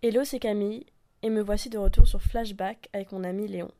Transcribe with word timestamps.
Hello, 0.00 0.22
c'est 0.22 0.38
Camille, 0.38 0.86
et 1.22 1.28
me 1.28 1.42
voici 1.42 1.70
de 1.70 1.76
retour 1.76 2.06
sur 2.06 2.22
Flashback 2.22 2.88
avec 2.92 3.10
mon 3.10 3.24
ami 3.24 3.48
Léon. 3.48 3.72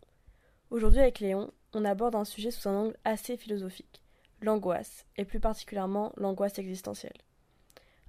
Aujourd'hui, 0.71 0.99
avec 0.99 1.21
Léon, 1.21 1.53
on 1.75 1.85
aborde 1.85 2.17
un 2.17 2.25
sujet 2.25 2.51
sous 2.51 2.69
un 2.69 2.75
angle 2.75 2.97
assez 3.05 3.37
philosophique 3.37 4.03
l'angoisse, 4.43 5.07
et 5.17 5.25
plus 5.25 5.39
particulièrement 5.39 6.13
l'angoisse 6.17 6.59
existentielle. 6.59 7.17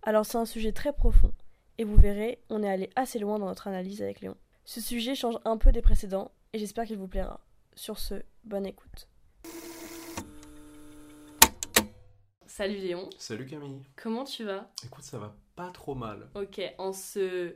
Alors, 0.02 0.26
c'est 0.26 0.40
un 0.40 0.46
sujet 0.46 0.72
très 0.72 0.92
profond, 0.92 1.31
et 1.78 1.83
vous 1.83 1.97
verrez, 1.97 2.42
on 2.49 2.63
est 2.63 2.69
allé 2.69 2.90
assez 2.96 3.19
loin 3.19 3.37
dans 3.37 3.46
notre 3.46 3.67
analyse 3.67 4.01
avec 4.01 4.21
Léon. 4.21 4.37
Ce 4.65 4.81
sujet 4.81 5.13
change 5.13 5.37
un 5.46 5.57
peu 5.57 5.71
des 5.71 5.83
précédents, 5.83 6.31
et 6.53 6.57
j'espère 6.57 6.85
qu'il 6.85 6.97
vous 6.97 7.07
plaira. 7.07 7.41
Sur 7.76 7.99
ce, 7.99 8.23
bonne 8.44 8.65
écoute. 8.65 9.07
Salut 12.47 12.78
Léon. 12.78 13.07
Salut 13.19 13.46
Camille. 13.46 13.83
Comment 13.96 14.23
tu 14.23 14.46
vas? 14.46 14.71
Écoute, 14.83 15.03
ça 15.03 15.19
va 15.19 15.35
pas 15.55 15.69
trop 15.69 15.94
mal. 15.94 16.27
Ok, 16.34 16.59
en 16.80 16.91
ce 16.91 17.54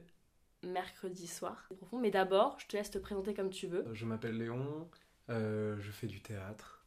mercredi 0.63 1.27
soir. 1.27 1.67
profond, 1.77 1.99
mais 1.99 2.12
d'abord, 2.12 2.58
je 2.59 2.67
te 2.67 2.77
laisse 2.77 2.91
te 2.91 2.98
présenter 2.98 3.34
comme 3.34 3.49
tu 3.49 3.67
veux. 3.67 3.88
Euh, 3.88 3.94
Je 3.94 4.05
m'appelle 4.05 4.38
Léon, 4.38 4.89
euh, 5.30 5.77
je 5.80 5.91
fais 5.91 6.08
du 6.08 6.22
théâtre 6.22 6.86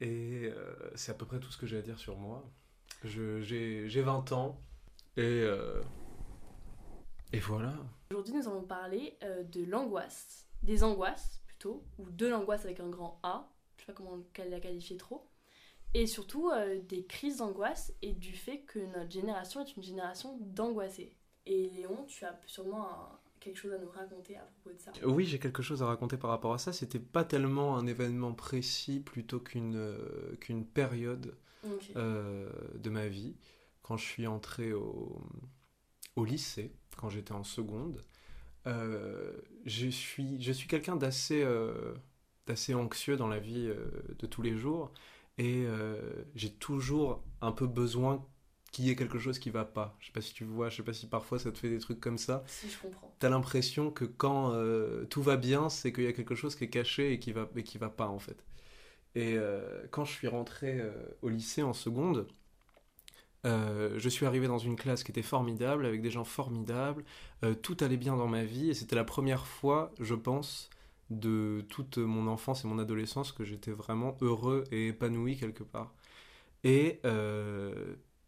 et 0.00 0.44
euh, 0.44 0.74
c'est 0.94 1.12
à 1.12 1.14
peu 1.14 1.26
près 1.26 1.40
tout 1.40 1.50
ce 1.50 1.58
que 1.58 1.66
j'ai 1.66 1.78
à 1.78 1.82
dire 1.82 1.98
sur 1.98 2.16
moi. 2.16 2.48
J'ai 3.04 3.88
j'ai 3.88 4.02
20 4.02 4.32
ans 4.32 4.60
et, 5.16 5.22
euh, 5.22 5.82
et 7.32 7.38
voilà. 7.40 7.74
Aujourd'hui, 8.10 8.34
nous 8.34 8.48
allons 8.48 8.62
parler 8.62 9.18
de 9.22 9.64
l'angoisse, 9.64 10.48
des 10.62 10.84
angoisses 10.84 11.42
plutôt, 11.46 11.84
ou 11.98 12.10
de 12.10 12.26
l'angoisse 12.26 12.64
avec 12.64 12.78
un 12.80 12.88
grand 12.88 13.18
A, 13.22 13.50
je 13.76 13.82
sais 13.82 13.86
pas 13.86 13.92
comment 13.92 14.18
la 14.38 14.60
qualifier 14.60 14.96
trop, 14.96 15.28
et 15.94 16.06
surtout 16.06 16.50
des 16.88 17.04
crises 17.06 17.38
d'angoisse 17.38 17.92
et 18.02 18.12
du 18.12 18.34
fait 18.34 18.60
que 18.60 18.78
notre 18.78 19.10
génération 19.10 19.60
est 19.64 19.76
une 19.76 19.82
génération 19.82 20.38
d'angoissés. 20.40 21.16
Et 21.46 21.70
Léon, 21.70 22.04
tu 22.06 22.24
as 22.24 22.38
sûrement 22.46 22.88
un- 22.88 23.18
quelque 23.40 23.58
chose 23.58 23.72
à 23.72 23.78
nous 23.78 23.88
raconter 23.90 24.36
à 24.36 24.42
propos 24.42 24.76
de 24.76 24.80
ça. 24.80 24.92
Oui, 25.04 25.24
j'ai 25.26 25.38
quelque 25.38 25.62
chose 25.62 25.82
à 25.82 25.86
raconter 25.86 26.16
par 26.16 26.30
rapport 26.30 26.54
à 26.54 26.58
ça. 26.58 26.72
C'était 26.72 27.00
pas 27.00 27.24
tellement 27.24 27.76
un 27.76 27.86
événement 27.86 28.32
précis 28.32 29.00
plutôt 29.00 29.40
qu'une 29.40 29.74
euh, 29.76 30.36
qu'une 30.40 30.64
période 30.64 31.36
euh, 31.96 32.50
de 32.76 32.90
ma 32.90 33.08
vie. 33.08 33.34
Quand 33.82 33.96
je 33.96 34.04
suis 34.04 34.26
entré 34.28 34.72
au, 34.72 35.20
au 36.16 36.24
lycée, 36.24 36.72
quand 36.96 37.08
j'étais 37.10 37.32
en 37.32 37.44
seconde, 37.44 38.00
euh, 38.66 39.32
je 39.66 39.88
suis, 39.88 40.40
je 40.42 40.52
suis 40.52 40.68
quelqu'un 40.68 40.96
d'assez 40.96 41.44
d'assez 42.46 42.74
anxieux 42.74 43.16
dans 43.16 43.28
la 43.28 43.38
vie 43.38 43.70
de 44.18 44.26
tous 44.26 44.42
les 44.42 44.56
jours 44.56 44.92
et 45.38 45.64
j'ai 46.34 46.52
toujours 46.52 47.22
un 47.40 47.52
peu 47.52 47.66
besoin 47.66 48.24
qu'il 48.72 48.86
y 48.86 48.90
ait 48.90 48.96
quelque 48.96 49.18
chose 49.18 49.38
qui 49.38 49.50
va 49.50 49.66
pas. 49.66 49.94
Je 50.00 50.06
sais 50.06 50.12
pas 50.12 50.22
si 50.22 50.32
tu 50.32 50.44
vois, 50.44 50.70
je 50.70 50.76
sais 50.76 50.82
pas 50.82 50.94
si 50.94 51.06
parfois 51.06 51.38
ça 51.38 51.52
te 51.52 51.58
fait 51.58 51.68
des 51.68 51.78
trucs 51.78 52.00
comme 52.00 52.18
ça. 52.18 52.42
Si 52.46 52.68
je 52.70 52.78
comprends. 52.78 53.14
T'as 53.18 53.28
l'impression 53.28 53.90
que 53.90 54.06
quand 54.06 54.52
euh, 54.54 55.04
tout 55.04 55.22
va 55.22 55.36
bien, 55.36 55.68
c'est 55.68 55.92
qu'il 55.92 56.04
y 56.04 56.08
a 56.08 56.12
quelque 56.12 56.34
chose 56.34 56.56
qui 56.56 56.64
est 56.64 56.70
caché 56.70 57.12
et 57.12 57.18
qui 57.18 57.32
va, 57.32 57.48
et 57.54 57.62
qui 57.62 57.76
va 57.78 57.90
pas 57.90 58.08
en 58.08 58.18
fait. 58.18 58.42
Et 59.14 59.34
euh, 59.36 59.84
quand 59.90 60.06
je 60.06 60.12
suis 60.12 60.26
rentré 60.26 60.80
euh, 60.80 60.90
au 61.20 61.28
lycée 61.28 61.62
en 61.62 61.74
seconde, 61.74 62.26
je 63.44 64.08
suis 64.08 64.24
arrivé 64.24 64.46
dans 64.46 64.58
une 64.58 64.76
classe 64.76 65.02
qui 65.02 65.10
était 65.10 65.20
formidable, 65.20 65.84
avec 65.84 66.00
des 66.00 66.12
gens 66.12 66.24
formidables, 66.24 67.04
tout 67.60 67.76
allait 67.80 67.96
bien 67.96 68.16
dans 68.16 68.28
ma 68.28 68.44
vie, 68.44 68.70
et 68.70 68.74
c'était 68.74 68.94
la 68.94 69.02
première 69.02 69.46
fois, 69.46 69.92
je 69.98 70.14
pense, 70.14 70.70
de 71.10 71.64
toute 71.68 71.98
mon 71.98 72.28
enfance 72.28 72.64
et 72.64 72.68
mon 72.68 72.78
adolescence 72.78 73.32
que 73.32 73.42
j'étais 73.42 73.72
vraiment 73.72 74.16
heureux 74.20 74.62
et 74.70 74.88
épanoui 74.88 75.36
quelque 75.36 75.64
part. 75.64 75.92
Et 76.62 77.00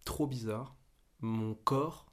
trop 0.04 0.26
bizarre, 0.26 0.76
mon 1.20 1.54
corps 1.54 2.06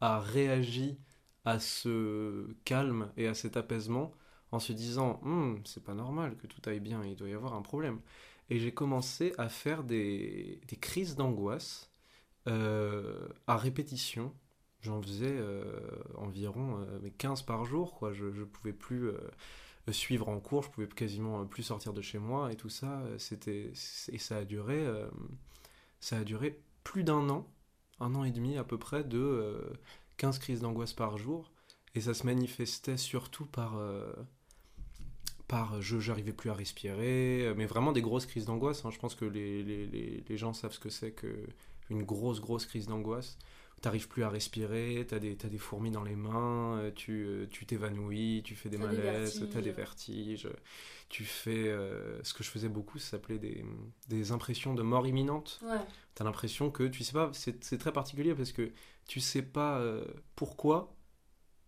a 0.00 0.20
réagi 0.20 0.98
à 1.44 1.58
ce 1.58 2.54
calme 2.64 3.12
et 3.16 3.26
à 3.26 3.34
cet 3.34 3.56
apaisement 3.56 4.12
en 4.52 4.58
se 4.58 4.72
disant 4.72 5.20
Hum, 5.24 5.60
c'est 5.64 5.82
pas 5.84 5.94
normal 5.94 6.36
que 6.36 6.46
tout 6.46 6.60
aille 6.68 6.80
bien, 6.80 7.04
il 7.04 7.16
doit 7.16 7.28
y 7.28 7.34
avoir 7.34 7.54
un 7.54 7.62
problème. 7.62 8.00
Et 8.50 8.58
j'ai 8.58 8.72
commencé 8.72 9.34
à 9.38 9.48
faire 9.48 9.84
des, 9.84 10.60
crises 10.80 11.16
d'angoisse 11.16 11.90
euh, 12.48 13.28
à 13.46 13.56
répétition. 13.56 14.34
J'en 14.80 15.00
faisais 15.00 15.26
euh, 15.30 15.64
environ 16.16 16.78
euh, 16.80 16.98
mais 17.02 17.10
15 17.10 17.42
par 17.42 17.64
jour, 17.64 17.94
quoi. 17.94 18.12
Je, 18.12 18.32
je 18.32 18.42
pouvais 18.44 18.72
plus 18.72 19.08
euh, 19.08 19.18
suivre 19.90 20.28
en 20.28 20.38
cours, 20.38 20.62
je 20.62 20.70
pouvais 20.70 20.86
quasiment 20.86 21.44
plus 21.46 21.64
sortir 21.64 21.92
de 21.92 22.00
chez 22.02 22.18
moi 22.18 22.52
et 22.52 22.56
tout 22.56 22.68
ça. 22.68 23.02
euh, 23.02 23.72
et 24.12 24.18
ça 24.18 24.36
a 24.36 24.44
duré, 24.44 24.86
euh, 24.86 25.08
ça 26.00 26.18
a 26.18 26.24
duré 26.24 26.60
plus 26.84 27.04
d'un 27.04 27.28
an, 27.30 27.46
un 28.00 28.14
an 28.14 28.24
et 28.24 28.30
demi 28.30 28.58
à 28.58 28.64
peu 28.64 28.78
près 28.78 29.04
de 29.04 29.18
euh, 29.18 29.72
15 30.18 30.38
crises 30.38 30.60
d'angoisse 30.60 30.92
par 30.92 31.18
jour. 31.18 31.52
Et 31.94 32.00
ça 32.02 32.14
se 32.14 32.26
manifestait 32.26 32.96
surtout 32.96 33.46
par. 33.46 33.76
euh, 33.76 34.12
par 35.48 35.80
je 35.82 35.98
j'arrivais 35.98 36.32
plus 36.32 36.50
à 36.50 36.54
respirer, 36.54 37.46
euh, 37.46 37.54
mais 37.56 37.66
vraiment 37.66 37.92
des 37.92 38.02
grosses 38.02 38.26
crises 38.26 38.46
d'angoisse. 38.46 38.84
hein. 38.84 38.90
Je 38.90 38.98
pense 38.98 39.14
que 39.14 39.24
les, 39.24 39.62
les, 39.62 39.86
les, 39.86 40.24
les 40.28 40.36
gens 40.36 40.52
savent 40.52 40.72
ce 40.72 40.80
que 40.80 40.88
c'est 40.90 41.12
que 41.12 41.46
une 41.90 42.04
grosse, 42.04 42.40
grosse 42.40 42.66
crise 42.66 42.86
d'angoisse. 42.86 43.36
T'arrives 43.82 44.08
plus 44.08 44.22
à 44.22 44.30
respirer, 44.30 45.04
t'as 45.08 45.18
des, 45.18 45.36
t'as 45.36 45.48
des 45.48 45.58
fourmis 45.58 45.90
dans 45.90 46.04
les 46.04 46.16
mains, 46.16 46.78
euh, 46.78 46.92
tu 46.94 47.24
euh, 47.26 47.46
tu 47.50 47.66
t'évanouis, 47.66 48.42
tu 48.44 48.54
fais 48.54 48.70
des 48.70 48.78
malaises, 48.78 49.44
t'as 49.52 49.60
des 49.60 49.72
vertiges, 49.72 50.48
tu 51.08 51.24
fais. 51.24 51.68
euh, 51.68 52.22
ce 52.22 52.32
que 52.34 52.44
je 52.44 52.50
faisais 52.50 52.68
beaucoup, 52.68 52.98
ça 52.98 53.10
s'appelait 53.12 53.38
des, 53.40 53.64
des 54.08 54.32
impressions 54.32 54.74
de 54.74 54.82
mort 54.82 55.06
imminente. 55.06 55.60
Ouais. 55.64 55.80
T'as 56.14 56.24
l'impression 56.24 56.70
que 56.70 56.84
tu 56.84 57.04
sais 57.04 57.12
pas, 57.12 57.30
c'est 57.34 57.64
c'est 57.64 57.78
très 57.78 57.92
particulier 57.92 58.34
parce 58.34 58.52
que 58.52 58.72
tu 59.08 59.20
sais 59.20 59.42
pas 59.42 59.78
euh, 59.80 60.04
pourquoi, 60.36 60.94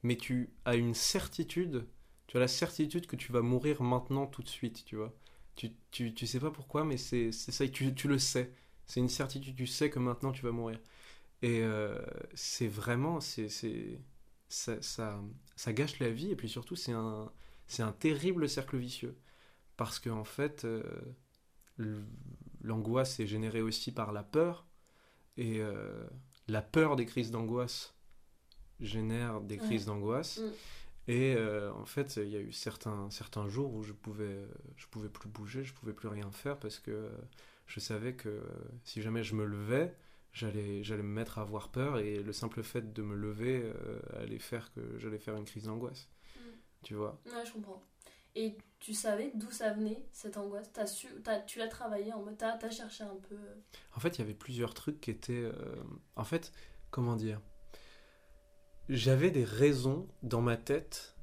mais 0.02 0.16
tu 0.16 0.50
as 0.64 0.76
une 0.76 0.94
certitude, 0.94 1.86
tu 2.26 2.36
as 2.36 2.40
la 2.40 2.48
certitude 2.48 3.06
que 3.06 3.16
tu 3.16 3.32
vas 3.32 3.42
mourir 3.42 3.82
maintenant 3.82 4.26
tout 4.26 4.42
de 4.42 4.48
suite, 4.48 4.84
tu 4.84 4.96
vois. 4.96 5.12
Tu, 5.56 5.70
tu, 5.90 6.14
tu 6.14 6.26
sais 6.26 6.40
pas 6.40 6.50
pourquoi, 6.50 6.84
mais 6.84 6.96
c'est 6.96 7.32
c'est 7.32 7.52
ça, 7.52 7.64
et 7.64 7.70
tu, 7.70 7.94
tu 7.94 8.08
le 8.08 8.18
sais. 8.18 8.52
C'est 8.86 9.00
une 9.00 9.08
certitude, 9.08 9.56
tu 9.56 9.66
sais 9.66 9.90
que 9.90 9.98
maintenant 9.98 10.32
tu 10.32 10.42
vas 10.42 10.52
mourir. 10.52 10.78
Et 11.44 11.60
euh, 11.62 12.00
c'est 12.34 12.68
vraiment, 12.68 13.20
c'est 13.20 13.50
c'est- 13.50 14.00
ça, 14.48 14.80
ça, 14.82 15.20
ça 15.56 15.72
gâche 15.74 15.98
la 16.00 16.10
vie, 16.10 16.30
et 16.32 16.36
puis 16.36 16.48
surtout, 16.48 16.76
c'est 16.76 16.92
un, 16.92 17.32
c'est 17.68 17.82
un 17.84 17.92
terrible 17.92 18.48
cercle 18.48 18.78
vicieux. 18.78 19.16
Parce 19.78 19.98
que, 20.00 20.10
en 20.10 20.24
fait, 20.24 20.64
euh, 20.66 20.82
l'angoisse 22.62 23.20
est 23.20 23.26
générée 23.26 23.62
aussi 23.62 23.92
par 23.92 24.12
la 24.12 24.22
peur, 24.22 24.66
et 25.36 25.60
euh, 25.60 26.04
la 26.48 26.62
peur 26.62 26.96
des 26.96 27.06
crises 27.06 27.30
d'angoisse 27.32 27.94
génère 28.80 29.40
des 29.42 29.56
Ouais. 29.56 29.62
crises 29.62 29.86
d'angoisse. 29.86 30.38
Mm. 30.40 30.50
Et 31.08 31.34
euh, 31.36 31.72
en 31.74 31.86
fait, 31.86 32.16
il 32.18 32.30
y 32.30 32.36
a 32.36 32.40
eu 32.40 32.52
certains, 32.52 33.10
certains 33.10 33.48
jours 33.48 33.74
où 33.74 33.82
je 33.84 33.92
pouvais, 33.92 34.38
je 34.76 34.86
pouvais 34.88 35.08
plus 35.10 35.28
bouger, 35.28 35.64
je 35.64 35.74
pouvais 35.74 35.92
plus 35.94 36.08
rien 36.08 36.30
faire 36.32 36.58
parce 36.58 36.78
que 36.80 37.10
je 37.66 37.80
savais 37.80 38.14
que 38.14 38.42
si 38.84 39.02
jamais 39.02 39.24
je 39.24 39.34
me 39.36 39.44
levais, 39.46 39.96
j'allais, 40.34 40.84
j'allais 40.84 41.02
me 41.02 41.08
mettre 41.08 41.38
à 41.38 41.42
avoir 41.42 41.70
peur 41.70 41.98
et 41.98 42.22
le 42.22 42.32
simple 42.34 42.62
fait 42.62 42.92
de 42.92 43.02
me 43.02 43.16
lever 43.16 43.62
euh, 43.64 44.00
allait 44.20 44.38
faire 44.38 44.72
que 44.74 44.98
j'allais 44.98 45.18
faire 45.18 45.36
une 45.36 45.46
crise 45.46 45.64
d'angoisse. 45.64 46.10
Mm. 46.36 46.40
Tu 46.82 46.94
vois? 46.94 47.18
Ouais, 47.26 47.46
je 47.46 47.52
comprends. 47.52 47.82
Et 48.36 48.58
tu 48.80 48.92
savais 48.94 49.30
d'où 49.34 49.50
ça 49.50 49.72
venait, 49.72 50.04
cette 50.12 50.36
angoisse? 50.36 50.70
T'as 50.72 50.86
su, 50.86 51.06
t'as- 51.22 51.40
Tu 51.40 51.58
l'as 51.60 51.68
travaillé 51.68 52.12
en 52.12 52.22
mode. 52.22 52.36
T'as 52.36 52.58
t'as 52.58 52.70
cherché 52.70 53.04
un 53.04 53.16
peu. 53.28 53.36
euh, 53.36 53.54
En 53.96 54.00
fait, 54.00 54.18
il 54.18 54.20
y 54.20 54.24
avait 54.24 54.34
plusieurs 54.34 54.74
trucs 54.74 55.00
qui 55.00 55.10
étaient. 55.12 55.32
euh, 55.44 55.76
En 56.16 56.24
fait, 56.24 56.52
comment 56.90 57.16
dire? 57.16 57.40
J'avais 58.88 59.30
des 59.30 59.44
raisons 59.44 60.08
dans 60.22 60.42
ma 60.42 60.56
tête 60.56 61.16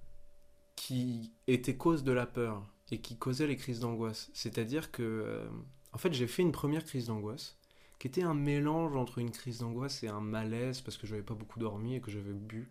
qui 0.75 1.33
étaient 1.47 1.77
cause 1.77 2.03
de 2.03 2.11
la 2.11 2.25
peur 2.25 2.65
et 2.91 3.01
qui 3.01 3.17
causaient 3.17 3.47
les 3.47 3.57
crises 3.57 3.79
d'angoisse. 3.81 4.29
C'est-à-dire 4.33 4.91
que. 4.91 5.03
euh, 5.03 5.49
En 5.93 5.97
fait, 5.97 6.13
j'ai 6.13 6.27
fait 6.27 6.41
une 6.41 6.53
première 6.53 6.85
crise 6.85 7.07
d'angoisse 7.07 7.59
qui 8.01 8.07
était 8.07 8.23
un 8.23 8.33
mélange 8.33 8.95
entre 8.95 9.19
une 9.19 9.29
crise 9.29 9.59
d'angoisse 9.59 10.01
et 10.01 10.07
un 10.07 10.21
malaise 10.21 10.81
parce 10.81 10.97
que 10.97 11.05
je 11.05 11.11
n'avais 11.13 11.23
pas 11.23 11.35
beaucoup 11.35 11.59
dormi 11.59 11.93
et 11.95 12.01
que 12.01 12.09
j'avais 12.09 12.33
bu. 12.33 12.67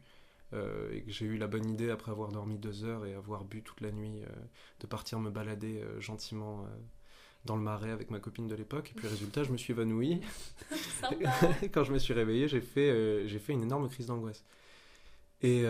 euh, 0.54 0.92
et 0.92 1.02
que 1.04 1.12
j'ai 1.12 1.24
eu 1.24 1.36
la 1.38 1.46
bonne 1.46 1.70
idée 1.70 1.88
après 1.88 2.10
avoir 2.10 2.32
dormi 2.32 2.58
deux 2.58 2.82
heures 2.84 3.06
et 3.06 3.14
avoir 3.14 3.44
bu 3.44 3.62
toute 3.62 3.80
la 3.80 3.92
nuit 3.92 4.24
euh, 4.24 4.28
de 4.80 4.88
partir 4.88 5.20
me 5.20 5.30
balader 5.30 5.82
euh, 5.82 6.00
gentiment 6.00 6.66
dans 7.44 7.54
le 7.54 7.62
marais 7.62 7.90
avec 7.90 8.10
ma 8.10 8.18
copine 8.18 8.48
de 8.48 8.56
l'époque. 8.56 8.90
Et 8.90 8.94
puis 8.98 9.06
résultat, 9.06 9.44
je 9.44 9.52
me 9.52 9.56
suis 9.56 9.72
évanoui. 9.72 10.20
Quand 11.72 11.84
je 11.84 11.92
me 11.92 11.98
suis 12.00 12.12
réveillé, 12.12 12.48
j'ai 12.48 12.60
fait, 12.60 13.28
j'ai 13.28 13.38
fait 13.38 13.52
une 13.52 13.62
énorme 13.62 13.88
crise 13.88 14.06
d'angoisse. 14.06 14.44
Et 15.42 15.64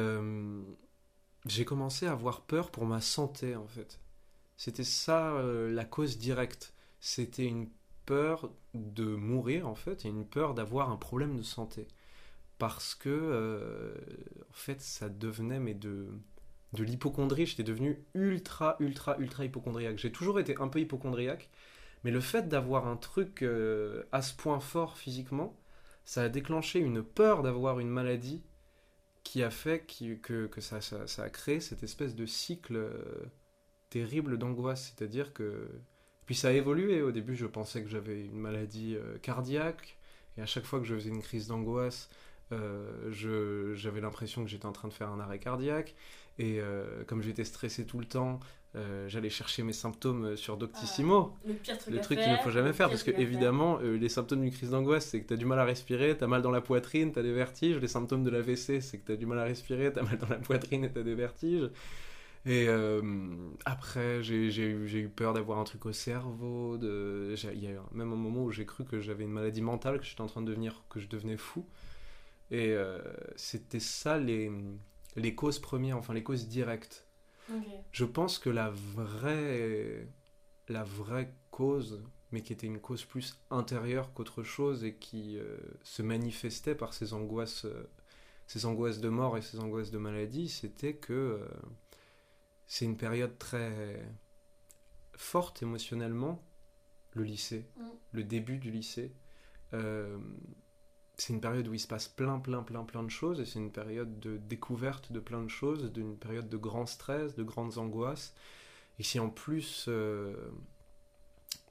j'ai 1.45 1.67
commencé 1.67 2.07
à 2.07 2.13
avoir 2.13 2.41
peur 2.41 2.71
pour 2.71 2.87
ma 2.87 3.03
santé, 3.03 3.57
en 3.57 3.69
fait. 3.69 4.01
C'était 4.57 4.85
ça 4.85 5.43
la 5.45 5.85
cause 5.85 6.17
directe. 6.19 6.73
C'était 6.99 7.47
une 7.47 7.69
de 8.75 9.05
mourir, 9.05 9.69
en 9.69 9.75
fait, 9.75 10.05
et 10.05 10.09
une 10.09 10.27
peur 10.27 10.55
d'avoir 10.55 10.91
un 10.91 10.97
problème 10.97 11.37
de 11.37 11.43
santé. 11.43 11.89
Parce 12.59 12.95
que, 12.95 13.09
euh, 13.09 13.95
en 14.51 14.55
fait, 14.55 14.81
ça 14.81 15.09
devenait, 15.09 15.61
mais 15.61 15.75
de, 15.75 16.09
de 16.73 16.85
l'hypochondrie. 16.85 17.47
J'étais 17.47 17.63
devenu 17.63 18.05
ultra, 18.15 18.77
ultra, 18.81 19.17
ultra 19.19 19.45
hypochondriaque. 19.45 19.99
J'ai 19.99 20.13
toujours 20.13 20.41
été 20.41 20.57
un 20.61 20.69
peu 20.69 20.81
hypochondriaque, 20.81 21.51
mais 22.05 22.11
le 22.11 22.21
fait 22.21 22.49
d'avoir 22.49 22.87
un 22.87 22.97
truc 22.97 23.43
euh, 23.43 24.05
à 24.13 24.23
ce 24.23 24.35
point 24.35 24.61
fort 24.61 24.97
physiquement, 24.97 25.57
ça 26.05 26.23
a 26.23 26.29
déclenché 26.29 26.79
une 26.81 27.03
peur 27.03 27.43
d'avoir 27.43 27.81
une 27.81 27.91
maladie 27.91 28.43
qui 29.23 29.43
a 29.43 29.51
fait 29.51 29.87
que, 30.23 30.47
que 30.47 30.61
ça, 30.61 30.81
ça, 30.81 31.23
a 31.23 31.31
créé 31.31 31.61
cette 31.61 31.83
espèce 31.83 32.15
de 32.15 32.27
cycle 32.27 32.77
euh, 32.77 33.31
terrible 33.91 34.39
d'angoisse. 34.39 34.95
C'est-à-dire 34.97 35.33
que. 35.33 35.69
Puis 36.31 36.37
ça 36.37 36.47
a 36.47 36.53
évolué. 36.53 37.03
Au 37.03 37.11
début, 37.11 37.35
je 37.35 37.45
pensais 37.45 37.83
que 37.83 37.89
j'avais 37.89 38.25
une 38.27 38.39
maladie 38.39 38.95
euh, 38.95 39.19
cardiaque. 39.21 39.97
Et 40.39 40.41
à 40.41 40.47
chaque 40.47 40.63
fois 40.63 40.79
que 40.79 40.85
je 40.85 40.95
faisais 40.95 41.09
une 41.09 41.23
crise 41.23 41.49
d'angoisse, 41.49 42.09
euh, 42.53 43.73
j'avais 43.75 44.01
l'impression 44.01 44.45
que 44.45 44.49
j'étais 44.49 44.67
en 44.67 44.71
train 44.71 44.87
de 44.87 44.93
faire 44.93 45.09
un 45.09 45.19
arrêt 45.19 45.41
cardiaque. 45.41 45.97
Et 46.39 46.61
comme 47.09 47.21
j'étais 47.21 47.45
stressé 47.45 47.85
tout 47.85 47.99
le 47.99 48.05
temps, 48.07 48.39
euh, 48.77 49.09
j'allais 49.09 49.31
chercher 49.31 49.65
mes 49.65 49.73
symptômes 49.73 50.37
sur 50.37 50.57
Doctissimo. 50.57 51.33
Ah, 51.35 51.49
le 51.49 51.55
pire 51.55 51.79
truc, 51.79 51.95
le 51.95 52.01
truc 52.01 52.21
qu'il 52.21 52.31
ne 52.31 52.37
faut 52.37 52.51
jamais 52.51 52.73
faire, 52.73 52.89
parce 52.89 53.03
que 53.03 53.11
évidemment, 53.11 53.81
euh, 53.83 53.97
les 53.97 54.09
symptômes 54.09 54.43
d'une 54.43 54.53
crise 54.53 54.71
d'angoisse, 54.71 55.07
c'est 55.07 55.21
que 55.21 55.27
tu 55.27 55.35
as 55.35 55.37
du 55.37 55.45
mal 55.45 55.59
à 55.59 55.65
respirer, 55.65 56.17
tu 56.17 56.23
as 56.23 56.29
mal 56.29 56.41
dans 56.41 56.53
la 56.53 56.61
poitrine, 56.61 57.13
tu 57.13 57.19
as 57.19 57.23
des 57.23 57.33
vertiges. 57.33 57.79
Les 57.79 57.89
symptômes 57.89 58.23
de 58.23 58.31
l'AVC, 58.31 58.81
c'est 58.81 58.99
que 58.99 59.07
tu 59.07 59.13
as 59.13 59.17
du 59.17 59.27
mal 59.27 59.41
à 59.41 59.45
respirer, 59.45 59.93
tu 59.93 59.99
as 59.99 60.03
mal 60.03 60.19
dans 60.19 60.29
la 60.29 60.37
poitrine 60.37 60.85
et 60.85 60.93
tu 60.93 61.01
as 61.01 61.03
des 61.03 61.17
vertiges. 61.17 61.69
Et 62.47 62.69
euh, 62.69 63.03
après, 63.67 64.23
j'ai 64.23 64.37
eu, 64.37 64.87
eu, 64.87 65.09
peur 65.09 65.35
d'avoir 65.35 65.59
un 65.59 65.65
truc 65.65 65.85
au 65.87 65.93
cerveau. 65.93 66.79
De... 66.79 67.35
Il 67.53 67.63
y 67.63 67.69
a 67.69 67.83
même 67.93 68.13
un 68.13 68.17
moment 68.17 68.45
où 68.45 68.51
j'ai 68.51 68.67
cru 68.67 68.85
que 68.85 69.01
j'avais 69.01 69.25
une 69.25 69.33
maladie 69.33 69.63
mentale, 69.63 69.99
que 69.99 70.07
j'étais 70.07 70.23
en 70.23 70.27
train 70.27 70.41
de 70.41 70.47
devenir, 70.47 70.85
que 70.89 71.01
je 71.01 71.09
devenais 71.09 71.37
fou. 71.37 71.67
Et 72.51 72.75
c'était 73.37 73.79
ça 73.79 74.19
les, 74.19 74.51
les 75.17 75.35
causes 75.35 75.61
premières, 75.61 75.97
enfin 75.97 76.15
les 76.15 76.25
causes 76.25 76.49
directes 76.49 77.07
je 77.93 78.05
pense 78.05 78.39
que 78.39 78.51
la 78.51 78.71
vraie, 78.71 80.09
la 80.69 80.85
vraie 80.85 81.35
cause, 81.51 82.03
mais 82.33 82.43
qui 82.43 82.53
était 82.53 82.67
une 82.67 82.81
cause 82.81 83.05
plus 83.05 83.39
intérieure 83.51 84.13
qu'autre 84.13 84.43
chose 84.43 84.85
et 84.85 84.95
qui 84.95 85.37
euh, 85.39 85.57
se 85.83 86.03
manifestait 86.03 86.75
par 86.75 86.95
ces 86.95 87.13
angoisses, 87.13 87.65
euh, 87.65 87.91
ces 88.47 88.67
angoisses 88.67 89.01
de 89.01 89.09
mort 89.09 89.37
et 89.37 89.43
ces 89.43 89.59
angoisses 89.59 89.91
de 89.91 89.99
maladie, 89.99 90.49
c'était 90.49 90.95
que 90.95 91.13
euh, 91.13 91.49
c'est 92.71 92.85
une 92.85 92.97
période 92.97 93.37
très 93.39 94.01
forte 95.17 95.63
émotionnellement, 95.63 96.43
le 97.15 97.25
lycée, 97.25 97.67
mm. 97.77 97.83
le 98.13 98.25
début 98.25 98.59
du 98.59 98.71
lycée 98.71 99.13
c'est 101.21 101.35
une 101.35 101.41
période 101.41 101.69
où 101.69 101.75
il 101.75 101.79
se 101.81 101.87
passe 101.87 102.09
plein, 102.09 102.39
plein, 102.39 102.63
plein, 102.63 102.83
plein 102.83 103.03
de 103.03 103.11
choses, 103.11 103.41
et 103.41 103.45
c'est 103.45 103.59
une 103.59 103.71
période 103.71 104.19
de 104.21 104.39
découverte 104.39 105.13
de 105.13 105.21
plein 105.21 105.43
de 105.43 105.49
choses, 105.49 105.93
d'une 105.93 106.17
période 106.17 106.49
de 106.49 106.57
grand 106.57 106.87
stress, 106.87 107.35
de 107.35 107.43
grandes 107.43 107.77
angoisses. 107.79 108.35
Et 108.99 109.03
si 109.03 109.21
en 109.21 109.29
plus, 109.29 109.85
euh, 109.89 110.35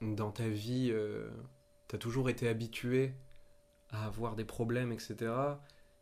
dans 0.00 0.30
ta 0.30 0.48
vie, 0.48 0.90
euh, 0.92 1.28
tu 1.88 1.96
as 1.96 1.98
toujours 1.98 2.30
été 2.30 2.48
habitué 2.48 3.12
à 3.90 4.06
avoir 4.06 4.36
des 4.36 4.44
problèmes, 4.44 4.92
etc., 4.92 5.32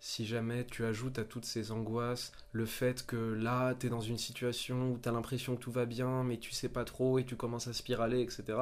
si 0.01 0.27
jamais 0.27 0.65
tu 0.65 0.85
ajoutes 0.85 1.19
à 1.19 1.25
toutes 1.25 1.45
ces 1.45 1.73
angoisses 1.73 2.33
le 2.53 2.67
fait 2.67 3.05
que 3.05 3.17
là, 3.17 3.75
tu 3.75 3.87
es 3.87 3.91
dans 3.91 4.01
une 4.01 4.19
situation 4.19 4.93
où 4.93 4.99
tu 4.99 5.09
as 5.09 5.13
l'impression 5.13 5.57
que 5.57 5.61
tout 5.61 5.73
va 5.73 5.87
bien, 5.87 6.23
mais 6.25 6.39
tu 6.39 6.53
sais 6.53 6.69
pas 6.69 6.85
trop, 6.85 7.19
et 7.19 7.25
tu 7.25 7.37
commences 7.37 7.67
à 7.69 7.73
spiraler, 7.73 8.21
etc., 8.21 8.59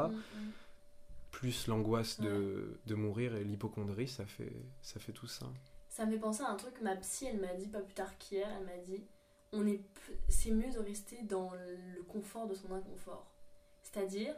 plus 1.30 1.66
l'angoisse 1.66 2.18
de, 2.18 2.80
de, 2.86 2.94
mourir 2.94 3.36
et 3.36 3.44
l'hypochondrie, 3.44 4.08
ça 4.08 4.24
fait, 4.24 4.56
ça 4.80 4.98
fait 4.98 5.12
tout 5.12 5.26
ça. 5.26 5.44
Ça 5.90 6.06
me 6.06 6.12
fait 6.12 6.18
penser 6.18 6.42
à 6.42 6.48
un 6.48 6.56
truc 6.56 6.80
ma 6.80 6.96
psy, 6.96 7.26
elle 7.26 7.40
m'a 7.40 7.52
dit 7.52 7.68
pas 7.68 7.80
plus 7.80 7.92
tard 7.92 8.16
qu'hier, 8.16 8.48
elle 8.58 8.64
m'a 8.64 8.82
dit 8.82 9.04
on 9.52 9.66
est 9.66 9.80
c'est 10.28 10.50
mieux 10.50 10.70
de 10.70 10.78
rester 10.78 11.22
dans 11.22 11.52
le 11.52 12.02
confort 12.04 12.46
de 12.46 12.54
son 12.54 12.72
inconfort. 12.72 13.26
C'est-à-dire, 13.82 14.34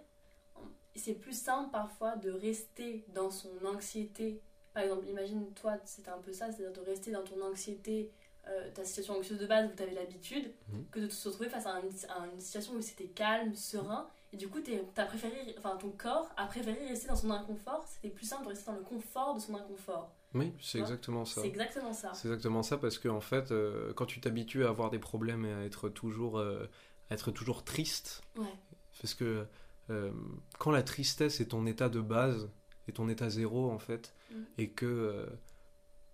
c'est 0.94 1.14
plus 1.14 1.38
simple 1.38 1.70
parfois 1.70 2.16
de 2.16 2.30
rester 2.30 3.04
dans 3.14 3.30
son 3.30 3.64
anxiété. 3.64 4.42
Par 4.74 4.82
exemple, 4.82 5.06
imagine 5.06 5.52
toi, 5.54 5.76
c'était 5.84 6.10
un 6.10 6.18
peu 6.18 6.32
ça, 6.32 6.52
c'est-à-dire 6.52 6.72
de 6.72 6.86
rester 6.88 7.10
dans 7.10 7.24
ton 7.24 7.40
anxiété, 7.42 8.12
euh, 8.46 8.70
ta 8.72 8.84
situation 8.84 9.18
anxieuse 9.18 9.38
de 9.38 9.46
base 9.46 9.70
où 9.70 9.76
tu 9.76 9.82
avais 9.82 9.94
l'habitude, 9.94 10.52
mhm. 10.68 10.86
que 10.90 11.00
de 11.00 11.08
se 11.08 11.28
retrouver 11.28 11.48
face 11.48 11.66
à, 11.66 11.74
à 11.74 12.26
une 12.32 12.40
situation 12.40 12.74
où 12.74 12.80
c'était 12.80 13.08
calme, 13.08 13.54
serein, 13.54 14.08
et 14.32 14.36
du 14.36 14.48
coup, 14.48 14.58
as 14.96 15.04
préféré, 15.04 15.54
enfin, 15.56 15.76
ton 15.76 15.90
corps 15.90 16.30
a 16.36 16.46
préféré 16.46 16.86
rester 16.86 17.08
dans 17.08 17.16
son 17.16 17.30
inconfort. 17.30 17.86
C'était 17.88 18.10
plus 18.10 18.26
simple 18.26 18.44
de 18.44 18.48
rester 18.50 18.70
dans 18.70 18.76
le 18.76 18.84
confort 18.84 19.34
de 19.34 19.40
son 19.40 19.54
inconfort. 19.54 20.14
Oui, 20.34 20.52
c'est 20.60 20.78
exactement 20.78 21.24
ça. 21.24 21.40
C'est 21.40 21.48
exactement 21.48 21.92
ça. 21.94 22.12
C'est 22.12 22.28
exactement 22.28 22.62
ça 22.62 22.76
parce 22.76 22.98
que 22.98 23.08
en 23.08 23.22
fait, 23.22 23.50
euh, 23.50 23.94
quand 23.94 24.04
tu 24.04 24.20
t'habitues 24.20 24.66
à 24.66 24.68
avoir 24.68 24.90
des 24.90 24.98
problèmes 24.98 25.46
et 25.46 25.52
à 25.52 25.64
être 25.64 25.88
toujours, 25.88 26.38
euh, 26.38 26.68
à 27.08 27.14
être 27.14 27.30
toujours 27.30 27.64
triste, 27.64 28.20
ouais. 28.36 28.52
parce 29.00 29.14
que 29.14 29.46
euh, 29.88 30.12
quand 30.58 30.70
la 30.70 30.82
tristesse 30.82 31.40
est 31.40 31.46
ton 31.46 31.64
état 31.64 31.88
de 31.88 32.02
base 32.02 32.50
et 32.86 32.92
ton 32.92 33.08
état 33.08 33.30
zéro 33.30 33.70
en 33.70 33.78
fait, 33.78 34.14
et 34.56 34.70
que 34.70 35.26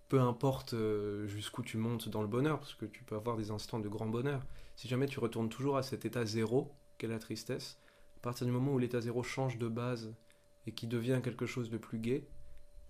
peu 0.07 0.19
importe 0.19 0.75
jusqu'où 1.25 1.63
tu 1.63 1.77
montes 1.77 2.09
dans 2.09 2.21
le 2.21 2.27
bonheur, 2.27 2.59
parce 2.59 2.75
que 2.75 2.85
tu 2.85 3.03
peux 3.03 3.15
avoir 3.15 3.37
des 3.37 3.51
instants 3.51 3.79
de 3.79 3.89
grand 3.89 4.07
bonheur, 4.07 4.45
si 4.75 4.87
jamais 4.87 5.07
tu 5.07 5.19
retournes 5.19 5.49
toujours 5.49 5.77
à 5.77 5.83
cet 5.83 6.05
état 6.05 6.25
zéro 6.25 6.71
qu'est 6.97 7.07
la 7.07 7.19
tristesse, 7.19 7.77
à 8.17 8.19
partir 8.21 8.45
du 8.45 8.51
moment 8.51 8.73
où 8.73 8.79
l'état 8.79 9.01
zéro 9.01 9.23
change 9.23 9.57
de 9.57 9.67
base 9.67 10.13
et 10.67 10.71
qui 10.71 10.87
devient 10.87 11.21
quelque 11.23 11.45
chose 11.45 11.69
de 11.69 11.77
plus 11.77 11.99
gai, 11.99 12.27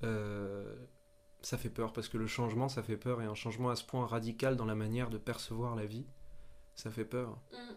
euh, 0.03 0.75
ça 1.41 1.57
fait 1.57 1.69
peur 1.69 1.93
parce 1.93 2.07
que 2.07 2.17
le 2.17 2.27
changement, 2.27 2.69
ça 2.69 2.83
fait 2.83 2.97
peur 2.97 3.21
et 3.21 3.25
un 3.25 3.35
changement 3.35 3.69
à 3.69 3.75
ce 3.75 3.83
point 3.83 4.05
radical 4.05 4.55
dans 4.55 4.65
la 4.65 4.75
manière 4.75 5.09
de 5.09 5.17
percevoir 5.17 5.75
la 5.75 5.85
vie, 5.85 6.05
ça 6.75 6.91
fait 6.91 7.05
peur. 7.05 7.37
Mm. 7.51 7.73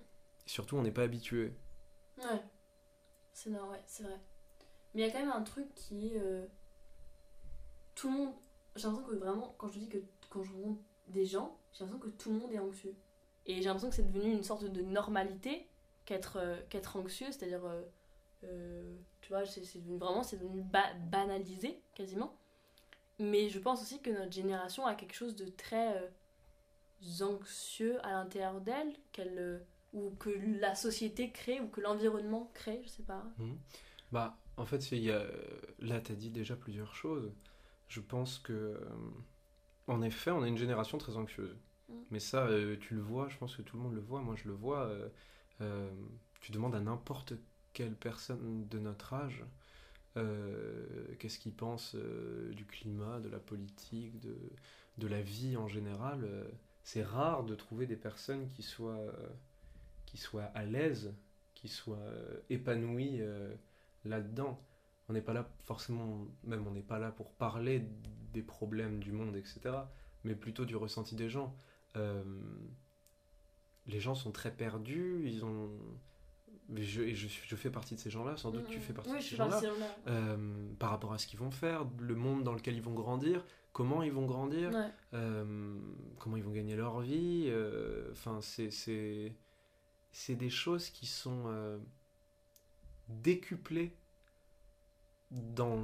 Et 0.46 0.48
surtout, 0.48 0.76
on 0.76 0.82
n'est 0.82 0.92
pas 0.92 1.02
habitué. 1.02 1.52
Ouais, 2.16 2.42
c'est 3.32 3.50
ouais, 3.50 3.82
c'est 3.86 4.04
vrai. 4.04 4.20
Mais 4.94 5.02
il 5.02 5.06
y 5.06 5.08
a 5.08 5.12
quand 5.12 5.20
même 5.20 5.32
un 5.32 5.42
truc 5.42 5.66
qui. 5.74 6.12
Euh, 6.16 6.46
tout 7.98 8.10
le 8.10 8.16
monde. 8.16 8.32
J'ai 8.76 8.86
l'impression 8.86 9.10
que 9.10 9.16
vraiment, 9.16 9.54
quand 9.58 9.68
je 9.68 9.78
dis 9.78 9.88
que 9.88 9.98
quand 10.30 10.42
je 10.42 10.52
rencontre 10.52 10.80
des 11.08 11.26
gens, 11.26 11.58
j'ai 11.72 11.84
l'impression 11.84 12.10
que 12.10 12.16
tout 12.16 12.32
le 12.32 12.38
monde 12.38 12.52
est 12.52 12.58
anxieux. 12.58 12.94
Et 13.46 13.56
j'ai 13.56 13.64
l'impression 13.64 13.88
que 13.88 13.96
c'est 13.96 14.10
devenu 14.10 14.32
une 14.32 14.44
sorte 14.44 14.64
de 14.64 14.82
normalité 14.82 15.66
qu'être 16.04 16.38
euh, 16.38 16.60
anxieux, 16.94 17.26
c'est-à-dire, 17.30 17.64
euh, 17.64 17.82
euh, 18.44 18.96
tu 19.20 19.30
vois, 19.30 19.44
c'est 19.46 19.62
devenu 19.78 19.98
vraiment, 19.98 20.22
c'est 20.22 20.36
devenu 20.36 20.62
banalisé 21.10 21.80
quasiment. 21.94 22.36
Mais 23.18 23.48
je 23.48 23.58
pense 23.58 23.82
aussi 23.82 24.00
que 24.00 24.10
notre 24.10 24.32
génération 24.32 24.86
a 24.86 24.94
quelque 24.94 25.14
chose 25.14 25.34
de 25.34 25.46
très 25.46 26.10
anxieux 27.20 27.98
à 28.04 28.12
l'intérieur 28.12 28.60
d'elle, 28.60 28.92
qu'elle 29.12 29.66
ou 29.92 30.10
que 30.18 30.30
la 30.60 30.74
société 30.74 31.30
crée 31.32 31.60
ou 31.60 31.68
que 31.68 31.80
l'environnement 31.80 32.50
crée, 32.54 32.80
je 32.84 32.88
sais 32.88 33.02
pas. 33.02 33.24
Mmh. 33.38 33.54
Bah, 34.12 34.38
en 34.56 34.66
fait, 34.66 34.90
y 34.92 35.10
a, 35.10 35.24
là, 35.80 36.00
tu 36.00 36.12
as 36.12 36.14
dit 36.14 36.30
déjà 36.30 36.54
plusieurs 36.54 36.94
choses. 36.94 37.32
Je 37.88 38.00
pense 38.00 38.38
que, 38.38 38.80
en 39.86 40.02
effet, 40.02 40.30
on 40.30 40.42
a 40.42 40.48
une 40.48 40.58
génération 40.58 40.98
très 40.98 41.16
anxieuse. 41.16 41.56
Mmh. 41.88 41.94
Mais 42.10 42.20
ça, 42.20 42.48
tu 42.80 42.94
le 42.94 43.00
vois, 43.00 43.28
je 43.28 43.36
pense 43.38 43.56
que 43.56 43.62
tout 43.62 43.76
le 43.76 43.82
monde 43.82 43.94
le 43.94 44.00
voit. 44.00 44.20
Moi, 44.20 44.36
je 44.36 44.48
le 44.48 44.54
vois. 44.54 44.90
Euh, 45.60 45.90
tu 46.40 46.52
demandes 46.52 46.74
à 46.74 46.80
n'importe 46.80 47.34
quelle 47.72 47.94
personne 47.94 48.66
de 48.68 48.78
notre 48.78 49.14
âge 49.14 49.44
euh, 50.16 50.86
qu'est-ce 51.18 51.38
qu'il 51.38 51.52
pense 51.52 51.94
euh, 51.94 52.52
du 52.54 52.64
climat, 52.64 53.20
de 53.20 53.28
la 53.28 53.38
politique, 53.38 54.18
de, 54.20 54.36
de 54.98 55.06
la 55.06 55.20
vie 55.20 55.56
en 55.56 55.68
général. 55.68 56.26
c'est 56.82 57.04
rare 57.04 57.44
de 57.44 57.54
trouver 57.54 57.86
des 57.86 57.96
personnes 57.96 58.48
qui 58.48 58.62
soient, 58.62 59.12
qui 60.06 60.16
soient 60.16 60.50
à 60.54 60.64
l'aise, 60.64 61.12
qui 61.54 61.68
soient 61.68 62.12
épanouies 62.50 63.20
là-dedans. 64.04 64.58
On 65.08 65.12
n'est 65.14 65.22
pas 65.22 65.32
là 65.32 65.48
forcément, 65.64 66.26
même 66.44 66.66
on 66.66 66.72
n'est 66.72 66.82
pas 66.82 66.98
là 66.98 67.10
pour 67.10 67.32
parler 67.32 67.84
des 68.32 68.42
problèmes 68.42 69.00
du 69.00 69.12
monde, 69.12 69.36
etc., 69.36 69.60
mais 70.24 70.34
plutôt 70.34 70.64
du 70.64 70.76
ressenti 70.76 71.16
des 71.16 71.28
gens 71.30 71.56
les 73.88 74.00
gens 74.00 74.14
sont 74.14 74.30
très 74.30 74.52
perdus, 74.52 75.22
ils 75.24 75.44
ont... 75.44 75.70
Je, 76.76 77.00
et 77.00 77.14
je, 77.14 77.28
je 77.28 77.56
fais 77.56 77.70
partie 77.70 77.94
de 77.94 78.00
ces 78.00 78.10
gens-là, 78.10 78.36
sans 78.36 78.50
doute 78.50 78.68
tu 78.68 78.78
fais 78.78 78.92
partie 78.92 79.14
de 79.14 79.20
ces 79.20 79.36
gens-là, 79.36 79.60
euh, 80.06 80.36
par 80.78 80.90
rapport 80.90 81.14
à 81.14 81.18
ce 81.18 81.26
qu'ils 81.26 81.38
vont 81.38 81.50
faire, 81.50 81.86
le 81.98 82.14
monde 82.14 82.44
dans 82.44 82.52
lequel 82.52 82.76
ils 82.76 82.82
vont 82.82 82.92
grandir, 82.92 83.42
comment 83.72 84.02
ils 84.02 84.12
vont 84.12 84.26
grandir, 84.26 84.70
euh, 85.14 85.78
comment 86.18 86.36
ils 86.36 86.44
vont 86.44 86.52
gagner 86.52 86.76
leur 86.76 87.00
vie. 87.00 87.46
Euh, 87.46 88.10
enfin, 88.12 88.40
c'est 88.42 90.34
des 90.34 90.50
choses 90.50 90.90
qui 90.90 91.06
sont 91.06 91.80
décuplées 93.08 93.96
dans 95.30 95.78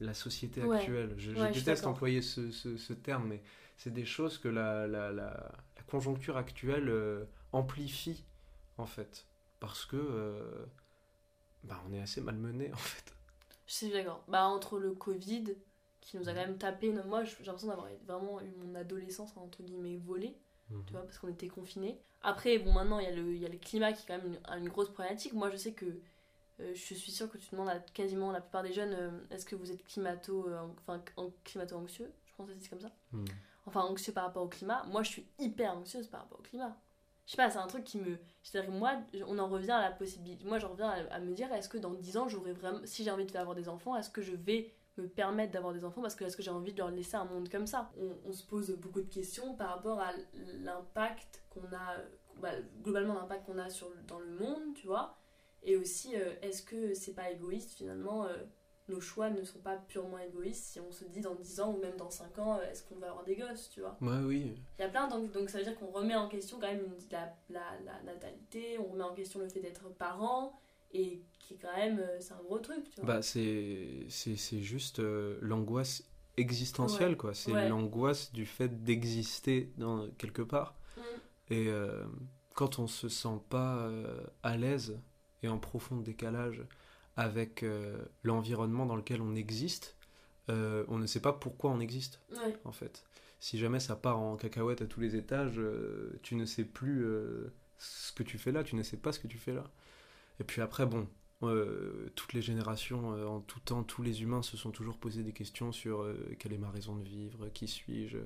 la 0.00 0.14
société 0.14 0.62
actuelle. 0.62 1.14
Je, 1.16 1.32
déteste 1.52 1.86
employer 1.86 2.22
ce, 2.22 2.50
ce, 2.50 2.76
ce, 2.76 2.92
terme, 2.92 3.28
mais 3.28 3.42
c'est 3.76 3.92
des 3.92 4.04
choses 4.04 4.38
que 4.38 4.48
la, 4.48 4.86
la, 4.86 5.10
la, 5.12 5.52
conjoncture 5.86 6.36
actuelle 6.36 6.90
euh, 6.90 7.24
amplifie 7.52 8.26
en 8.76 8.84
fait 8.84 9.26
parce 9.58 9.86
que 9.86 9.96
euh, 9.96 10.66
bah, 11.64 11.82
on 11.88 11.94
est 11.94 12.00
assez 12.00 12.20
malmené 12.20 12.70
en 12.74 12.76
fait. 12.76 13.14
Je 13.66 13.74
suis 13.74 13.90
d'accord. 13.90 14.22
Bah 14.28 14.44
entre 14.44 14.78
le 14.78 14.92
Covid 14.92 15.56
qui 16.00 16.16
nous 16.16 16.28
a 16.28 16.32
quand 16.32 16.40
même 16.46 16.58
tapé, 16.58 16.92
moi 17.06 17.24
j'ai 17.24 17.36
l'impression 17.44 17.68
d'avoir 17.68 17.88
vraiment 18.06 18.40
eu 18.40 18.50
mon 18.58 18.74
adolescence 18.74 19.36
entre 19.36 19.62
guillemets 19.62 19.96
volée, 19.96 20.36
mhm. 20.70 20.84
tu 20.86 20.92
vois, 20.92 21.02
parce 21.02 21.18
qu'on 21.18 21.28
était 21.28 21.48
confinés. 21.48 22.00
Après 22.22 22.58
bon 22.58 22.72
maintenant 22.72 22.98
il 22.98 23.04
y, 23.04 23.08
a 23.08 23.14
le, 23.14 23.36
y 23.36 23.46
a 23.46 23.48
le 23.48 23.58
climat 23.58 23.92
qui 23.92 24.02
est 24.02 24.06
quand 24.06 24.22
même 24.22 24.34
une, 24.34 24.62
une 24.62 24.68
grosse 24.68 24.90
problématique. 24.90 25.32
Moi 25.32 25.50
je 25.50 25.56
sais 25.56 25.72
que 25.72 26.00
je 26.58 26.94
suis 26.94 27.12
sûre 27.12 27.30
que 27.30 27.38
tu 27.38 27.50
demandes 27.52 27.68
à 27.68 27.78
quasiment 27.78 28.32
la 28.32 28.40
plupart 28.40 28.62
des 28.62 28.72
jeunes 28.72 29.26
est-ce 29.30 29.44
que 29.44 29.56
vous 29.56 29.70
êtes 29.70 29.84
climato, 29.84 30.46
enfin 30.86 31.02
climato 31.44 31.76
anxieux, 31.76 32.12
je 32.26 32.32
pense 32.36 32.48
que 32.48 32.54
c'est 32.60 32.68
comme 32.68 32.80
ça. 32.80 32.92
Mhm. 33.12 33.24
enfin 33.66 33.82
anxieux 33.82 34.12
par 34.12 34.24
rapport 34.24 34.42
au 34.42 34.48
climat, 34.48 34.84
moi 34.86 35.02
je 35.02 35.10
suis 35.10 35.26
hyper 35.38 35.76
anxieuse 35.76 36.08
par 36.08 36.22
rapport 36.22 36.40
au 36.40 36.42
climat. 36.42 36.76
Je 37.28 37.32
sais 37.32 37.36
pas, 37.36 37.50
c'est 37.50 37.58
un 37.58 37.66
truc 37.66 37.84
qui 37.84 37.98
me. 37.98 38.16
C'est-à-dire 38.42 38.70
moi, 38.70 38.94
on 39.26 39.38
en 39.38 39.48
revient 39.48 39.72
à 39.72 39.82
la 39.82 39.90
possibilité. 39.90 40.46
Moi, 40.46 40.58
j'en 40.58 40.70
reviens 40.70 40.88
à, 40.88 41.20
me 41.20 41.34
dire 41.34 41.52
est-ce 41.52 41.68
que 41.68 41.76
dans 41.76 41.92
10 41.92 42.16
ans, 42.16 42.26
j'aurai 42.26 42.54
vraiment. 42.54 42.80
Si 42.84 43.04
j'ai 43.04 43.10
envie 43.10 43.26
de 43.26 43.30
faire 43.30 43.42
avoir 43.42 43.54
des 43.54 43.68
enfants, 43.68 43.94
est-ce 43.96 44.08
que 44.08 44.22
je 44.22 44.34
vais 44.34 44.72
me 44.96 45.06
permettre 45.06 45.52
d'avoir 45.52 45.74
des 45.74 45.84
enfants 45.84 46.00
parce 46.00 46.14
que 46.14 46.24
est-ce 46.24 46.38
que 46.38 46.42
j'ai 46.42 46.50
envie 46.50 46.72
de 46.72 46.78
leur 46.78 46.90
laisser 46.90 47.16
un 47.16 47.26
monde 47.26 47.50
comme 47.50 47.66
ça? 47.66 47.92
On, 48.24 48.32
se 48.32 48.42
pose 48.44 48.70
beaucoup 48.78 49.02
de 49.02 49.12
questions 49.12 49.54
par 49.54 49.68
rapport 49.68 50.00
à 50.00 50.12
l'impact 50.62 51.42
qu'on 51.50 51.66
a, 51.66 51.98
bah, 52.40 52.52
globalement 52.82 53.12
l'impact 53.12 53.44
qu'on 53.44 53.58
a 53.58 53.68
sur, 53.68 53.92
dans 54.06 54.20
le 54.20 54.30
monde, 54.30 54.72
tu 54.74 54.86
vois, 54.86 55.17
et 55.62 55.76
aussi 55.76 56.14
euh, 56.14 56.34
est-ce 56.42 56.62
que 56.62 56.94
c'est 56.94 57.14
pas 57.14 57.30
égoïste 57.30 57.72
finalement 57.72 58.24
euh, 58.24 58.36
nos 58.88 59.00
choix 59.00 59.30
ne 59.30 59.42
sont 59.44 59.58
pas 59.58 59.76
purement 59.76 60.18
égoïstes 60.18 60.64
si 60.64 60.80
on 60.80 60.90
se 60.90 61.04
dit 61.04 61.20
dans 61.20 61.34
10 61.34 61.60
ans 61.60 61.74
ou 61.74 61.80
même 61.80 61.96
dans 61.96 62.10
5 62.10 62.38
ans, 62.38 62.58
euh, 62.58 62.70
est-ce 62.70 62.82
qu'on 62.82 62.96
va 62.96 63.08
avoir 63.08 63.24
des 63.24 63.36
gosses, 63.36 63.68
tu 63.70 63.80
vois? 63.80 63.96
Ouais, 64.00 64.24
oui. 64.24 64.54
Il 64.78 64.82
y 64.82 64.84
a 64.84 64.88
plein, 64.88 65.08
donc, 65.08 65.30
donc 65.32 65.50
ça 65.50 65.58
veut 65.58 65.64
dire 65.64 65.76
qu'on 65.78 65.90
remet 65.90 66.14
en 66.14 66.28
question 66.28 66.58
quand 66.58 66.68
même 66.68 66.82
la, 67.10 67.34
la, 67.50 68.02
natalité, 68.04 68.78
on 68.78 68.92
remet 68.92 69.04
en 69.04 69.14
question 69.14 69.40
le 69.40 69.48
fait 69.48 69.60
d'être 69.60 69.88
parent, 69.90 70.58
et 70.92 71.22
qui 71.38 71.58
quand 71.58 71.76
même, 71.76 72.02
c'est 72.18 72.32
un 72.32 72.42
gros 72.42 72.58
truc, 72.58 72.88
tu 72.90 73.02
vois. 73.02 73.16
Bah, 73.16 73.22
c'est, 73.22 74.06
c'est, 74.08 74.62
juste 74.62 75.00
euh, 75.00 75.38
l'angoisse 75.42 76.04
existentielle, 76.38 77.16
quoi. 77.18 77.34
C'est 77.34 77.68
l'angoisse 77.68 78.32
du 78.32 78.46
fait 78.46 78.84
d'exister 78.84 79.70
dans, 79.76 80.08
quelque 80.12 80.42
part. 80.42 80.76
Mm. 80.96 81.00
Et 81.50 81.68
quand 82.54 82.78
on 82.78 82.86
se 82.86 83.08
sent 83.08 83.40
pas 83.50 83.90
à 84.42 84.56
l'aise 84.56 84.98
et 85.42 85.48
en 85.48 85.58
profond 85.58 85.96
décalage 85.96 86.64
avec 87.18 87.64
euh, 87.64 87.98
l'environnement 88.22 88.86
dans 88.86 88.94
lequel 88.94 89.20
on 89.20 89.34
existe, 89.34 89.96
euh, 90.50 90.84
on 90.86 90.98
ne 90.98 91.06
sait 91.06 91.20
pas 91.20 91.32
pourquoi 91.32 91.70
on 91.70 91.80
existe, 91.80 92.20
en 92.64 92.70
fait. 92.70 93.04
Si 93.40 93.58
jamais 93.58 93.80
ça 93.80 93.96
part 93.96 94.20
en 94.20 94.36
cacahuète 94.36 94.82
à 94.82 94.86
tous 94.86 95.00
les 95.00 95.16
étages, 95.16 95.58
euh, 95.58 96.18
tu 96.22 96.36
ne 96.36 96.44
sais 96.44 96.64
plus 96.64 97.04
ce 97.78 98.12
que 98.12 98.22
tu 98.22 98.38
fais 98.38 98.52
là, 98.52 98.62
tu 98.62 98.76
ne 98.76 98.84
sais 98.84 98.96
pas 98.96 99.10
ce 99.12 99.18
que 99.18 99.26
tu 99.26 99.36
fais 99.36 99.52
là. 99.52 99.64
Et 100.38 100.44
puis 100.44 100.62
après, 100.62 100.86
bon, 100.86 101.08
toutes 102.14 102.32
les 102.34 102.42
générations, 102.42 103.08
en 103.28 103.40
tout 103.40 103.60
temps, 103.60 103.82
tous 103.82 104.02
les 104.02 104.22
humains 104.22 104.42
se 104.42 104.56
sont 104.56 104.70
toujours 104.70 104.96
posé 104.96 105.24
des 105.24 105.32
questions 105.32 105.72
sur 105.72 106.06
quelle 106.38 106.52
est 106.52 106.58
ma 106.58 106.70
raison 106.70 106.94
de 106.94 107.02
vivre, 107.02 107.48
qui 107.48 107.66
suis-je, 107.66 108.18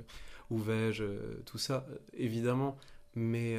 où 0.50 0.58
vais-je, 0.58 1.04
tout 1.46 1.58
ça, 1.58 1.86
évidemment. 2.12 2.76
Mais 3.14 3.58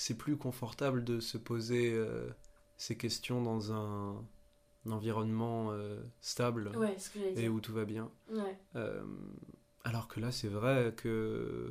c'est 0.00 0.16
plus 0.16 0.36
confortable 0.36 1.04
de 1.04 1.20
se 1.20 1.38
poser 1.38 1.94
ces 2.76 2.96
questions 2.96 3.42
dans 3.42 3.72
un, 3.72 4.24
environnement 4.88 5.72
euh, 5.72 6.00
stable 6.22 6.72
et 7.36 7.48
où 7.50 7.60
tout 7.60 7.74
va 7.74 7.84
bien. 7.84 8.10
Euh, 8.76 9.02
alors 9.84 10.08
que 10.08 10.20
là, 10.20 10.32
c'est 10.32 10.48
vrai 10.48 10.94
que. 10.96 11.70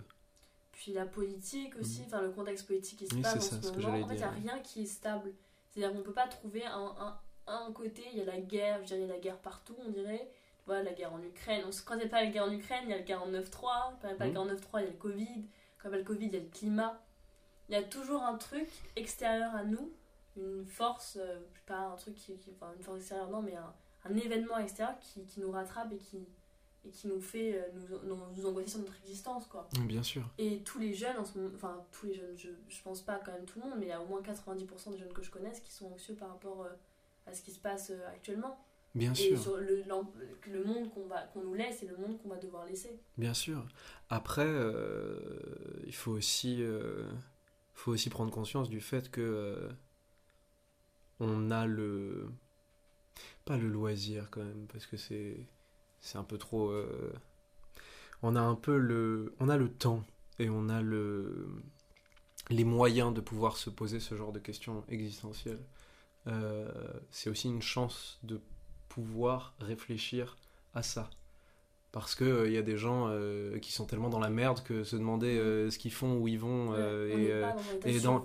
Puis 0.72 0.94
la 0.94 1.06
politique 1.06 1.76
aussi, 1.80 2.02
mm. 2.02 2.06
enfin 2.06 2.22
le 2.22 2.30
contexte 2.30 2.68
politique 2.68 3.00
qui 3.00 3.08
se 3.08 3.16
passe 3.16 3.54
en 3.54 3.62
ce 3.62 3.72
moment, 3.72 4.00
en 4.00 4.08
fait, 4.08 4.14
il 4.14 4.18
n'y 4.18 4.24
a 4.24 4.30
rien 4.30 4.60
qui 4.60 4.84
est 4.84 4.86
stable. 4.86 5.34
C'est-à-dire 5.70 5.92
qu'on 5.92 6.00
ne 6.00 6.04
peut 6.04 6.14
pas 6.14 6.28
trouver 6.28 6.64
un, 6.66 7.18
un, 7.48 7.72
côté, 7.74 8.04
il 8.12 8.20
y 8.20 8.22
a 8.22 8.26
la 8.26 8.40
guerre, 8.40 8.80
je 8.82 8.88
dirais, 8.88 9.02
il 9.02 9.08
y 9.08 9.12
a 9.12 9.14
la 9.14 9.20
guerre 9.20 9.38
partout, 9.38 9.76
on 9.86 9.90
dirait. 9.90 10.32
Tu 10.60 10.66
vois, 10.66 10.84
la 10.84 10.94
guerre 10.94 11.14
en 11.14 11.22
Ukraine. 11.24 11.64
quand 11.86 11.96
il 11.96 11.98
n'y 11.98 12.04
a 12.04 12.10
pas 12.10 12.24
la 12.24 12.30
guerre 12.30 12.44
en 12.44 12.52
Ukraine, 12.52 12.82
il 12.84 12.90
y 12.92 12.94
a 12.94 12.98
la 12.98 13.04
guerre 13.04 13.24
en 13.24 13.32
9-3. 13.32 13.42
Quand 13.52 13.98
il 14.04 14.08
n'y 14.08 14.14
a 14.14 14.16
pas 14.16 14.26
la 14.26 14.30
mm. 14.30 14.34
guerre 14.34 14.42
en 14.42 14.48
9-3, 14.48 14.60
il 14.76 14.82
y 14.82 14.88
a 14.88 14.92
le 14.92 14.98
Covid. 14.98 15.46
Quand 15.82 15.86
il 15.86 15.88
n'y 15.88 15.88
a 15.88 15.90
pas 15.90 15.98
le 15.98 16.04
Covid, 16.04 16.26
il 16.28 16.34
y 16.34 16.38
a 16.38 16.40
le 16.40 16.50
climat. 16.50 17.02
Il 17.70 17.74
y 17.74 17.78
a 17.78 17.84
toujours 17.84 18.24
un 18.24 18.36
truc 18.36 18.68
extérieur 18.96 19.56
à 19.56 19.64
nous 19.64 19.92
une 20.40 20.66
force, 20.66 21.18
euh, 21.20 21.40
pas 21.66 21.80
un 21.80 21.96
truc 21.96 22.16
qui, 22.16 22.34
enfin 22.56 22.72
une 22.76 22.84
force 22.84 23.00
extérieure, 23.00 23.30
non, 23.30 23.42
mais 23.42 23.56
un, 23.56 23.74
un 24.06 24.16
événement 24.16 24.58
extérieur 24.58 24.98
qui, 25.00 25.26
qui, 25.26 25.40
nous 25.40 25.52
rattrape 25.52 25.92
et 25.92 25.98
qui, 25.98 26.28
et 26.86 26.90
qui 26.90 27.08
nous 27.08 27.20
fait 27.20 27.56
euh, 27.56 27.62
nous, 28.06 28.18
nous, 28.36 28.46
angoisser 28.46 28.72
sur 28.72 28.80
notre 28.80 28.96
existence, 29.04 29.48
quoi. 29.48 29.68
Bien 29.82 30.04
sûr. 30.04 30.24
Et 30.38 30.60
tous 30.60 30.80
les 30.80 30.94
jeunes, 30.94 31.18
en 31.18 31.26
ce 31.26 31.38
moment, 31.38 31.52
enfin 31.56 31.84
tous 31.92 32.08
les 32.08 32.16
jeunes, 32.16 32.38
je, 32.38 32.50
je 32.68 32.82
pense 32.82 33.02
pas 33.02 33.20
quand 33.24 33.32
même 33.32 33.46
tout 33.46 33.60
le 33.60 33.66
monde, 33.66 33.76
mais 33.78 33.88
il 33.88 33.90
y 33.90 33.94
a 33.94 34.02
au 34.02 34.08
moins 34.08 34.22
90% 34.22 34.92
des 34.92 34.98
jeunes 34.98 35.14
que 35.14 35.24
je 35.24 35.32
connaisse 35.32 35.60
qui 35.60 35.72
sont 35.72 35.88
anxieux 35.88 36.16
par 36.16 36.30
rapport 36.30 36.64
euh, 36.64 36.70
à 37.28 37.34
ce 37.34 37.42
qui 37.42 37.52
se 37.52 37.60
passe 37.60 37.92
actuellement. 38.08 38.58
Bien 38.96 39.12
et 39.12 39.16
sûr. 39.16 39.40
Sur 39.40 39.58
le, 39.58 39.84
le 40.48 40.64
monde 40.64 40.90
qu'on 40.92 41.42
nous 41.42 41.54
laisse 41.54 41.84
et 41.84 41.86
le 41.86 41.96
monde 41.96 42.20
qu'on 42.22 42.30
va 42.30 42.38
devoir 42.38 42.66
laisser. 42.66 43.00
Bien 43.20 43.36
sûr. 43.36 43.64
Après, 44.10 44.50
il 45.86 45.94
faut 45.94 46.14
aussi, 46.14 46.64
faut 47.80 47.92
aussi 47.92 48.10
prendre 48.10 48.32
conscience 48.32 48.70
du 48.70 48.82
fait 48.82 49.10
que 49.10 49.70
on 51.20 51.50
a 51.50 51.66
le 51.66 52.30
pas 53.46 53.58
le 53.58 53.70
loisir 53.70 54.30
quand 54.30 54.44
même 54.44 54.68
parce 54.72 54.86
que 54.86 54.98
c'est 54.98 55.48
c'est 56.02 56.18
un 56.18 56.24
peu 56.24 56.38
trop 56.38 56.70
euh, 56.72 57.14
on 58.22 58.36
a 58.36 58.42
un 58.42 58.56
peu 58.56 58.78
le 58.78 59.34
on 59.40 59.48
a 59.48 59.58
le 59.58 59.72
temps 59.72 60.04
et 60.40 60.50
on 60.50 60.68
a 60.68 60.82
le 60.82 61.48
les 62.50 62.66
moyens 62.66 63.14
de 63.14 63.22
pouvoir 63.22 63.56
se 63.58 63.70
poser 63.70 64.00
ce 64.00 64.16
genre 64.16 64.34
de 64.34 64.40
questions 64.40 64.84
existentielles. 64.90 65.64
Euh, 66.28 66.70
c'est 67.12 67.30
aussi 67.30 67.48
une 67.48 67.62
chance 67.62 68.20
de 68.24 68.42
pouvoir 68.90 69.54
réfléchir 69.60 70.36
à 70.74 70.84
ça 70.84 71.10
parce 71.92 72.14
que 72.14 72.24
il 72.24 72.30
euh, 72.30 72.50
y 72.50 72.58
a 72.58 72.62
des 72.62 72.78
gens 72.78 73.08
euh, 73.10 73.58
qui 73.60 73.72
sont 73.72 73.86
tellement 73.86 74.10
dans 74.10 74.20
la 74.20 74.30
merde 74.30 74.62
que 74.64 74.84
se 74.84 74.96
demander 74.96 75.38
euh, 75.38 75.72
ce 75.72 75.80
qu'ils 75.80 75.92
font, 75.92 76.18
où 76.18 76.28
ils 76.28 76.40
vont 76.40 76.76
et, 76.76 77.32
et 77.86 78.00
dans, 78.00 78.24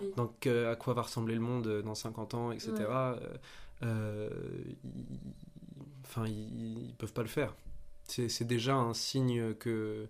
à 0.71 0.77
quoi 0.77 0.95
va 0.95 1.03
ressembler 1.03 1.35
le 1.35 1.41
monde 1.41 1.83
dans 1.83 1.95
50 1.95 2.35
ans, 2.35 2.53
etc. 2.53 2.73
Enfin, 6.05 6.27
ils, 6.27 6.89
ils, 6.89 6.95
peuvent 6.95 7.13
pas 7.13 7.23
le 7.23 7.29
faire. 7.29 7.55
C'est 8.07 8.47
déjà 8.47 8.77
un 8.77 8.93
signe 8.93 9.55
que 9.55 10.07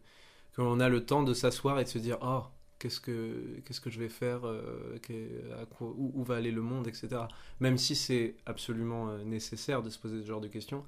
qu'on 0.57 0.79
a 0.81 0.89
le 0.89 1.05
temps 1.05 1.23
de 1.23 1.35
s'asseoir 1.35 1.81
et 1.81 1.85
de 1.85 1.89
se 1.89 1.99
dire 1.99 2.19
oh 2.23 2.43
qu'est-ce 2.79 3.01
que 3.01 3.61
qu'est-ce 3.65 3.81
que 3.81 3.91
je 3.91 3.99
vais 4.01 4.09
faire 4.09 4.45
à 4.45 5.67
quoi, 5.67 5.89
où, 5.89 6.13
où, 6.15 6.25
va 6.25 6.37
aller 6.37 6.51
le 6.53 6.61
monde 6.61 6.87
etc 6.87 7.23
même 7.61 7.77
si 7.77 7.97
c'est 7.97 8.37
absolument 8.47 9.17
nécessaire 9.19 9.83
de 9.83 9.91
se 9.91 9.99
poser 9.99 10.23
ce 10.23 10.27
genre 10.27 10.41
de 10.41 10.49
questions 10.49 10.85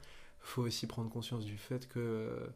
faut 0.47 0.63
aussi 0.63 0.87
prendre 0.87 1.11
conscience 1.11 1.45
du 1.45 1.59
fait 1.59 1.89
que 1.89 1.99
euh, 1.99 2.47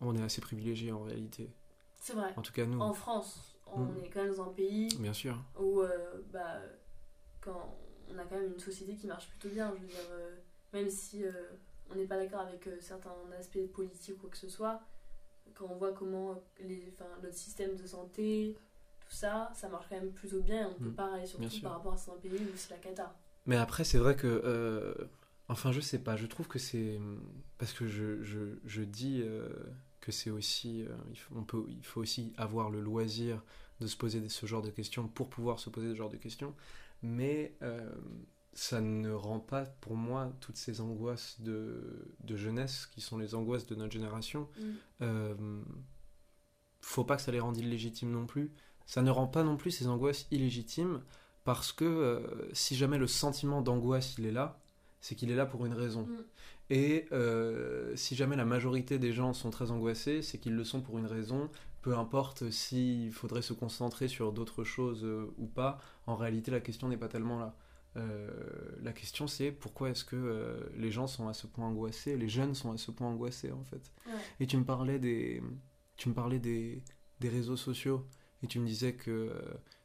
on 0.00 0.14
est 0.16 0.22
assez 0.22 0.40
privilégié 0.40 0.92
en 0.92 1.02
réalité. 1.02 1.50
C'est 1.96 2.14
vrai. 2.14 2.32
En 2.36 2.42
tout 2.42 2.52
cas, 2.52 2.66
nous. 2.66 2.80
En 2.80 2.92
France, 2.92 3.56
on 3.66 3.80
mm. 3.80 4.04
est 4.04 4.08
quand 4.10 4.22
même 4.22 4.34
dans 4.34 4.42
un 4.42 4.52
pays. 4.52 4.88
Bien 4.98 5.12
sûr. 5.12 5.38
Où, 5.58 5.80
euh, 5.80 6.22
bah, 6.32 6.60
quand 7.40 7.76
on 8.10 8.18
a 8.18 8.24
quand 8.24 8.36
même 8.36 8.52
une 8.52 8.60
société 8.60 8.96
qui 8.96 9.06
marche 9.06 9.28
plutôt 9.28 9.48
bien. 9.48 9.72
Je 9.76 9.80
veux 9.80 9.86
dire, 9.86 10.08
euh, 10.10 10.36
même 10.72 10.90
si 10.90 11.24
on 11.90 11.94
n'est 11.94 12.06
pas 12.06 12.18
d'accord 12.18 12.40
avec 12.40 12.68
certains 12.80 13.14
aspects 13.38 13.66
politiques 13.72 14.16
ou 14.16 14.20
quoi 14.20 14.30
que 14.30 14.36
ce 14.36 14.48
soit, 14.48 14.80
quand 15.54 15.66
on 15.70 15.76
voit 15.76 15.92
comment 15.92 16.42
les, 16.60 16.94
notre 17.22 17.36
système 17.36 17.76
de 17.76 17.86
santé, 17.86 18.56
tout 19.00 19.14
ça, 19.14 19.50
ça 19.54 19.68
marche 19.68 19.86
quand 19.88 19.96
même 19.96 20.12
plutôt 20.12 20.40
bien. 20.40 20.68
on 20.68 20.82
peut 20.82 20.90
mm. 20.90 20.94
pas 20.94 21.14
aller 21.14 21.26
surtout 21.26 21.60
par 21.62 21.72
rapport 21.72 21.94
à 21.94 21.96
certains 21.96 22.20
pays 22.20 22.32
où 22.32 22.56
c'est 22.56 22.70
la 22.70 22.78
cata. 22.78 23.14
Mais 23.46 23.56
après, 23.56 23.84
c'est 23.84 23.98
vrai 23.98 24.16
que 24.16 25.08
Enfin, 25.52 25.70
je 25.70 25.80
sais 25.80 25.98
pas, 25.98 26.16
je 26.16 26.24
trouve 26.24 26.48
que 26.48 26.58
c'est. 26.58 26.98
Parce 27.58 27.74
que 27.74 27.86
je, 27.86 28.22
je, 28.22 28.58
je 28.64 28.82
dis 28.82 29.20
euh, 29.22 29.50
que 30.00 30.10
c'est 30.10 30.30
aussi. 30.30 30.82
Euh, 30.82 30.96
il, 31.10 31.18
faut, 31.18 31.34
on 31.36 31.44
peut, 31.44 31.64
il 31.68 31.84
faut 31.84 32.00
aussi 32.00 32.32
avoir 32.38 32.70
le 32.70 32.80
loisir 32.80 33.42
de 33.80 33.86
se 33.86 33.94
poser 33.94 34.26
ce 34.30 34.46
genre 34.46 34.62
de 34.62 34.70
questions 34.70 35.08
pour 35.08 35.28
pouvoir 35.28 35.58
se 35.58 35.68
poser 35.68 35.90
ce 35.90 35.94
genre 35.94 36.08
de 36.08 36.16
questions. 36.16 36.54
Mais 37.02 37.54
euh, 37.60 37.92
ça 38.54 38.80
ne 38.80 39.10
rend 39.10 39.40
pas, 39.40 39.66
pour 39.66 39.94
moi, 39.94 40.32
toutes 40.40 40.56
ces 40.56 40.80
angoisses 40.80 41.38
de, 41.42 42.14
de 42.24 42.36
jeunesse, 42.36 42.86
qui 42.86 43.02
sont 43.02 43.18
les 43.18 43.34
angoisses 43.34 43.66
de 43.66 43.74
notre 43.74 43.92
génération, 43.92 44.48
mm. 45.00 45.60
faut 46.80 47.04
pas 47.04 47.16
que 47.16 47.22
ça 47.22 47.32
les 47.32 47.40
rende 47.40 47.58
illégitimes 47.58 48.10
non 48.10 48.24
plus. 48.24 48.52
Ça 48.86 49.02
ne 49.02 49.10
rend 49.10 49.26
pas 49.26 49.42
non 49.42 49.58
plus 49.58 49.70
ces 49.70 49.86
angoisses 49.86 50.26
illégitimes 50.30 51.02
parce 51.44 51.72
que 51.72 52.48
si 52.52 52.76
jamais 52.76 52.98
le 52.98 53.06
sentiment 53.06 53.62
d'angoisse 53.62 54.16
il 54.16 54.26
est 54.26 54.32
là, 54.32 54.62
c'est 55.02 55.16
qu'il 55.16 55.30
est 55.30 55.34
là 55.34 55.44
pour 55.44 55.66
une 55.66 55.74
raison. 55.74 56.04
Mm. 56.04 56.24
Et 56.70 57.06
euh, 57.12 57.94
si 57.96 58.14
jamais 58.14 58.36
la 58.36 58.46
majorité 58.46 58.98
des 58.98 59.12
gens 59.12 59.34
sont 59.34 59.50
très 59.50 59.70
angoissés, 59.70 60.22
c'est 60.22 60.38
qu'ils 60.38 60.54
le 60.54 60.64
sont 60.64 60.80
pour 60.80 60.96
une 60.98 61.06
raison, 61.06 61.50
peu 61.82 61.98
importe 61.98 62.48
s'il 62.50 63.12
faudrait 63.12 63.42
se 63.42 63.52
concentrer 63.52 64.08
sur 64.08 64.32
d'autres 64.32 64.64
choses 64.64 65.04
euh, 65.04 65.34
ou 65.36 65.46
pas, 65.46 65.80
en 66.06 66.16
réalité 66.16 66.50
la 66.50 66.60
question 66.60 66.88
n'est 66.88 66.96
pas 66.96 67.08
tellement 67.08 67.38
là. 67.38 67.54
Euh, 67.96 68.30
la 68.80 68.92
question 68.92 69.26
c'est 69.26 69.50
pourquoi 69.50 69.90
est-ce 69.90 70.04
que 70.04 70.70
les 70.78 70.90
gens 70.90 71.06
sont 71.06 71.28
à 71.28 71.34
ce 71.34 71.46
point 71.46 71.66
angoissés, 71.66 72.16
les 72.16 72.28
jeunes 72.28 72.54
sont 72.54 72.72
à 72.72 72.78
ce 72.78 72.90
point 72.90 73.08
angoissés 73.08 73.52
en 73.52 73.64
fait. 73.64 73.92
Et 74.40 74.46
tu 74.46 74.56
me 74.56 74.64
parlais 74.64 74.98
des, 74.98 75.42
tu 75.96 76.08
me 76.08 76.14
parlais 76.14 76.38
des, 76.38 76.82
des 77.20 77.28
réseaux 77.28 77.58
sociaux 77.58 78.06
et 78.42 78.46
tu 78.46 78.60
me 78.60 78.66
disais 78.66 78.94
que 78.94 79.30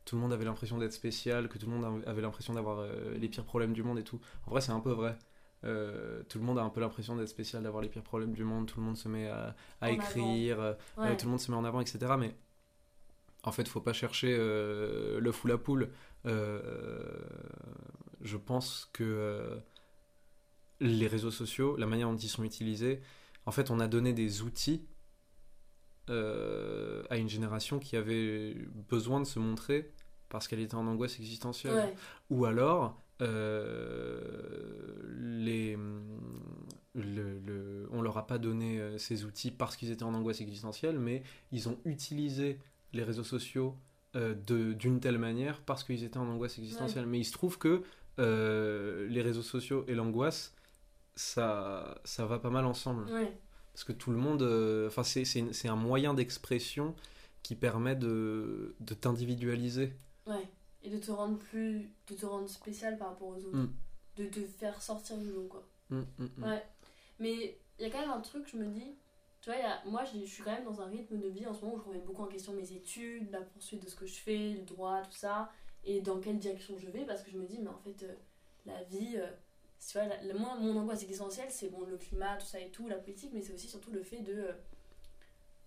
tout 0.08 0.16
le 0.16 0.22
monde 0.22 0.32
avait 0.32 0.46
l'impression 0.46 0.78
d'être 0.78 0.94
spécial, 0.94 1.50
que 1.50 1.58
tout 1.58 1.66
le 1.66 1.74
monde 1.74 2.02
avait 2.08 2.22
l'impression 2.22 2.54
d'avoir 2.54 2.80
euh, 2.80 3.14
les 3.18 3.28
pires 3.28 3.44
problèmes 3.44 3.74
du 3.74 3.84
monde 3.84 4.00
et 4.00 4.04
tout. 4.04 4.22
En 4.46 4.52
vrai, 4.52 4.62
c'est 4.62 4.72
un 4.72 4.80
peu 4.80 4.92
vrai. 4.92 5.20
Euh, 5.66 6.24
tout 6.30 6.40
le 6.40 6.46
monde 6.46 6.58
a 6.58 6.62
un 6.62 6.70
peu 6.70 6.80
l'impression 6.80 7.18
d'être 7.18 7.28
spécial, 7.28 7.62
d'avoir 7.62 7.84
les 7.84 7.90
pires 7.90 8.04
problèmes 8.04 8.32
du 8.32 8.46
monde, 8.46 8.68
tout 8.68 8.80
le 8.80 8.86
monde 8.86 8.96
se 8.96 9.10
met 9.10 9.28
à, 9.28 9.54
écrire, 9.92 10.62
euh, 10.62 10.74
tout 11.18 11.26
le 11.26 11.32
monde 11.32 11.42
se 11.42 11.52
met 11.52 11.58
en 11.58 11.66
avant, 11.66 11.82
etc. 11.82 12.14
Mais 12.18 12.34
en 13.44 13.52
fait, 13.52 13.68
faut 13.68 13.82
pas 13.82 13.92
chercher 13.92 14.38
le 14.38 15.32
fou 15.34 15.48
la 15.48 15.58
poule. 15.58 15.90
je 16.24 16.38
pense 18.38 18.90
que 18.94 19.60
les 20.80 21.08
réseaux 21.08 21.32
sociaux, 21.32 21.76
la 21.76 21.86
manière 21.86 22.10
dont 22.10 22.16
ils 22.16 22.30
sont 22.30 22.46
utilisés, 22.46 23.02
en 23.46 23.52
fait, 23.52 23.72
on 23.72 23.82
a 23.82 23.90
donné 23.90 24.14
des 24.14 24.42
outils 24.42 24.88
euh, 26.10 27.04
à 27.10 27.18
une 27.18 27.30
génération 27.30 27.80
qui 27.80 27.96
avait 27.96 28.56
besoin 28.90 29.20
de 29.20 29.26
se 29.26 29.40
montrer 29.40 29.92
parce 30.30 30.48
qu'elle 30.48 30.60
était 30.60 30.76
en 30.76 30.88
angoisse 30.88 31.20
existentielle. 31.20 31.74
Ouais. 31.76 31.96
Ou 32.30 32.46
alors, 32.46 33.02
euh, 33.22 34.22
les, 35.20 35.78
le, 36.96 37.40
le- 37.40 37.88
on 37.92 38.02
leur 38.02 38.18
a 38.18 38.28
pas 38.28 38.38
donné 38.38 38.80
euh, 38.80 38.98
ces 38.98 39.26
outils 39.26 39.52
parce 39.52 39.76
qu'ils 39.76 39.92
étaient 39.92 40.04
en 40.04 40.14
angoisse 40.14 40.42
existentielle, 40.42 41.00
mais 41.00 41.24
ils 41.52 41.70
ont 41.70 41.78
utilisé 41.86 42.60
les 42.94 43.04
réseaux 43.04 43.24
sociaux 43.24 43.76
euh, 44.16 44.34
d'une 44.74 45.00
telle 45.00 45.18
manière 45.18 45.62
parce 45.62 45.84
qu'ils 45.84 46.04
étaient 46.04 46.18
en 46.18 46.28
angoisse 46.28 46.58
existentielle. 46.58 47.06
Mais 47.06 47.20
il 47.20 47.26
se 47.26 47.34
trouve 47.34 47.58
que 47.58 47.84
les 48.18 49.22
réseaux 49.22 49.44
sociaux 49.44 49.86
et 49.88 49.94
l'angoisse, 49.94 50.54
ça, 51.16 52.00
ça 52.04 52.26
va 52.26 52.40
pas 52.40 52.50
mal 52.50 52.66
ensemble. 52.66 53.04
Ouais. 53.12 53.32
Parce 53.78 53.84
que 53.84 53.92
tout 53.94 54.10
le 54.10 54.18
monde. 54.18 54.42
euh, 54.42 54.88
Enfin, 54.88 55.04
c'est- 55.04 55.24
c'est 55.24 55.68
un 55.68 55.76
moyen 55.76 56.16
d'expression 56.16 56.96
qui 57.44 57.54
permet 57.56 57.96
de, 57.96 58.76
de 58.80 58.94
t'individualiser. 58.96 59.94
Ouais. 60.26 60.50
Et 60.82 60.90
de 60.90 60.98
te 60.98 61.12
rendre 61.12 61.38
plus. 61.38 61.88
de 62.08 62.16
te 62.16 62.26
rendre 62.26 62.50
spécial 62.50 62.98
par 62.98 63.10
rapport 63.10 63.28
aux 63.28 63.38
autres. 63.46 63.56
Mm. 63.56 63.72
De 64.16 64.26
te 64.26 64.40
faire 64.40 64.82
sortir 64.82 65.18
du 65.18 65.30
lot, 65.30 65.46
quoi. 65.48 65.64
Mm, 65.92 66.02
mm. 66.18 66.44
Ouais. 66.44 66.64
Mais 67.20 67.60
il 67.78 67.84
y 67.84 67.86
a 67.86 67.92
quand 67.92 68.00
même 68.02 68.10
un 68.10 68.22
truc, 68.22 68.48
je 68.52 68.58
me 68.58 68.66
dis. 68.66 68.96
Tu 69.42 69.52
vois, 69.52 69.60
il 69.60 69.62
y 69.62 69.66
a- 69.66 69.84
moi, 69.86 70.04
je 70.06 70.20
je 70.22 70.26
suis 70.26 70.42
quand 70.42 70.54
même 70.54 70.64
dans 70.66 70.82
un 70.82 70.88
rythme 70.88 71.20
de 71.20 71.28
vie 71.28 71.46
en 71.46 71.54
ce 71.54 71.62
moment 71.62 71.76
où 71.76 71.80
je 71.80 71.84
remets 71.86 72.00
beaucoup 72.00 72.24
en 72.24 72.28
question 72.28 72.54
mes 72.54 72.72
études, 72.74 73.30
la 73.30 73.42
poursuite 73.42 73.84
de 73.84 73.90
ce 73.90 73.96
que 73.96 74.08
je 74.08 74.16
fais, 74.16 74.54
le 74.54 74.64
droit, 74.66 75.04
tout 75.04 75.12
ça, 75.16 75.52
et 75.86 76.02
dans 76.02 76.20
quelle 76.20 76.40
direction 76.40 76.76
je 76.80 76.90
vais, 76.90 77.06
parce 77.06 77.22
que 77.22 77.30
je 77.30 77.38
me 77.38 77.46
dis, 77.46 77.60
mais 77.60 77.70
en 77.70 77.78
fait, 77.78 78.02
euh, 78.04 78.14
la 78.66 78.82
vie. 78.86 79.18
euh, 79.18 79.28
tu 79.80 79.98
vois, 79.98 80.08
la- 80.08 80.34
moi, 80.34 80.56
mon 80.60 80.76
angoisse 80.78 81.04
existentielle, 81.04 81.50
c'est 81.52 81.70
bon, 81.70 81.86
le 81.86 81.98
climat, 81.98 82.38
tout 82.38 82.46
ça 82.46 82.60
et 82.60 82.70
tout, 82.70 82.88
la 82.88 82.98
politique, 82.98 83.32
mais 83.34 83.42
c'est 83.42 83.54
aussi 83.54 83.68
surtout 83.68 83.92
le 83.92 84.04
fait 84.04 84.22
de. 84.22 84.34
euh, 84.34 84.54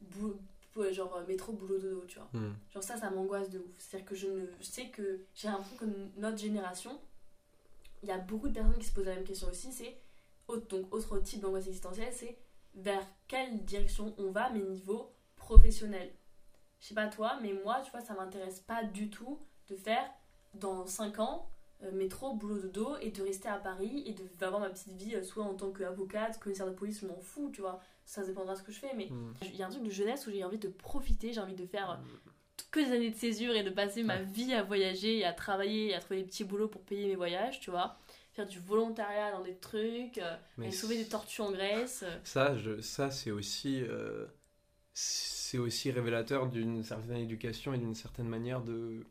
bou- 0.01 0.39
ouais, 0.77 0.93
genre, 0.93 1.15
euh, 1.17 1.27
métro, 1.27 1.53
boulot, 1.53 1.79
dodo, 1.79 2.05
tu 2.07 2.19
vois. 2.19 2.29
Mm. 2.33 2.55
Genre 2.73 2.83
ça, 2.83 2.97
ça 2.97 3.11
m'angoisse 3.11 3.51
de 3.51 3.59
ouf. 3.59 3.71
C'est-à-dire 3.79 4.09
que 4.09 4.15
je 4.15 4.27
ne 4.29 4.47
je 4.61 4.65
sais 4.65 4.89
que 4.89 5.21
j'ai 5.35 5.49
l'impression 5.49 5.77
que 5.77 5.85
notre 6.17 6.39
génération, 6.39 6.99
il 8.03 8.09
y 8.09 8.13
a 8.13 8.19
beaucoup 8.19 8.49
de 8.49 8.55
personnes 8.55 8.79
qui 8.79 8.87
se 8.87 8.93
posent 8.95 9.07
la 9.07 9.15
même 9.15 9.25
question 9.25 9.49
aussi. 9.49 9.73
C'est 9.73 9.97
autre, 10.49 10.67
donc 10.69 10.93
autre 10.95 11.19
type 11.21 11.41
d'angoisse 11.41 11.67
existentielle, 11.67 12.13
c'est 12.13 12.37
vers 12.75 13.07
quelle 13.29 13.65
direction 13.65 14.15
on 14.19 14.31
va, 14.31 14.51
mais 14.51 14.61
niveau 14.61 15.13
professionnel. 15.37 16.13
Je 16.81 16.89
sais 16.89 16.95
pas 16.95 17.09
toi, 17.09 17.39
mais 17.43 17.53
moi, 17.53 17.81
tu 17.85 17.91
vois, 17.91 18.01
ça 18.01 18.15
m'intéresse 18.15 18.61
pas 18.61 18.85
du 18.85 19.11
tout 19.11 19.39
de 19.69 19.77
faire 19.77 20.11
dans 20.55 20.87
5 20.87 21.19
ans 21.19 21.49
métro, 21.93 22.35
boulot 22.35 22.59
de 22.61 22.69
dos 22.69 22.97
et 23.01 23.11
de 23.11 23.23
rester 23.23 23.49
à 23.49 23.57
Paris 23.57 24.03
et 24.07 24.13
de 24.13 24.23
avoir 24.45 24.61
ma 24.61 24.69
petite 24.71 24.93
vie 24.93 25.15
euh, 25.15 25.23
soit 25.23 25.45
en 25.45 25.55
tant 25.55 25.71
qu'avocate, 25.71 26.39
commissaire 26.39 26.67
de 26.67 26.73
police, 26.73 27.01
je 27.01 27.07
m'en 27.07 27.19
fous, 27.21 27.51
tu 27.53 27.61
vois. 27.61 27.81
Ça 28.05 28.25
dépendra 28.25 28.55
de 28.55 28.59
ce 28.59 28.65
que 28.65 28.73
je 28.73 28.79
fais, 28.81 28.93
mais 28.97 29.07
Mm. 29.11 29.33
il 29.43 29.57
y 29.57 29.63
a 29.63 29.67
un 29.67 29.71
truc 29.71 29.83
de 29.85 29.91
jeunesse 29.91 30.27
où 30.27 30.31
j'ai 30.31 30.45
envie 30.45 30.59
de 30.59 30.69
profiter, 30.69 31.33
j'ai 31.33 31.41
envie 31.41 31.55
de 31.55 31.67
faire 31.67 31.91
euh, 31.93 31.97
que 32.71 32.81
des 32.81 32.93
années 32.93 33.11
de 33.11 33.17
césure 33.17 33.55
et 33.57 33.63
de 33.63 33.71
passer 33.71 34.03
ma 34.03 34.21
vie 34.23 34.53
à 34.53 34.63
voyager 34.63 35.19
et 35.19 35.25
à 35.25 35.33
travailler 35.33 35.89
et 35.89 35.95
à 35.95 36.01
trouver 36.01 36.21
des 36.21 36.27
petits 36.27 36.45
boulots 36.45 36.69
pour 36.69 36.83
payer 36.83 37.07
mes 37.09 37.17
voyages, 37.17 37.61
tu 37.61 37.71
vois. 37.71 37.97
Faire 38.33 38.47
du 38.47 38.59
volontariat 38.61 39.33
dans 39.33 39.43
des 39.43 39.57
trucs, 39.57 40.19
euh, 40.19 40.37
sauver 40.71 40.97
des 40.97 41.07
tortues 41.09 41.41
en 41.41 41.51
Grèce. 41.51 42.05
euh. 42.07 42.19
Ça, 42.25 42.57
je- 42.57 42.81
ça 42.81 43.11
c'est 43.11 43.31
aussi, 43.33 43.83
euh, 43.83 44.27
c'est 44.93 45.59
aussi 45.59 45.91
révélateur 45.91 46.49
d'une 46.49 46.83
certaine 46.85 47.17
éducation 47.17 47.75
et 47.75 47.79
d'une 47.79 47.95
certaine 47.95 48.29
manière 48.29 48.61
de, 48.63 49.05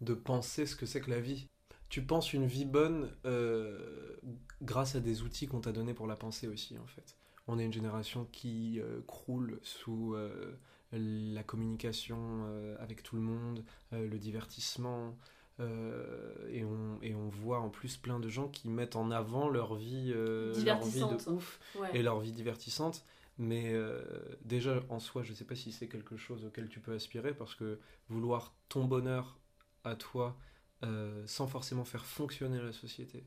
de 0.00 0.14
penser 0.14 0.66
ce 0.66 0.76
que 0.76 0.86
c'est 0.86 1.00
que 1.00 1.10
la 1.10 1.20
vie. 1.20 1.46
Tu 1.90 2.02
penses 2.02 2.32
une 2.32 2.46
vie 2.46 2.64
bonne 2.64 3.10
euh, 3.26 4.16
grâce 4.62 4.94
à 4.94 5.00
des 5.00 5.22
outils 5.22 5.46
qu'on 5.48 5.60
t'a 5.60 5.72
donnés 5.72 5.92
pour 5.94 6.06
la 6.06 6.16
penser 6.16 6.46
aussi, 6.48 6.78
en 6.78 6.86
fait. 6.86 7.16
On 7.48 7.58
est 7.58 7.64
une 7.64 7.72
génération 7.72 8.26
qui 8.32 8.80
euh, 8.80 9.00
croule 9.06 9.58
sous 9.62 10.14
euh, 10.14 10.56
la 10.92 11.42
communication 11.42 12.44
avec 12.80 13.02
tout 13.02 13.16
le 13.16 13.22
monde, 13.22 13.64
le 13.92 14.18
divertissement, 14.18 15.16
et, 15.60 16.64
on, 16.64 16.98
et 17.02 17.14
on 17.14 17.28
voit 17.28 17.60
en 17.60 17.68
plus 17.68 17.96
plein 17.98 18.18
de 18.18 18.28
gens 18.28 18.48
qui 18.48 18.68
mettent 18.68 18.96
en 18.96 19.10
avant 19.10 19.48
leur 19.48 19.74
vie, 19.76 20.08
leur 20.12 20.54
vie 20.54 20.58
Divertissante. 20.60 21.26
de 21.26 21.30
ouf 21.32 21.60
Ouais. 21.76 21.90
et 21.96 22.02
leur 22.02 22.18
vie 22.20 22.32
divertissante. 22.32 23.04
Mais 23.38 23.72
euh, 23.72 24.02
déjà, 24.44 24.80
en 24.88 24.98
soi, 24.98 25.22
je 25.22 25.32
sais 25.32 25.44
pas 25.44 25.54
si 25.54 25.70
c'est 25.70 25.86
quelque 25.88 26.16
chose 26.16 26.44
auquel 26.44 26.68
tu 26.68 26.80
peux 26.80 26.92
aspirer, 26.94 27.34
parce 27.34 27.54
que 27.54 27.78
vouloir 28.08 28.52
ton 28.68 28.84
bonheur 28.84 29.38
à 29.84 29.94
toi 29.94 30.36
euh, 30.84 31.26
sans 31.26 31.46
forcément 31.46 31.84
faire 31.84 32.04
fonctionner 32.06 32.60
la 32.60 32.72
société, 32.72 33.24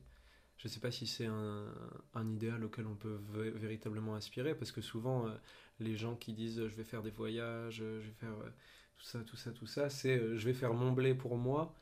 je 0.58 0.68
sais 0.68 0.80
pas 0.80 0.90
si 0.90 1.06
c'est 1.06 1.26
un, 1.26 1.66
un 2.14 2.28
idéal 2.30 2.64
auquel 2.64 2.86
on 2.86 2.96
peut 2.96 3.20
vé- 3.34 3.50
véritablement 3.52 4.14
aspirer, 4.16 4.54
parce 4.54 4.72
que 4.72 4.80
souvent, 4.82 5.26
euh, 5.28 5.32
les 5.80 5.96
gens 5.96 6.16
qui 6.16 6.32
disent 6.34 6.60
je 6.68 6.74
vais 6.76 6.84
faire 6.84 7.02
des 7.02 7.10
voyages, 7.10 7.80
euh, 7.82 8.00
je 8.00 8.06
vais 8.08 8.14
faire 8.14 8.32
euh, 8.42 8.50
tout 8.98 9.04
ça, 9.06 9.20
tout 9.24 9.36
ça, 9.36 9.52
tout 9.52 9.66
ça, 9.66 9.90
c'est 9.90 10.18
je 10.36 10.44
vais 10.46 10.54
faire 10.54 10.74
mon 10.74 10.92
blé 10.92 11.14
pour 11.14 11.36
moi 11.36 11.74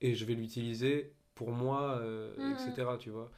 et 0.00 0.14
je 0.14 0.24
vais 0.24 0.34
l'utiliser 0.34 1.14
pour 1.34 1.52
moi, 1.52 2.00
Mhm. 2.38 2.52
etc. 2.52 2.98
Tu 2.98 3.10
vois. 3.10 3.30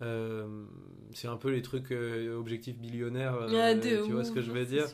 Euh, 0.00 0.64
c'est 1.12 1.28
un 1.28 1.36
peu 1.36 1.50
les 1.50 1.62
trucs 1.62 1.92
euh, 1.92 2.36
objectifs 2.36 2.76
billionnaires, 2.78 3.34
euh, 3.36 3.48
Ah, 3.48 3.74
tu 4.04 4.12
vois 4.12 4.24
ce 4.24 4.32
que 4.32 4.40
je 4.42 4.50
veux 4.50 4.64
dire. 4.64 4.86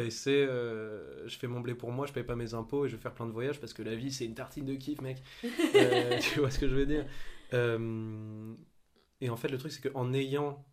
et 0.00 0.10
c'est, 0.10 0.42
euh, 0.42 1.28
je 1.28 1.38
fais 1.38 1.46
mon 1.46 1.60
blé 1.60 1.74
pour 1.74 1.92
moi, 1.92 2.06
je 2.06 2.12
paye 2.12 2.24
pas 2.24 2.34
mes 2.34 2.54
impôts 2.54 2.84
et 2.84 2.88
je 2.88 2.96
vais 2.96 3.02
faire 3.02 3.14
plein 3.14 3.26
de 3.26 3.30
voyages 3.32 3.60
parce 3.60 3.72
que 3.72 3.82
la 3.82 3.94
vie 3.94 4.10
c'est 4.10 4.24
une 4.24 4.34
tartine 4.34 4.64
de 4.64 4.74
kiff, 4.74 5.00
mec. 5.00 5.22
Euh, 5.76 6.18
tu 6.18 6.40
vois 6.40 6.50
ce 6.50 6.58
que 6.58 6.68
je 6.68 6.74
veux 6.74 6.86
dire. 6.86 7.04
Et 9.20 9.30
en 9.30 9.36
fait, 9.36 9.48
le 9.48 9.58
truc 9.58 9.72
c'est 9.72 9.88
qu'en 9.90 10.12
ayant 10.12 10.64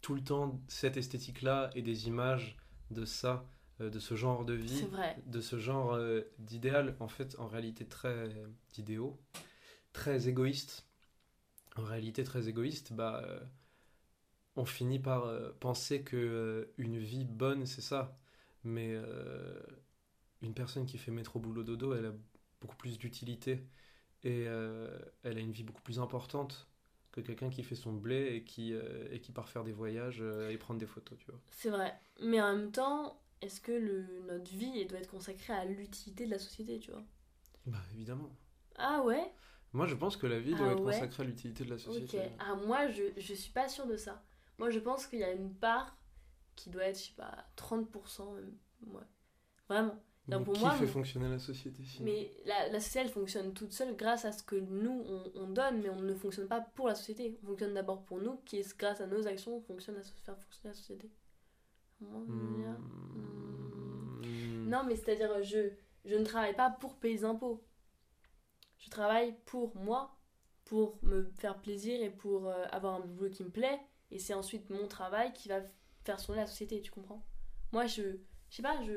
tout 0.00 0.14
le 0.14 0.22
temps 0.22 0.60
cette 0.68 0.96
esthétique-là 0.96 1.70
et 1.74 1.82
des 1.82 2.06
images 2.08 2.56
de 2.90 3.04
ça, 3.04 3.44
de 3.80 3.98
ce 3.98 4.14
genre 4.14 4.44
de 4.44 4.54
vie, 4.54 4.86
de 5.26 5.40
ce 5.40 5.58
genre 5.58 5.98
d'idéal, 6.38 6.96
en 7.00 7.08
fait, 7.08 7.36
en 7.38 7.48
réalité 7.48 7.84
très 7.84 8.28
d'idéaux, 8.72 9.18
très 9.92 10.28
égoïste, 10.28 10.87
en 11.78 11.84
réalité 11.84 12.24
très 12.24 12.48
égoïste, 12.48 12.92
bah, 12.92 13.22
euh, 13.24 13.40
on 14.56 14.64
finit 14.64 14.98
par 14.98 15.24
euh, 15.24 15.50
penser 15.60 16.02
que 16.02 16.16
euh, 16.16 16.74
une 16.78 16.98
vie 16.98 17.24
bonne, 17.24 17.66
c'est 17.66 17.80
ça. 17.80 18.18
Mais 18.64 18.94
une 20.42 20.52
personne 20.52 20.84
qui 20.84 20.98
fait 20.98 21.12
métro 21.12 21.38
boulot 21.38 21.62
dodo, 21.62 21.94
elle 21.94 22.06
a 22.06 22.12
beaucoup 22.60 22.76
plus 22.76 22.98
d'utilité 22.98 23.64
et 24.24 24.42
elle 24.42 25.38
a 25.38 25.40
une 25.40 25.52
vie 25.52 25.62
beaucoup 25.62 25.80
plus 25.80 26.00
importante 26.00 26.68
que 27.12 27.20
quelqu'un 27.20 27.48
qui 27.48 27.62
fait 27.62 27.76
son 27.76 27.92
blé 27.92 28.34
et 28.34 28.44
qui, 28.44 28.74
et 29.10 29.20
qui 29.20 29.32
part 29.32 29.48
faire 29.48 29.64
des 29.64 29.72
voyages 29.72 30.20
et 30.50 30.58
prendre 30.58 30.80
des 30.80 30.86
photos, 30.86 31.16
tu 31.18 31.30
vois. 31.30 31.40
C'est 31.52 31.70
vrai. 31.70 31.94
Mais 32.20 32.42
en 32.42 32.56
même 32.56 32.72
temps, 32.72 33.16
est-ce 33.40 33.60
que 33.60 33.72
le, 33.72 34.04
notre 34.26 34.50
vie 34.50 34.80
elle 34.80 34.88
doit 34.88 34.98
être 34.98 35.10
consacrée 35.10 35.52
à 35.54 35.64
l'utilité 35.64 36.26
de 36.26 36.32
la 36.32 36.38
société, 36.40 36.80
tu 36.80 36.90
vois? 36.90 37.04
Bah 37.66 37.82
évidemment. 37.94 38.30
Ah 38.76 39.02
ouais? 39.02 39.32
Moi, 39.72 39.86
je 39.86 39.94
pense 39.94 40.16
que 40.16 40.26
la 40.26 40.38
vie 40.38 40.54
doit 40.54 40.68
Ah 40.68 40.72
être 40.72 40.80
ouais 40.80 40.94
consacrée 40.94 41.22
à 41.22 41.26
l'utilité 41.26 41.64
de 41.64 41.70
la 41.70 41.78
société. 41.78 42.20
Ah, 42.38 42.54
moi, 42.54 42.88
je, 42.88 43.02
je 43.16 43.34
suis 43.34 43.52
pas 43.52 43.68
sûre 43.68 43.86
de 43.86 43.96
ça. 43.96 44.22
Moi, 44.58 44.70
je 44.70 44.78
pense 44.78 45.06
qu'il 45.06 45.18
y 45.20 45.24
a 45.24 45.32
une 45.32 45.54
part 45.54 45.96
qui 46.56 46.70
doit 46.70 46.84
être, 46.84 46.98
je 46.98 47.04
sais 47.04 47.12
pas, 47.16 47.46
30% 47.56 48.34
même. 48.34 48.56
Ouais. 48.86 49.02
Vraiment. 49.68 49.94
Pour 50.44 50.52
qui 50.54 50.60
moi, 50.60 50.72
fait 50.72 50.86
fonctionner 50.86 51.28
la 51.28 51.38
société 51.38 51.82
sinon 51.84 52.04
Mais 52.04 52.30
la, 52.44 52.68
la 52.68 52.80
société, 52.80 53.06
elle 53.06 53.12
fonctionne 53.12 53.54
toute 53.54 53.72
seule 53.72 53.96
grâce 53.96 54.26
à 54.26 54.32
ce 54.32 54.42
que 54.42 54.56
nous, 54.56 55.02
on, 55.06 55.30
on 55.34 55.48
donne, 55.48 55.80
mais 55.80 55.88
on 55.88 56.02
ne 56.02 56.14
fonctionne 56.14 56.48
pas 56.48 56.60
pour 56.60 56.86
la 56.86 56.94
société. 56.94 57.38
On 57.42 57.46
fonctionne 57.46 57.72
d'abord 57.72 58.04
pour 58.04 58.20
nous, 58.20 58.36
qui 58.44 58.58
est 58.58 58.76
grâce 58.76 59.00
à 59.00 59.06
nos 59.06 59.26
actions, 59.26 59.56
on 59.56 59.60
fonctionne 59.62 59.96
à 59.96 60.02
faire 60.02 60.36
fonctionner 60.38 60.70
la 60.70 60.74
société. 60.74 61.10
Dire 62.00 62.76
Hmm. 64.22 64.68
Non, 64.68 64.84
mais 64.84 64.96
c'est-à-dire, 64.96 65.42
je, 65.42 65.70
je 66.04 66.14
ne 66.14 66.24
travaille 66.24 66.54
pas 66.54 66.70
pour 66.70 66.96
payer 66.96 67.14
les 67.16 67.24
impôts. 67.24 67.64
Je 68.78 68.90
travaille 68.90 69.34
pour 69.44 69.76
moi, 69.76 70.16
pour 70.64 70.98
me 71.02 71.24
faire 71.38 71.60
plaisir 71.60 72.02
et 72.02 72.10
pour 72.10 72.46
euh, 72.46 72.64
avoir 72.70 72.94
un 72.94 73.00
boulot 73.00 73.30
qui 73.30 73.44
me 73.44 73.50
plaît. 73.50 73.80
Et 74.10 74.18
c'est 74.18 74.34
ensuite 74.34 74.70
mon 74.70 74.86
travail 74.86 75.32
qui 75.32 75.48
va 75.48 75.60
faire 76.04 76.22
tourner 76.22 76.40
la 76.40 76.46
société, 76.46 76.80
tu 76.80 76.90
comprends? 76.90 77.24
Moi, 77.72 77.86
je, 77.86 78.02
je 78.48 78.56
sais 78.56 78.62
pas, 78.62 78.82
je, 78.82 78.92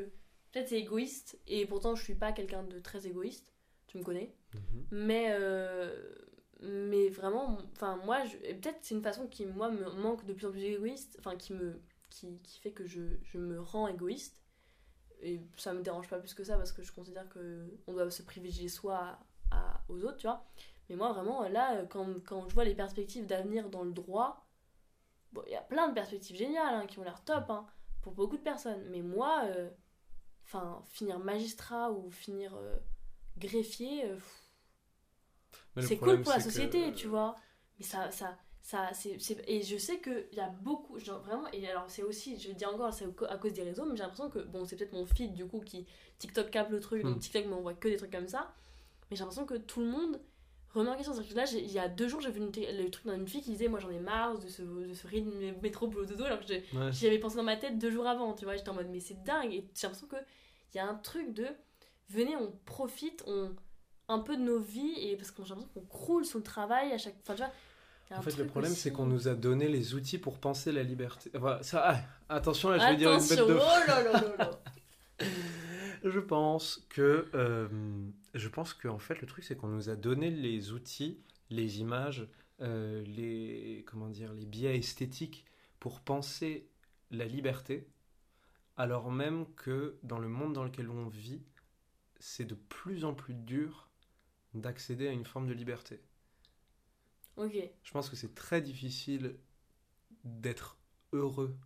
peut-être 0.51 0.69
c'est 0.69 0.79
égoïste, 0.79 1.39
et 1.47 1.65
pourtant 1.65 1.95
je 1.95 2.03
suis 2.03 2.15
pas 2.15 2.31
quelqu'un 2.31 2.63
de 2.63 2.79
très 2.79 3.07
égoïste, 3.07 3.53
tu 3.87 3.97
me 3.97 4.03
connais. 4.03 4.33
Mhm. 4.53 4.85
Mais, 4.91 5.27
euh, 5.31 6.15
mais 6.61 7.09
vraiment, 7.09 7.57
enfin, 7.73 7.97
moi, 8.05 8.23
je, 8.25 8.37
peut-être 8.37 8.79
c'est 8.81 8.95
une 8.95 9.03
façon 9.03 9.27
qui, 9.27 9.45
moi, 9.45 9.69
me 9.69 9.89
manque 10.01 10.25
de 10.25 10.33
plus 10.33 10.45
en 10.45 10.51
plus 10.51 10.63
égoïste, 10.63 11.17
enfin, 11.19 11.35
qui, 11.35 11.53
me, 11.53 11.81
qui, 12.09 12.39
qui 12.43 12.59
fait 12.59 12.71
que 12.71 12.85
je, 12.85 13.01
je 13.23 13.37
me 13.37 13.59
rends 13.59 13.87
égoïste. 13.87 14.41
Et 15.23 15.39
ça 15.55 15.73
me 15.73 15.83
dérange 15.83 16.07
pas 16.07 16.17
plus 16.17 16.33
que 16.33 16.43
ça 16.43 16.57
parce 16.57 16.71
que 16.71 16.81
je 16.81 16.91
considère 16.91 17.29
que 17.29 17.77
on 17.85 17.93
doit 17.93 18.09
se 18.09 18.23
privilégier 18.23 18.69
soi 18.69 19.19
à- 19.51 19.81
aux 19.89 20.03
autres, 20.03 20.17
tu 20.17 20.27
vois. 20.27 20.43
Mais 20.89 20.95
moi, 20.95 21.11
vraiment, 21.13 21.47
là, 21.47 21.85
quand, 21.85 22.07
quand 22.25 22.47
je 22.49 22.53
vois 22.53 22.65
les 22.65 22.75
perspectives 22.75 23.25
d'avenir 23.25 23.69
dans 23.69 23.83
le 23.83 23.91
droit, 23.91 24.45
bon, 25.33 25.41
il 25.47 25.51
y 25.53 25.55
a 25.55 25.61
plein 25.61 25.87
de 25.89 25.93
perspectives 25.93 26.35
géniales 26.37 26.75
hein, 26.75 26.85
qui 26.87 26.99
ont 26.99 27.03
l'air 27.03 27.23
top 27.23 27.49
hein, 27.49 27.65
pour 28.01 28.13
beaucoup 28.13 28.37
de 28.37 28.41
personnes. 28.43 28.83
Mais 28.89 29.01
moi, 29.01 29.43
euh, 29.45 29.69
finir 30.85 31.19
magistrat 31.19 31.91
ou 31.91 32.09
finir 32.11 32.53
euh, 32.55 32.75
greffier, 33.37 34.05
euh, 34.05 34.17
le 35.75 35.81
c'est 35.81 35.97
cool 35.97 36.21
pour 36.21 36.31
la 36.31 36.37
que- 36.37 36.43
société, 36.43 36.93
tu 36.93 37.07
vois. 37.07 37.35
Mais 37.79 37.85
ça, 37.85 38.11
ça, 38.11 38.37
ça, 38.61 38.89
c'est, 38.93 39.17
et 39.47 39.63
je 39.63 39.77
sais 39.77 39.99
qu'il 40.01 40.27
y 40.33 40.39
a 40.39 40.49
beaucoup, 40.49 40.99
genre 40.99 41.21
vraiment, 41.21 41.47
et 41.51 41.67
alors 41.69 41.85
c'est 41.89 42.03
aussi, 42.03 42.37
je 42.39 42.51
dis 42.51 42.65
encore, 42.65 42.93
c'est 42.93 43.05
à 43.29 43.37
cause 43.37 43.53
des 43.53 43.63
réseaux, 43.63 43.85
mais 43.85 43.95
j'ai 43.95 44.03
l'impression 44.03 44.29
que, 44.29 44.39
bon, 44.39 44.65
c'est 44.65 44.75
peut-être 44.75 44.93
mon 44.93 45.05
feed 45.05 45.33
du 45.33 45.47
coup 45.47 45.61
qui 45.61 45.87
TikTok 46.19 46.51
capte 46.51 46.69
le 46.71 46.79
truc, 46.79 47.03
donc 47.03 47.15
Mm. 47.15 47.19
TikTok 47.19 47.45
m'envoie 47.47 47.73
que 47.73 47.87
des 47.87 47.97
trucs 47.97 48.11
comme 48.11 48.27
ça, 48.27 48.53
mais 49.11 49.15
j'ai 49.17 49.19
l'impression 49.19 49.45
que 49.45 49.55
tout 49.55 49.81
le 49.81 49.87
monde 49.87 50.19
remet 50.73 50.89
en 50.89 50.95
question. 50.95 51.13
Là, 51.35 51.45
il 51.53 51.71
y 51.71 51.77
a 51.79 51.87
deux 51.89 52.07
jours, 52.07 52.21
j'ai 52.21 52.31
vu 52.31 52.39
une 52.39 52.51
le 52.51 52.89
truc 52.89 53.05
d'une 53.05 53.27
fille 53.27 53.41
qui 53.41 53.51
disait, 53.51 53.67
moi 53.67 53.79
j'en 53.79 53.89
ai 53.91 53.99
marre 53.99 54.39
de 54.39 54.47
ce, 54.47 54.61
de 54.61 54.93
ce 54.93 55.05
rythme 55.05 55.31
métro 55.61 55.87
boulot 55.87 56.05
dodo, 56.05 56.23
alors 56.23 56.39
que 56.39 56.51
Ouais. 56.51 56.91
j'y 56.91 57.05
avais 57.07 57.19
pensé 57.19 57.35
dans 57.35 57.43
ma 57.43 57.57
tête 57.57 57.77
deux 57.77 57.91
jours 57.91 58.07
avant, 58.07 58.33
tu 58.33 58.45
vois, 58.45 58.55
j'étais 58.55 58.69
en 58.69 58.73
mode, 58.73 58.87
mais 58.89 58.99
c'est 59.01 59.21
dingue, 59.23 59.53
et 59.53 59.67
j'ai 59.75 59.87
l'impression 59.87 60.07
qu'il 60.07 60.17
y 60.75 60.79
a 60.79 60.87
un 60.87 60.95
truc 60.95 61.33
de, 61.33 61.45
venez, 62.09 62.35
on 62.37 62.51
profite, 62.65 63.23
on 63.27 63.51
un 64.07 64.19
peu 64.19 64.35
de 64.35 64.41
nos 64.41 64.59
vies, 64.59 64.93
et 64.97 65.15
parce 65.15 65.31
que 65.31 65.43
j'ai 65.43 65.49
l'impression 65.49 65.71
qu'on 65.73 65.85
croule 65.85 66.25
sous 66.25 66.37
le 66.37 66.43
travail 66.43 66.91
à 66.91 66.97
chaque. 66.97 67.15
Enfin, 67.21 67.35
tu 67.35 67.41
vois. 67.43 67.51
En 68.17 68.21
fait, 68.21 68.37
le 68.37 68.45
problème, 68.45 68.73
c'est 68.73 68.91
qu'on 68.91 69.05
nous 69.05 69.29
a 69.29 69.35
donné 69.35 69.69
les 69.69 69.93
outils 69.93 70.17
pour 70.17 70.37
penser 70.37 70.73
la 70.73 70.83
liberté. 70.83 71.31
Enfin, 71.33 71.59
ça, 71.61 71.81
ah, 72.27 72.35
attention, 72.35 72.69
là, 72.69 72.77
je 72.77 72.85
vais 72.87 72.97
dire 72.97 73.11
une 73.13 73.19
bête 73.19 73.37
de. 73.39 73.53
oh 73.53 73.87
là 73.87 74.03
là 74.03 74.11
là 74.11 74.35
là. 74.37 74.51
Je 76.03 76.19
pense 76.19 76.85
que, 76.89 77.27
euh, 77.35 77.69
je 78.33 78.47
pense 78.47 78.73
que 78.73 78.87
en 78.87 78.99
fait, 78.99 79.19
le 79.21 79.27
truc, 79.27 79.43
c'est 79.43 79.55
qu'on 79.55 79.67
nous 79.67 79.89
a 79.89 79.95
donné 79.95 80.29
les 80.29 80.71
outils, 80.71 81.21
les 81.49 81.79
images, 81.79 82.27
euh, 82.61 83.03
les, 83.03 83.83
comment 83.87 84.09
dire, 84.09 84.33
les 84.33 84.45
biais 84.45 84.77
esthétiques 84.77 85.45
pour 85.79 86.01
penser 86.01 86.69
la 87.09 87.25
liberté, 87.25 87.87
alors 88.77 89.11
même 89.11 89.45
que 89.55 89.97
dans 90.03 90.19
le 90.19 90.29
monde 90.29 90.53
dans 90.53 90.63
lequel 90.63 90.89
on 90.89 91.07
vit, 91.07 91.41
c'est 92.19 92.45
de 92.45 92.55
plus 92.55 93.03
en 93.03 93.13
plus 93.13 93.33
dur 93.33 93.89
d'accéder 94.53 95.07
à 95.07 95.11
une 95.11 95.25
forme 95.25 95.47
de 95.47 95.53
liberté. 95.53 96.01
Ok. 97.37 97.57
Je 97.83 97.91
pense 97.91 98.09
que 98.09 98.15
c'est 98.15 98.35
très 98.35 98.61
difficile 98.61 99.37
d'être 100.23 100.77
heureux 101.13 101.57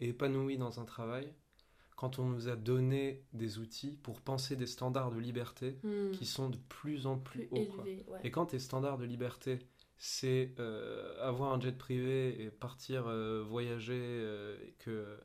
et 0.00 0.10
épanoui 0.10 0.58
dans 0.58 0.80
un 0.80 0.84
travail 0.84 1.32
quand 1.96 2.18
on 2.18 2.24
nous 2.26 2.48
a 2.48 2.56
donné 2.56 3.22
des 3.32 3.58
outils 3.58 3.98
pour 4.02 4.20
penser 4.20 4.54
des 4.56 4.66
standards 4.66 5.10
de 5.10 5.18
liberté 5.18 5.76
Hmm. 5.82 6.12
qui 6.12 6.26
sont 6.26 6.48
de 6.50 6.58
plus 6.68 7.06
en 7.06 7.18
plus, 7.18 7.46
plus 7.46 7.58
hauts. 7.58 7.64
quoi. 7.74 7.84
élevé, 7.86 8.04
ouais. 8.08 8.20
Et 8.22 8.30
quand 8.30 8.46
tes 8.46 8.58
standards 8.58 8.98
de 8.98 9.04
liberté, 9.04 9.58
c'est 9.98 10.52
euh, 10.58 11.14
avoir 11.26 11.52
un 11.54 11.60
jet 11.60 11.76
privé 11.76 12.42
et 12.42 12.50
partir 12.50 13.06
euh, 13.06 13.42
voyager, 13.42 13.94
euh, 13.98 14.56
et 14.66 14.74
que 14.78 15.18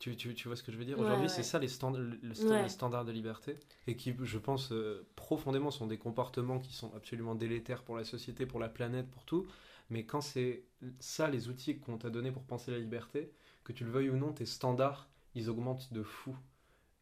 tu, 0.00 0.16
tu, 0.16 0.34
tu 0.34 0.48
vois 0.48 0.56
ce 0.56 0.62
que 0.62 0.70
je 0.72 0.76
veux 0.76 0.84
dire? 0.84 0.96
Ouais, 0.98 1.04
Aujourd'hui, 1.04 1.26
ouais. 1.26 1.32
c'est 1.32 1.42
ça 1.42 1.58
les, 1.58 1.68
stand- 1.68 1.96
le- 1.96 2.18
le 2.22 2.34
stand- 2.34 2.50
Ouais. 2.52 2.62
les 2.64 2.68
standards 2.68 3.04
de 3.04 3.12
liberté, 3.12 3.56
et 3.86 3.96
qui, 3.96 4.14
je 4.20 4.38
pense, 4.38 4.72
profondément 5.16 5.70
sont 5.70 5.86
des 5.86 5.98
comportements 5.98 6.58
qui 6.58 6.72
sont 6.72 6.92
absolument 6.94 7.34
délétères 7.34 7.82
pour 7.82 7.96
la 7.96 8.04
société, 8.04 8.44
pour 8.46 8.60
la 8.60 8.68
planète, 8.68 9.08
pour 9.10 9.24
tout. 9.24 9.46
Mais 9.90 10.04
quand 10.04 10.20
c'est 10.20 10.64
ça 11.00 11.28
les 11.28 11.48
outils 11.48 11.78
qu'on 11.78 11.96
t'a 11.96 12.10
donnés 12.10 12.30
pour 12.32 12.42
penser 12.42 12.70
la 12.70 12.78
liberté, 12.78 13.30
que 13.64 13.72
tu 13.72 13.84
le 13.84 13.90
veuilles 13.90 14.10
ou 14.10 14.16
non, 14.16 14.32
tes 14.32 14.46
standards, 14.46 15.08
ils 15.38 15.48
augmentent 15.48 15.92
de 15.92 16.02
fou. 16.02 16.36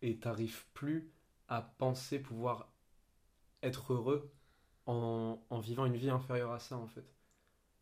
Et 0.02 0.18
t'arrives 0.18 0.66
plus 0.74 1.10
à 1.48 1.62
penser 1.62 2.18
pouvoir 2.18 2.70
être 3.62 3.94
heureux 3.94 4.30
en, 4.84 5.42
en 5.48 5.58
vivant 5.58 5.86
une 5.86 5.96
vie 5.96 6.10
inférieure 6.10 6.52
à 6.52 6.58
ça, 6.58 6.76
en 6.76 6.86
fait. 6.86 7.06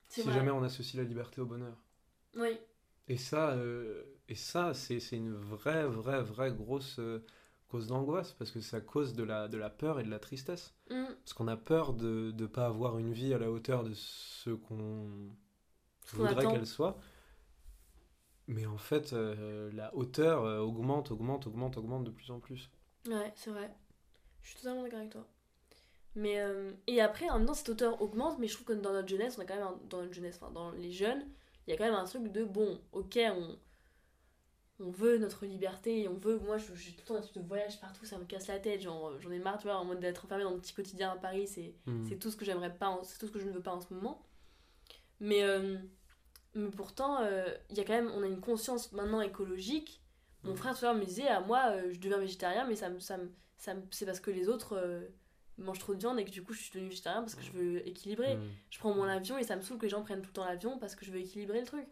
Si 0.08 0.22
vrai. 0.22 0.32
jamais 0.32 0.50
on 0.52 0.62
associe 0.62 0.94
la 0.94 1.08
liberté 1.08 1.40
au 1.40 1.46
bonheur. 1.46 1.76
Oui. 2.36 2.58
Et 3.08 3.16
ça, 3.16 3.50
euh, 3.50 4.04
et 4.28 4.34
ça 4.34 4.72
c'est 4.72 4.98
c'est 4.98 5.16
une 5.16 5.34
vraie, 5.34 5.86
vraie, 5.86 6.22
vraie 6.22 6.52
grosse 6.52 6.98
euh, 6.98 7.24
cause 7.68 7.88
d'angoisse, 7.88 8.32
parce 8.32 8.50
que 8.50 8.60
ça 8.60 8.80
cause 8.80 9.14
de 9.14 9.24
la, 9.24 9.48
de 9.48 9.58
la 9.58 9.68
peur 9.68 10.00
et 10.00 10.04
de 10.04 10.10
la 10.10 10.18
tristesse. 10.18 10.74
Hmm. 10.88 11.06
Parce 11.24 11.34
qu'on 11.34 11.48
a 11.48 11.56
peur 11.56 11.92
de 11.92 12.32
ne 12.36 12.46
pas 12.46 12.66
avoir 12.66 12.98
une 12.98 13.12
vie 13.12 13.34
à 13.34 13.38
la 13.38 13.50
hauteur 13.50 13.84
de 13.84 13.92
ce 13.94 14.50
qu'on 14.50 15.10
voudrait 16.12 16.46
qu'elle 16.46 16.66
soit. 16.66 16.98
Mais 18.46 18.66
en 18.66 18.76
fait, 18.78 19.12
euh, 19.12 19.70
la 19.72 19.94
hauteur 19.94 20.44
euh, 20.44 20.58
augmente, 20.60 21.10
augmente, 21.10 21.46
augmente, 21.46 21.76
augmente 21.78 22.04
de 22.04 22.10
plus 22.10 22.30
en 22.30 22.40
plus. 22.40 22.70
Ouais, 23.08 23.32
c'est 23.36 23.50
vrai. 23.50 23.70
Je 24.42 24.48
suis 24.50 24.58
totalement 24.58 24.82
d'accord 24.82 24.98
avec 24.98 25.10
toi. 25.12 25.26
Mais 26.14 26.38
euh, 26.40 26.72
et 26.86 27.00
après, 27.00 27.28
en 27.30 27.38
même 27.38 27.46
temps, 27.46 27.54
cette 27.54 27.68
hauteur 27.70 28.00
augmente, 28.02 28.38
mais 28.38 28.46
je 28.46 28.54
trouve 28.54 28.66
que 28.66 28.72
dans 28.74 28.92
notre 28.92 29.08
jeunesse, 29.08 29.36
on 29.38 29.42
a 29.42 29.44
quand 29.46 29.54
même 29.56 29.64
un- 29.66 29.80
dans 29.88 30.00
notre 30.02 30.12
jeunesse, 30.12 30.38
enfin 30.40 30.52
dans 30.52 30.70
les 30.72 30.92
jeunes, 30.92 31.26
il 31.66 31.70
y 31.70 31.72
a 31.74 31.76
quand 31.76 31.84
même 31.84 31.94
un 31.94 32.04
truc 32.04 32.30
de 32.30 32.44
bon, 32.44 32.78
ok, 32.92 33.18
on, 33.18 33.56
on 34.80 34.90
veut 34.90 35.18
notre 35.18 35.46
liberté, 35.46 36.02
et 36.02 36.08
on 36.08 36.14
veut. 36.14 36.38
Moi, 36.38 36.58
j'ai 36.58 36.92
tout 36.92 37.00
le 37.00 37.04
temps 37.06 37.16
un 37.16 37.20
truc 37.20 37.34
de 37.42 37.48
voyage 37.48 37.80
partout, 37.80 38.04
ça 38.04 38.18
me 38.18 38.24
casse 38.24 38.46
la 38.48 38.58
tête, 38.58 38.80
genre 38.82 39.08
euh, 39.08 39.18
j'en 39.20 39.30
ai 39.30 39.38
marre, 39.38 39.58
tu 39.58 39.64
vois, 39.64 39.76
en 39.76 39.84
mode 39.84 40.00
d'être 40.00 40.24
enfermé 40.24 40.44
dans 40.44 40.50
mon 40.50 40.58
petit 40.60 40.74
quotidien 40.74 41.10
à 41.12 41.16
Paris, 41.16 41.46
c'est 41.48 41.74
c'est 42.08 42.16
tout 42.18 42.30
ce 42.30 42.36
que 42.36 42.44
j'aimerais 42.44 42.74
pas, 42.74 43.00
c'est 43.04 43.18
tout 43.18 43.26
ce 43.26 43.32
que 43.32 43.38
je 43.40 43.46
ne 43.46 43.52
veux 43.52 43.62
pas 43.62 43.72
en 43.72 43.80
ce 43.80 43.92
moment. 43.94 44.22
Mais, 45.20 45.42
euh, 45.42 45.78
mais 46.54 46.70
pourtant, 46.70 47.20
euh, 47.22 47.46
il 47.70 47.76
y 47.76 47.80
a 47.80 47.84
quand 47.84 47.92
même, 47.94 48.10
on 48.14 48.22
a 48.22 48.26
une 48.26 48.40
conscience 48.40 48.92
maintenant 48.92 49.20
écologique. 49.20 50.00
Mon 50.44 50.50
Mhm. 50.52 50.56
frère 50.56 50.78
tout 50.78 50.84
à 50.84 50.88
l'heure 50.88 51.00
me 51.00 51.04
disait, 51.04 51.26
à 51.28 51.40
moi, 51.40 51.70
euh, 51.70 51.90
je 51.92 51.98
deviens 52.00 52.18
végétarien, 52.18 52.66
mais 52.66 52.76
ça 52.76 52.90
me, 52.90 52.98
ça 53.00 53.16
me, 53.16 53.30
ça 53.56 53.74
me- 53.74 53.82
c'est 53.90 54.06
parce 54.06 54.20
que 54.20 54.30
les 54.30 54.48
autres 54.48 54.76
euh, 54.76 55.06
mangent 55.58 55.78
trop 55.78 55.94
de 55.94 56.00
viande 56.00 56.18
et 56.18 56.24
que 56.24 56.30
du 56.30 56.42
coup, 56.42 56.52
je 56.52 56.60
suis 56.62 56.70
devenu 56.72 56.88
végétarien 56.90 57.20
parce 57.22 57.34
que 57.34 57.42
je 57.42 57.52
veux 57.52 57.86
équilibrer. 57.88 58.36
Hmm. 58.36 58.48
Je 58.70 58.78
prends 58.78 58.94
mon 58.94 59.04
avion 59.04 59.38
et 59.38 59.44
ça 59.44 59.56
me 59.56 59.62
saoule 59.62 59.78
que 59.78 59.84
les 59.84 59.88
gens 59.90 60.02
prennent 60.02 60.20
tout 60.22 60.28
le 60.28 60.32
temps 60.34 60.44
l'avion 60.44 60.78
parce 60.78 60.94
que 60.94 61.04
je 61.04 61.10
veux 61.12 61.18
équilibrer 61.20 61.60
le 61.60 61.66
truc. 61.66 61.86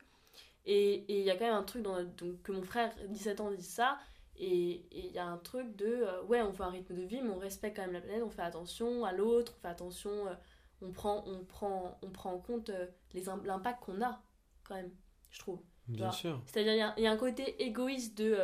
Et 0.64 1.04
il 1.08 1.24
y 1.24 1.30
a 1.30 1.36
quand 1.36 1.44
même 1.46 1.54
un 1.54 1.62
truc 1.64 1.82
dans 1.82 2.02
donc, 2.02 2.42
que 2.42 2.52
mon 2.52 2.62
frère, 2.62 2.94
17 3.08 3.40
ans, 3.40 3.50
dit 3.50 3.62
ça. 3.64 3.98
Et 4.36 4.86
il 4.92 5.12
y 5.12 5.18
a 5.18 5.26
un 5.26 5.36
truc 5.38 5.76
de, 5.76 5.86
euh, 5.86 6.22
ouais, 6.24 6.40
on 6.42 6.50
veut 6.50 6.64
un 6.64 6.70
rythme 6.70 6.94
de 6.94 7.02
vie, 7.02 7.20
mais 7.20 7.30
on 7.30 7.38
respecte 7.38 7.76
quand 7.76 7.82
même 7.82 7.92
la 7.92 8.00
planète, 8.00 8.22
on 8.24 8.30
fait 8.30 8.42
attention 8.42 9.04
à 9.04 9.12
l'autre, 9.12 9.54
on 9.58 9.60
fait 9.60 9.68
attention, 9.68 10.10
euh, 10.28 10.34
on, 10.80 10.90
prend, 10.90 11.22
on, 11.26 11.44
prend, 11.44 11.98
on 12.02 12.10
prend 12.10 12.32
en 12.32 12.38
compte 12.38 12.70
euh, 12.70 12.86
les 13.12 13.22
l'impact 13.44 13.84
qu'on 13.84 14.00
a, 14.02 14.22
quand 14.64 14.74
même, 14.74 14.90
je 15.30 15.38
trouve. 15.38 15.60
Bien 15.88 16.06
vois. 16.06 16.14
sûr. 16.14 16.40
C'est-à-dire, 16.46 16.72
il 16.74 16.78
y 16.78 16.80
a- 16.80 16.94
il 16.96 17.02
y, 17.02 17.06
a 17.06 17.10
un 17.12 17.16
côté 17.16 17.60
égoïste 17.62 18.16
de. 18.18 18.36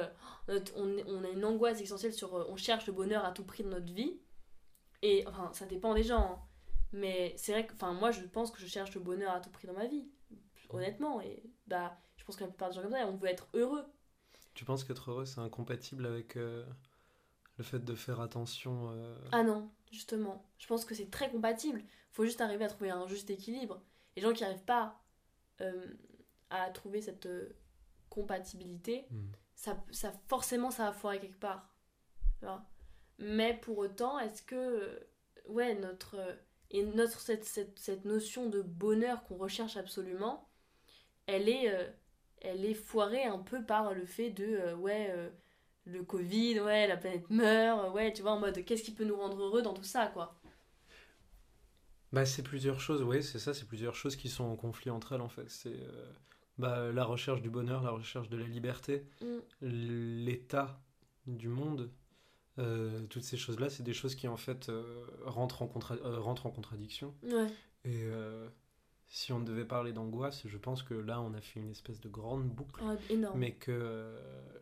euh, 0.49 0.61
on, 0.77 1.25
a 1.25 1.29
une 1.29 1.45
angoisse 1.45 1.81
essentielle 1.81 2.13
sur. 2.13 2.35
euh, 2.37 2.47
on 2.49 2.57
cherche 2.57 2.87
le 2.87 2.93
bonheur 2.93 3.25
à 3.25 3.31
tout 3.33 3.45
prix 3.45 3.63
dans 3.63 3.71
notre 3.71 3.93
vie. 3.93 4.19
Et 5.03 5.25
enfin, 5.27 5.51
ça 5.53 5.65
dépend 5.67 5.95
des 5.95 6.03
gens. 6.03 6.19
hein. 6.33 6.39
Mais 6.93 7.35
c'est 7.37 7.53
vrai 7.53 7.67
que. 7.67 7.75
Enfin, 7.75 7.93
moi, 7.93 8.11
je 8.11 8.23
pense 8.23 8.51
que 8.51 8.61
je 8.61 8.67
cherche 8.67 8.93
le 8.95 9.01
bonheur 9.01 9.33
à 9.33 9.41
tout 9.41 9.51
prix 9.51 9.69
dans 9.69 9.75
ma 9.75 9.87
vie. 9.87 10.09
Honnêtement. 10.71 11.21
Et 11.21 11.43
bah, 11.69 11.97
je 12.17 12.25
pense 12.25 12.37
que 12.37 12.43
la 12.43 12.49
plupart 12.49 12.71
des 12.71 12.75
gens 12.75 12.83
comme 12.83 12.91
ça, 12.93 13.07
on 13.07 13.17
veut 13.17 13.29
être 13.29 13.49
heureux. 13.55 13.85
Tu 14.55 14.65
penses 14.65 14.83
qu'être 14.83 15.11
heureux, 15.13 15.25
c'est 15.25 15.41
incompatible 15.41 16.07
avec 16.07 16.37
euh, 16.37 16.67
le 17.57 17.63
fait 17.65 17.79
de 17.85 17.95
faire 17.95 18.21
attention 18.21 18.93
Ah 19.31 19.45
non, 19.45 19.71
justement. 19.93 20.45
Je 20.59 20.67
pense 20.67 20.85
que 20.85 20.95
c'est 20.97 21.11
très 21.11 21.31
compatible. 21.31 21.85
faut 22.11 22.25
juste 22.25 22.41
arriver 22.41 22.65
à 22.65 22.69
trouver 22.69 22.91
un 22.91 23.07
juste 23.07 23.31
équilibre. 23.31 23.81
Les 24.17 24.23
gens 24.23 24.33
qui 24.33 24.43
n'arrivent 24.43 24.65
pas 24.65 25.01
à 26.51 26.71
trouver 26.71 27.03
cette 27.03 27.27
euh, 27.27 27.57
compatibilité, 28.11 29.07
hmm. 29.11 29.27
ça, 29.55 29.85
ça 29.91 30.13
forcément 30.29 30.71
ça 30.71 30.87
va 30.87 30.93
foirer 30.93 31.21
quelque 31.21 31.39
part. 31.41 31.75
tu 32.39 32.47
vois. 32.47 32.65
Mais 33.19 33.55
pour 33.55 33.79
autant, 33.79 34.19
est-ce 34.19 34.43
que 34.43 34.55
euh, 34.57 34.99
ouais 35.49 35.75
notre 35.75 36.17
euh, 36.17 36.35
et 36.71 36.85
notre 36.85 37.21
cette, 37.21 37.45
cette, 37.45 37.79
cette 37.79 38.05
notion 38.05 38.49
de 38.49 38.61
bonheur 38.63 39.25
qu'on 39.25 39.37
recherche 39.37 39.77
absolument, 39.77 40.49
elle 41.27 41.49
est 41.49 41.73
euh, 41.73 41.89
elle 42.41 42.65
est 42.65 42.75
foirée 42.75 43.25
un 43.25 43.39
peu 43.39 43.65
par 43.65 43.95
le 43.95 44.07
fait 44.07 44.31
de 44.31 44.45
euh, 44.45 44.77
ouais 44.77 45.09
euh, 45.11 45.31
le 45.85 46.03
Covid, 46.05 46.61
ouais 46.61 46.87
la 46.87 46.97
planète 46.97 47.29
meurt, 47.31 47.87
euh, 47.87 47.91
ouais 47.93 48.13
tu 48.13 48.23
vois 48.23 48.33
en 48.33 48.41
mode 48.41 48.65
qu'est-ce 48.65 48.83
qui 48.83 48.93
peut 48.93 49.05
nous 49.05 49.17
rendre 49.17 49.43
heureux 49.43 49.63
dans 49.63 49.75
tout 49.75 49.85
ça 49.85 50.07
quoi. 50.09 50.38
Bah, 52.13 52.25
c'est 52.25 52.43
plusieurs 52.43 52.81
choses, 52.81 53.03
oui, 53.03 53.23
c'est 53.23 53.39
ça, 53.39 53.53
c'est 53.53 53.67
plusieurs 53.67 53.95
choses 53.95 54.17
qui 54.17 54.29
sont 54.29 54.45
en 54.45 54.57
conflit 54.57 54.91
entre 54.91 55.13
elles 55.13 55.21
en 55.21 55.29
fait. 55.29 55.49
C'est 55.51 55.69
euh, 55.75 56.11
bah, 56.57 56.91
la 56.93 57.05
recherche 57.05 57.43
du 57.43 57.51
bonheur, 57.51 57.83
la 57.83 57.91
recherche 57.91 58.29
de 58.31 58.37
la 58.37 58.47
liberté, 58.47 59.05
Mm. 59.21 59.39
l'état 59.63 60.81
du 61.27 61.49
monde, 61.49 61.91
euh, 62.59 63.07
toutes 63.09 63.23
ces 63.25 63.37
choses-là, 63.37 63.69
c'est 63.71 63.83
des 63.83 63.93
choses 63.93 64.15
qui 64.15 64.27
en 64.29 64.37
fait 64.39 64.69
euh, 64.71 65.05
rentrent, 65.25 65.63
en 65.63 65.67
contra- 65.69 65.97
rentrent 66.19 66.47
en 66.47 66.51
contradiction. 66.51 67.15
Ouais. 67.23 67.47
Et 67.85 68.09
si 69.07 69.33
on 69.33 69.41
devait 69.41 69.65
parler 69.65 69.93
d'angoisse, 69.93 70.47
je 70.47 70.59
pense 70.59 70.83
que 70.83 70.93
là 70.95 71.21
on 71.21 71.33
a 71.35 71.41
fait 71.41 71.61
une 71.61 71.71
espèce 71.71 72.01
de 72.01 72.09
grande 72.09 72.45
boucle, 72.49 72.83
Ah, 72.85 72.97
mais 73.37 73.53
que 73.53 74.15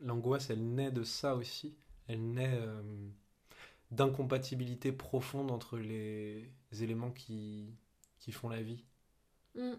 l'angoisse 0.02 0.50
elle 0.50 0.64
naît 0.74 0.90
de 0.92 1.02
ça 1.04 1.34
aussi. 1.36 1.74
Elle 2.08 2.32
naît 2.32 2.60
d'incompatibilité 3.90 4.92
profonde 4.92 5.50
entre 5.50 5.78
les 5.78 6.50
éléments 6.82 7.10
qui, 7.10 7.74
qui 8.18 8.32
font 8.32 8.48
la 8.48 8.62
vie. 8.62 8.84
Mm. 9.54 9.72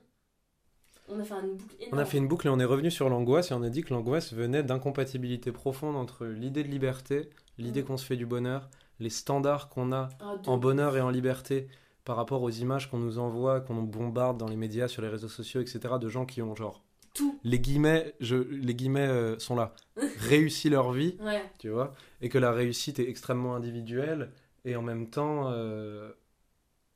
On 1.10 1.20
a 1.20 1.24
fait 1.24 1.36
une 1.36 1.56
boucle 1.56 1.76
énorme. 1.80 1.94
On 1.94 1.98
a 2.02 2.06
fait 2.06 2.18
une 2.18 2.28
boucle 2.28 2.48
et 2.48 2.50
on 2.50 2.60
est 2.60 2.66
revenu 2.66 2.92
sur 2.92 3.08
l'angoisse 3.10 3.52
et 3.52 3.54
on 3.54 3.64
a 3.64 3.70
dit 3.70 3.82
que 3.84 3.94
l'angoisse 3.94 4.34
venait 4.34 4.64
d'incompatibilité 4.64 5.52
profonde 5.54 5.96
entre 5.96 6.26
l'idée 6.26 6.64
de 6.64 6.68
liberté, 6.70 7.30
l'idée 7.58 7.82
Mm. 7.82 7.86
qu'on 7.86 7.98
se 7.98 8.06
fait 8.06 8.18
du 8.18 8.26
bonheur, 8.26 8.70
les 9.00 9.10
standards 9.10 9.70
qu'on 9.70 9.92
a 9.94 10.10
Ah, 10.20 10.36
en 10.48 10.58
bonheur 10.58 10.98
et 10.98 11.02
en 11.02 11.10
liberté 11.10 11.68
par 12.04 12.16
rapport 12.18 12.42
aux 12.42 12.50
images 12.50 12.90
qu'on 12.90 12.98
nous 13.00 13.20
envoie, 13.20 13.62
qu'on 13.62 13.76
nous 13.76 13.86
bombarde 13.86 14.38
dans 14.38 14.48
les 14.48 14.56
médias, 14.56 14.88
sur 14.88 15.02
les 15.02 15.08
réseaux 15.10 15.28
sociaux, 15.30 15.62
etc. 15.62 15.96
de 16.00 16.10
gens 16.10 16.26
qui 16.26 16.42
ont 16.42 16.56
genre 16.56 16.84
tout. 17.14 17.40
les 17.44 17.60
guillemets, 17.60 18.14
je, 18.20 18.36
les 18.36 18.76
guillemets 18.76 19.08
euh, 19.08 19.40
sont 19.40 19.56
là, 19.56 19.74
réussi 20.18 20.70
leur 20.70 20.92
vie, 20.92 21.18
Ouais. 21.22 21.42
tu 21.60 21.70
vois, 21.70 21.94
et 22.22 22.30
que 22.30 22.38
la 22.38 22.52
réussite 22.52 23.00
est 23.00 23.10
extrêmement 23.10 23.56
individuelle 23.56 24.32
et 24.66 24.76
en 24.76 24.82
même 24.82 25.10
temps 25.10 25.50
euh, 25.52 26.12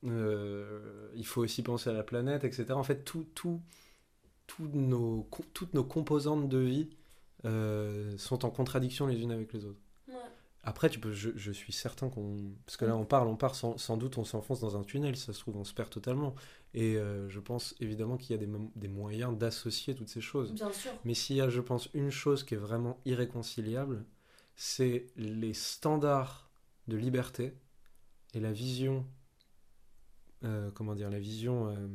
euh, 0.05 1.11
il 1.15 1.25
faut 1.25 1.41
aussi 1.41 1.63
penser 1.63 1.89
à 1.89 1.93
la 1.93 2.03
planète, 2.03 2.43
etc. 2.43 2.71
En 2.71 2.83
fait, 2.83 3.03
tout, 3.03 3.27
tout, 3.35 3.61
nos, 4.59 5.29
toutes 5.53 5.73
nos 5.73 5.83
composantes 5.83 6.49
de 6.49 6.57
vie 6.57 6.89
euh, 7.45 8.17
sont 8.17 8.45
en 8.45 8.49
contradiction 8.49 9.07
les 9.07 9.21
unes 9.21 9.31
avec 9.31 9.53
les 9.53 9.65
autres. 9.65 9.79
Ouais. 10.07 10.15
Après, 10.63 10.89
tu 10.89 10.99
peux, 10.99 11.11
je, 11.11 11.31
je 11.35 11.51
suis 11.51 11.73
certain 11.73 12.09
qu'on. 12.09 12.53
Parce 12.65 12.77
que 12.77 12.85
là, 12.85 12.95
on 12.95 13.05
parle, 13.05 13.27
on 13.27 13.35
part, 13.35 13.55
sans, 13.55 13.77
sans 13.77 13.97
doute, 13.97 14.17
on 14.17 14.23
s'enfonce 14.23 14.59
dans 14.59 14.77
un 14.77 14.83
tunnel, 14.83 15.15
ça 15.15 15.33
se 15.33 15.39
trouve, 15.39 15.57
on 15.57 15.63
se 15.63 15.73
perd 15.73 15.89
totalement. 15.89 16.35
Et 16.73 16.97
euh, 16.97 17.27
je 17.29 17.39
pense 17.39 17.75
évidemment 17.79 18.17
qu'il 18.17 18.31
y 18.31 18.39
a 18.39 18.45
des, 18.45 18.49
des 18.75 18.87
moyens 18.87 19.37
d'associer 19.37 19.95
toutes 19.95 20.09
ces 20.09 20.21
choses. 20.21 20.53
Bien 20.53 20.71
sûr. 20.71 20.91
Mais 21.05 21.13
s'il 21.13 21.35
y 21.35 21.41
a, 21.41 21.49
je 21.49 21.61
pense, 21.61 21.89
une 21.93 22.11
chose 22.11 22.43
qui 22.43 22.53
est 22.53 22.57
vraiment 22.57 22.99
irréconciliable, 23.05 24.05
c'est 24.55 25.07
les 25.15 25.53
standards 25.53 26.49
de 26.87 26.97
liberté 26.97 27.53
et 28.33 28.39
la 28.39 28.51
vision, 28.51 29.05
euh, 30.43 30.71
comment 30.71 30.95
dire, 30.95 31.10
la 31.10 31.19
vision 31.19 31.67
euh, 31.69 31.88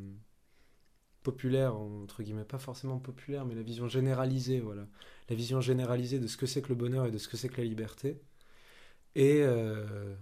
populaire, 1.23 1.77
entre 1.77 2.23
guillemets, 2.23 2.45
pas 2.45 2.59
forcément 2.59 2.99
populaire, 2.99 3.45
mais 3.45 3.55
la 3.55 3.63
vision 3.63 3.89
généralisée, 3.89 4.61
voilà. 4.61 4.87
La 5.29 5.35
vision 5.37 5.61
généralisée 5.61 6.21
de 6.21 6.27
ce 6.27 6.37
que 6.37 6.47
c'est 6.47 6.63
que 6.63 6.69
le 6.69 6.75
bonheur 6.77 7.07
et 7.07 7.11
de 7.11 7.19
ce 7.19 7.29
que 7.29 7.37
c'est 7.37 7.49
que 7.49 7.57
la 7.61 7.67
liberté. 7.67 8.21
Et, 9.15 9.41
euh, 9.43 10.15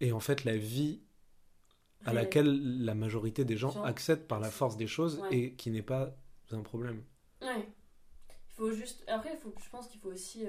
et 0.00 0.12
en 0.12 0.20
fait, 0.20 0.44
la 0.44 0.56
vie 0.56 1.00
à 2.04 2.10
Réel. 2.10 2.22
laquelle 2.24 2.84
la 2.84 2.94
majorité 2.94 3.44
des 3.44 3.56
gens 3.56 3.70
Gens- 3.70 3.84
accèdent 3.84 4.26
par 4.26 4.40
la 4.40 4.50
force 4.50 4.76
des 4.76 4.86
choses 4.86 5.18
Ouais. 5.20 5.36
et 5.36 5.52
qui 5.54 5.70
n'est 5.70 5.82
pas 5.82 6.14
un 6.50 6.60
problème. 6.62 7.02
Ouais. 7.40 7.66
Il 8.50 8.54
faut 8.54 8.70
juste. 8.72 9.04
Après, 9.08 9.30
il 9.32 9.38
faut... 9.38 9.54
je 9.64 9.70
pense 9.70 9.88
qu'il 9.88 10.00
faut 10.00 10.10
aussi. 10.10 10.44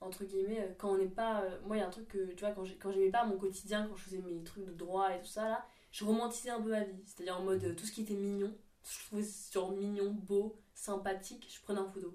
Entre 0.00 0.24
guillemets, 0.24 0.60
euh, 0.60 0.74
quand 0.76 0.90
on 0.92 0.98
n'est 0.98 1.08
pas. 1.08 1.42
euh, 1.44 1.58
Moi, 1.66 1.76
il 1.76 1.80
y 1.80 1.82
a 1.82 1.86
un 1.86 1.90
truc 1.90 2.08
que. 2.08 2.32
Tu 2.34 2.40
vois, 2.44 2.52
quand 2.52 2.64
j'ai- 2.64 2.76
quand 2.76 2.92
j'aimais 2.92 3.10
pas 3.10 3.24
mon 3.24 3.38
quotidien, 3.38 3.86
quand 3.88 3.96
je 3.96 4.04
faisais 4.04 4.18
mes 4.18 4.42
trucs 4.44 4.64
de 4.66 4.72
droit 4.72 5.14
et 5.14 5.20
tout 5.20 5.26
ça, 5.28 5.48
là, 5.48 5.66
je 5.92 6.04
romantisais 6.04 6.50
un 6.50 6.60
peu 6.60 6.70
ma 6.70 6.84
vie. 6.84 7.02
C'est-à-dire 7.06 7.38
en 7.38 7.42
mode 7.44 7.64
euh, 7.64 7.74
tout 7.74 7.84
ce 7.86 7.92
qui 7.92 8.02
était 8.02 8.14
mignon, 8.14 8.48
tout 8.82 8.90
ce 8.90 8.96
que 8.98 9.02
je 9.02 9.06
trouvais 9.06 9.22
sur 9.24 9.70
mignon, 9.72 10.10
beau, 10.12 10.58
sympathique, 10.74 11.46
je 11.50 11.60
prenais 11.62 11.80
en 11.80 11.90
photo. 11.90 12.14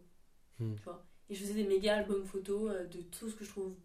Hmm. 0.59 0.75
Tu 0.75 0.83
vois. 0.83 1.05
Et 1.29 1.35
je 1.35 1.41
faisais 1.41 1.53
des 1.53 1.63
méga 1.67 1.95
albums 1.97 2.25
photos 2.25 2.71
euh, 2.71 2.85
de 2.87 3.01
tout 3.01 3.29
ce 3.29 3.35
que 3.35 3.43
je 3.45 3.49
trouve 3.49 3.75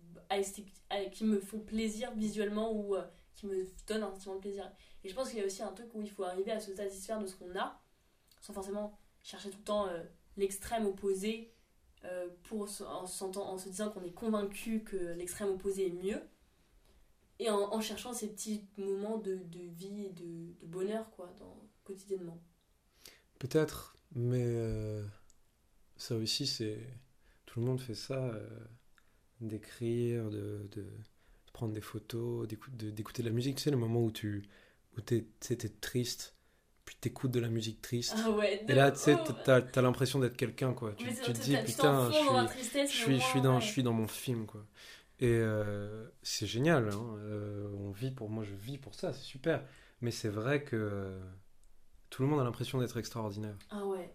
qui 1.13 1.25
me 1.25 1.39
font 1.39 1.61
plaisir 1.61 2.13
visuellement 2.15 2.73
ou 2.75 2.97
qui 3.37 3.47
me 3.47 3.67
donnent 3.87 4.03
un 4.03 4.11
sentiment 4.11 4.35
de 4.37 4.41
plaisir. 4.41 4.71
Et 5.05 5.09
je 5.09 5.15
pense 5.15 5.29
qu'il 5.31 5.39
y 5.39 5.43
a 5.43 5.47
aussi 5.47 5.63
un 5.63 5.73
truc 5.73 5.95
où 5.95 6.03
il 6.03 6.11
faut 6.11 6.25
arriver 6.25 6.51
à 6.51 6.59
se 6.59 6.75
satisfaire 6.75 7.21
de 7.21 7.27
ce 7.27 7.37
qu'on 7.37 7.55
a, 7.57 7.81
sans 8.41 8.53
forcément 8.53 8.99
chercher 9.23 9.51
tout 9.51 9.59
le 9.59 9.65
temps 9.65 9.89
l'extrême 10.37 10.87
opposé 10.87 11.54
euh, 12.05 12.29
pour 12.45 12.69
en, 12.83 13.05
en 13.05 13.59
se 13.59 13.69
disant 13.69 13.91
qu'on 13.91 14.03
est 14.03 14.13
convaincu 14.13 14.83
que 14.85 14.97
l'extrême 15.15 15.49
opposé 15.51 15.87
est 15.89 15.91
mieux. 16.05 16.21
Et 17.41 17.51
en, 17.51 17.81
cherchant 17.81 18.13
ces 18.13 18.29
petits 18.29 18.65
moments 18.77 19.19
de, 19.19 19.35
de 19.37 19.61
vie 19.77 20.07
et 20.07 20.11
de, 20.11 20.55
bonheur 20.67 21.11
quoi, 21.11 21.33
quotidiennement. 21.85 22.41
Peut-être, 23.39 23.97
mais 24.15 24.45
euh, 24.45 25.05
ça 25.97 26.17
aussi, 26.17 26.47
c'est. 26.47 26.79
Tout 27.47 27.61
le 27.61 27.67
monde 27.67 27.81
fait 27.81 27.95
ça, 27.95 28.15
euh, 28.17 28.49
d'écrire, 29.41 30.31
de, 30.31 30.69
de- 30.73 30.87
prendre 31.53 31.73
des 31.75 31.81
photos, 31.81 32.49
d'écou- 32.49 32.71
de- 32.73 32.91
d'écouter 32.91 33.23
de 33.23 33.29
la 33.29 33.35
musique. 33.35 33.57
Tu 33.57 33.63
sais, 33.65 33.71
le 33.71 33.77
moment 33.77 34.03
où 34.03 34.11
tu 34.11 34.45
où 34.97 35.01
triste, 35.81 36.35
puis 36.85 36.97
t'écoutes 37.01 37.31
de 37.31 37.41
la 37.41 37.49
musique 37.49 37.81
triste. 37.83 38.15
Ah 38.17 38.31
ouais, 38.31 38.65
Et 38.69 38.75
là, 38.75 38.91
tu 38.93 38.99
sais, 38.99 39.17
t'as, 39.45 39.63
t'as 39.63 39.83
l'impression 39.83 40.19
d'être 40.19 40.37
quelqu'un, 40.37 40.73
quoi. 40.73 40.93
Tu, 40.93 41.07
tu 41.15 41.33
te 41.33 41.39
dis, 41.39 41.57
putain, 41.65 42.11
je 42.11 42.19
dans 42.33 42.47
suis, 42.49 42.57
tristesse, 42.57 42.91
je 42.93 42.97
suis, 42.97 43.21
je 43.21 43.25
suis 43.25 43.41
dans, 43.41 43.55
ouais. 43.57 43.61
je 43.61 43.67
suis 43.67 43.83
dans 43.83 43.93
mon 43.93 44.09
film, 44.09 44.47
quoi. 44.47 44.65
Et 45.21 45.29
euh, 45.31 46.07
c'est 46.23 46.47
génial, 46.47 46.89
hein. 46.91 47.17
Euh, 47.19 47.69
on 47.79 47.91
vit 47.91 48.11
pour 48.11 48.29
moi, 48.29 48.45
je 48.45 48.55
vis 48.55 48.79
pour 48.79 48.95
ça, 48.95 49.13
c'est 49.13 49.23
super. 49.23 49.63
Mais 50.01 50.11
c'est 50.11 50.29
vrai 50.29 50.63
que 50.65 50.77
euh, 50.77 51.21
tout 52.11 52.23
le 52.23 52.29
monde 52.29 52.41
a 52.41 52.45
l'impression 52.45 52.79
d'être 52.79 52.97
extraordinaire. 52.99 53.57
Ah 53.71 53.85
ouais. 53.87 54.13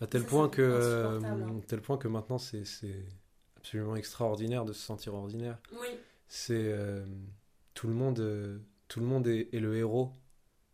À 0.00 0.06
tel 0.06 0.22
Ça, 0.22 0.28
point 0.28 0.48
que, 0.48 0.62
euh, 0.62 1.20
hein. 1.22 1.60
tel 1.66 1.80
point 1.80 1.96
que 1.96 2.08
maintenant 2.08 2.38
c'est 2.38 2.64
absolument 3.56 3.94
extraordinaire 3.96 4.64
de 4.64 4.72
se 4.72 4.80
sentir 4.82 5.14
ordinaire. 5.14 5.58
Oui, 5.72 5.88
C'est 6.28 6.54
euh, 6.72 7.04
tout 7.74 7.86
le 7.88 7.94
monde, 7.94 8.18
euh, 8.20 8.58
tout 8.88 9.00
le 9.00 9.06
monde 9.06 9.26
est, 9.28 9.48
est 9.54 9.60
le 9.60 9.76
héros 9.76 10.12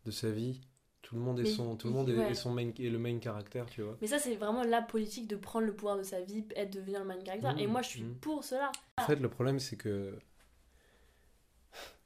de 0.06 0.10
sa 0.10 0.30
vie. 0.30 0.60
Tout 1.08 1.14
le 1.14 1.22
monde 1.22 1.40
est 1.40 1.44
Mais 1.44 1.50
son, 1.50 1.74
tout 1.76 1.88
le 1.88 1.94
monde 1.94 2.10
est, 2.10 2.16
ouais. 2.16 2.30
est 2.30 2.34
son 2.34 2.52
main, 2.52 2.70
est 2.78 2.90
le 2.90 2.98
main 2.98 3.18
caractère, 3.18 3.64
tu 3.66 3.80
vois. 3.80 3.96
mais 4.02 4.06
ça 4.06 4.18
c'est 4.18 4.36
vraiment 4.36 4.62
la 4.62 4.82
politique 4.82 5.26
de 5.26 5.36
prendre 5.36 5.66
le 5.66 5.74
pouvoir 5.74 5.96
de 5.96 6.02
sa 6.02 6.20
vie 6.20 6.44
et 6.54 6.66
de 6.66 6.78
devenir 6.78 7.00
le 7.00 7.06
main 7.06 7.18
character. 7.24 7.54
Mmh, 7.54 7.58
et 7.60 7.66
moi 7.66 7.80
je 7.80 7.88
suis 7.88 8.02
mmh. 8.02 8.16
pour 8.16 8.44
cela. 8.44 8.70
En 8.98 9.06
fait, 9.06 9.16
le 9.16 9.30
problème 9.30 9.58
c'est 9.58 9.76
que 9.76 10.18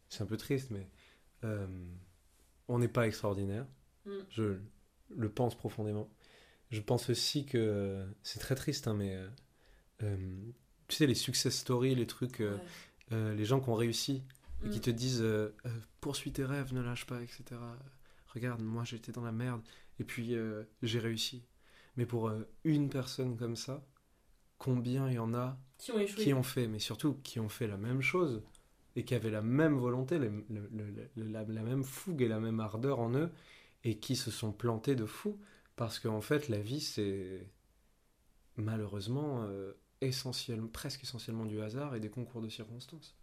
c'est 0.09 0.23
un 0.23 0.27
peu 0.27 0.37
triste, 0.37 0.71
mais 0.71 0.87
euh, 1.43 1.67
on 2.69 2.79
n'est 2.79 2.89
pas 2.89 3.07
extraordinaire. 3.07 3.67
Mm. 4.07 4.11
Je 4.31 4.59
le 5.17 5.29
pense 5.29 5.55
profondément. 5.55 6.09
Je 6.71 6.81
pense 6.81 7.11
aussi 7.11 7.45
que 7.45 8.05
c'est 8.23 8.39
très 8.39 8.55
triste, 8.55 8.89
hein, 8.89 8.95
mais 8.95 9.15
euh, 9.15 9.29
euh, 10.03 10.17
tu 10.89 10.97
sais 10.97 11.07
les 11.07 11.15
success 11.15 11.55
stories, 11.55 11.95
les 11.95 12.07
trucs. 12.07 12.39
Ouais. 12.41 12.51
Euh, 13.13 13.35
les 13.35 13.45
gens 13.45 13.61
qui 13.61 13.69
ont 13.69 13.75
réussi 13.75 14.23
et 14.65 14.71
qui 14.71 14.81
te 14.81 14.91
disent 14.91 15.25
poursuis 16.01 16.33
tes 16.33 16.45
rêves, 16.45 16.73
ne 16.73 16.81
lâche 16.81 17.05
pas, 17.05 17.21
etc. 17.21 17.43
Regarde, 18.35 18.63
moi 18.63 18.85
j'étais 18.85 19.13
dans 19.13 19.23
la 19.25 19.33
merde 19.33 19.63
et 19.99 20.05
puis 20.05 20.35
euh, 20.35 20.65
j'ai 20.83 20.99
réussi. 21.01 21.45
Mais 21.97 22.07
pour 22.07 22.29
euh, 22.29 22.49
une 22.65 22.89
personne 22.89 23.37
comme 23.37 23.57
ça, 23.57 23.85
combien 24.59 25.09
il 25.09 25.15
y 25.15 25.19
en 25.19 25.35
a 25.35 25.59
Qui 25.79 25.93
ont 25.93 25.99
échoué. 25.99 26.25
qui 26.25 26.35
ont 26.35 26.43
fait, 26.43 26.67
mais 26.69 26.79
surtout 26.79 27.15
qui 27.23 27.41
ont 27.41 27.49
fait 27.51 27.67
la 27.67 27.77
même 27.77 28.01
chose 28.03 28.43
et 28.97 29.05
qui 29.05 29.15
avaient 29.15 29.31
la 29.31 29.43
même 29.43 29.77
volonté, 29.79 30.19
le- 30.19 30.45
le- 30.51 31.05
la, 31.17 31.45
la 31.45 31.63
même 31.63 31.85
fougue 31.85 32.23
et 32.23 32.29
la 32.29 32.41
même 32.41 32.61
ardeur 32.61 33.01
en 33.01 33.15
eux 33.15 33.31
et 33.85 33.99
qui 33.99 34.17
se 34.17 34.31
sont 34.31 34.53
plantés 34.53 34.95
de 34.97 35.07
fou 35.07 35.39
parce 35.77 35.99
qu'en 35.99 36.21
fait 36.21 36.49
la 36.49 36.59
vie 36.61 36.81
c'est 36.81 37.49
malheureusement 38.57 39.45
euh, 39.45 39.73
presque 40.73 41.03
essentiellement 41.03 41.45
du 41.47 41.61
hasard 41.61 41.95
et 41.95 42.01
des 42.01 42.11
concours 42.11 42.41
de 42.43 42.49
circonstances. 42.49 43.17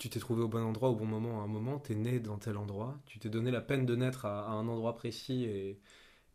Tu 0.00 0.10
t'es 0.10 0.20
trouvé 0.20 0.42
au 0.42 0.48
bon 0.48 0.64
endroit 0.64 0.90
au 0.90 0.96
bon 0.96 1.06
moment 1.06 1.42
à 1.42 1.44
un 1.44 1.48
moment, 1.48 1.78
t'es 1.80 1.94
né 1.96 2.20
dans 2.20 2.38
tel 2.38 2.58
endroit, 2.58 3.00
tu 3.06 3.20
t'es 3.20 3.30
donné 3.30 3.52
la 3.52 3.62
peine 3.62 3.86
de 3.86 3.96
naître 3.96 4.26
à, 4.26 4.46
à 4.48 4.52
un 4.52 4.68
endroit 4.68 4.96
précis 4.96 5.44
et, 5.44 5.80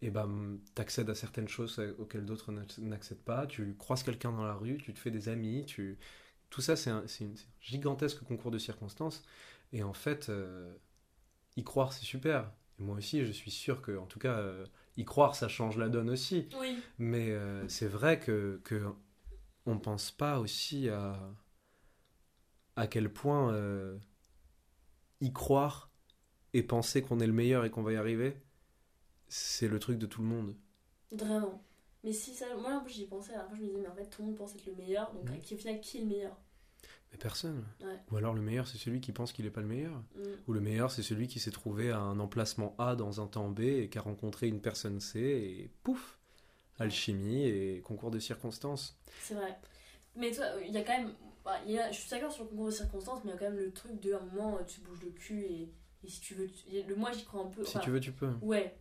et 0.02 0.12
ben, 0.12 0.60
t'accèdes 0.76 1.10
à 1.10 1.16
certaines 1.16 1.48
choses 1.50 1.80
auxquelles 2.00 2.26
d'autres 2.26 2.52
n'acc- 2.54 2.80
n'accèdent 2.80 3.24
pas, 3.24 3.48
tu 3.48 3.76
croises 3.78 4.04
quelqu'un 4.04 4.32
dans 4.34 4.46
la 4.46 4.56
rue, 4.56 4.78
tu 4.80 4.94
te 4.94 5.00
fais 5.00 5.12
des 5.12 5.30
amis, 5.30 5.66
tu... 5.66 5.98
tout 6.52 6.62
ça 6.62 6.76
c'est 6.76 6.92
un, 6.92 7.04
gigantesque 7.62 8.24
concours 8.26 8.52
de 8.52 8.60
circonstances 8.60 9.24
et 9.74 9.84
en 9.84 9.94
fait 9.94 10.30
euh, 10.30 10.74
y 11.58 11.64
croire 11.64 11.94
c'est 11.94 12.06
super. 12.06 12.52
Et 12.80 12.84
moi 12.84 12.98
aussi 12.98 13.26
je 13.26 13.32
suis 13.32 13.52
sûr 13.52 13.82
que 13.82 13.98
en 13.98 14.06
tout 14.06 14.20
cas 14.20 14.38
euh, 14.40 14.66
y 14.98 15.06
croire 15.06 15.36
ça 15.36 15.48
change 15.48 15.78
la 15.78 15.90
donne 15.90 16.10
aussi. 16.10 16.48
Oui, 16.60 16.82
Mais 17.00 17.32
euh, 17.32 17.68
c'est 17.68 17.88
vrai 17.88 18.20
que, 18.20 18.62
que 18.64 18.84
on 19.66 19.78
pense 19.80 20.12
pas 20.12 20.40
aussi 20.40 20.90
à 20.90 21.20
à 22.76 22.88
quel 22.88 23.12
point 23.12 23.54
euh, 23.54 23.98
y 25.22 25.32
croire 25.34 25.92
et 26.54 26.64
penser 26.64 27.02
qu'on 27.02 27.20
est 27.20 27.28
le 27.28 27.34
meilleur 27.34 27.66
et 27.66 27.70
qu'on 27.72 27.84
va 27.84 27.94
y 27.94 27.96
arriver, 27.96 28.38
c'est 29.28 29.68
le 29.68 29.80
truc 29.80 29.98
de 29.98 30.06
tout 30.06 30.22
le 30.22 30.28
monde. 30.28 30.56
vraiment. 31.12 31.62
Mais 32.04 32.14
si 32.14 32.34
ça. 32.36 32.46
Moi 32.58 32.72
en 32.76 32.82
plus 32.82 32.94
j'y 32.94 33.06
pensais, 33.08 33.34
à 33.34 33.38
la 33.40 33.46
fois 33.46 33.56
je 33.58 33.62
me 33.64 33.68
disais, 33.68 33.80
mais 33.82 33.88
en 33.88 33.96
fait 33.96 34.06
tout 34.10 34.22
le 34.22 34.28
monde 34.28 34.38
pense 34.38 34.54
être 34.56 34.66
le 34.68 34.76
meilleur, 34.76 35.12
donc 35.14 35.28
Mhm. 35.30 35.42
qui, 35.42 35.56
au 35.56 35.58
final 35.58 35.82
qui 35.82 35.98
est 35.98 36.02
le 36.02 36.08
meilleur? 36.08 36.38
Mais 37.12 37.18
personne. 37.18 37.66
Ouais. 37.82 37.98
Ou 38.12 38.18
alors 38.18 38.34
le 38.34 38.42
meilleur 38.42 38.68
c'est 38.68 38.78
celui 38.78 39.02
qui 39.02 39.12
pense 39.12 39.32
qu'il 39.32 39.46
est 39.46 39.52
pas 39.52 39.62
le 39.62 39.68
meilleur. 39.68 39.96
Mm. 40.16 40.22
Ou 40.48 40.54
le 40.54 40.60
meilleur 40.62 40.92
c'est 40.92 41.02
celui 41.02 41.28
qui 41.28 41.40
s'est 41.40 41.52
trouvé 41.52 41.90
à 41.92 42.00
un 42.00 42.20
emplacement 42.20 42.76
A 42.78 42.96
dans 42.96 43.22
un 43.22 43.28
temps 43.28 43.50
B 43.50 43.62
et 43.62 43.90
qui 43.90 43.98
a 43.98 44.02
rencontré 44.02 44.48
une 44.48 44.62
personne 44.62 45.00
C 45.00 45.20
et 45.20 45.72
pouf, 45.84 46.20
alchimie 46.78 47.46
et 47.46 47.82
concours 47.82 48.12
de 48.12 48.20
circonstances. 48.20 48.98
C'est 49.22 49.34
vrai. 49.36 49.58
Mais 50.16 50.32
toi, 50.32 50.46
il 50.66 50.72
y 50.74 50.78
a 50.78 50.84
quand 50.84 50.98
même. 50.98 51.14
Bah, 51.46 51.58
il 51.66 51.72
y 51.74 51.80
a- 51.80 51.92
je 51.92 52.00
suis 52.00 52.10
d'accord 52.10 52.32
sur 52.32 52.44
le 52.44 52.50
concours 52.50 52.66
de 52.68 52.72
circonstances, 52.72 53.24
mais 53.24 53.32
il 53.32 53.34
y 53.34 53.38
a 53.38 53.40
quand 53.40 53.46
même 53.52 53.58
le 53.60 53.72
truc 53.72 54.00
de 54.02 54.14
un 54.14 54.20
moment, 54.20 54.58
tu 54.68 54.82
te 54.82 54.86
bouges 54.88 55.02
le 55.04 55.12
cul 55.12 55.42
et, 55.44 55.72
et 56.04 56.08
si 56.10 56.20
tu 56.20 56.34
veux. 56.34 56.48
tu- 56.48 56.66
le 56.84 56.96
moi 56.96 57.12
j'y 57.14 57.24
crois 57.24 57.42
un 57.42 57.48
peu. 57.50 57.64
Si 57.64 57.70
enfin, 57.78 57.80
tu 57.80 57.92
veux 57.92 58.00
tu 58.00 58.12
peux. 58.12 58.32
Ouais. 58.42 58.78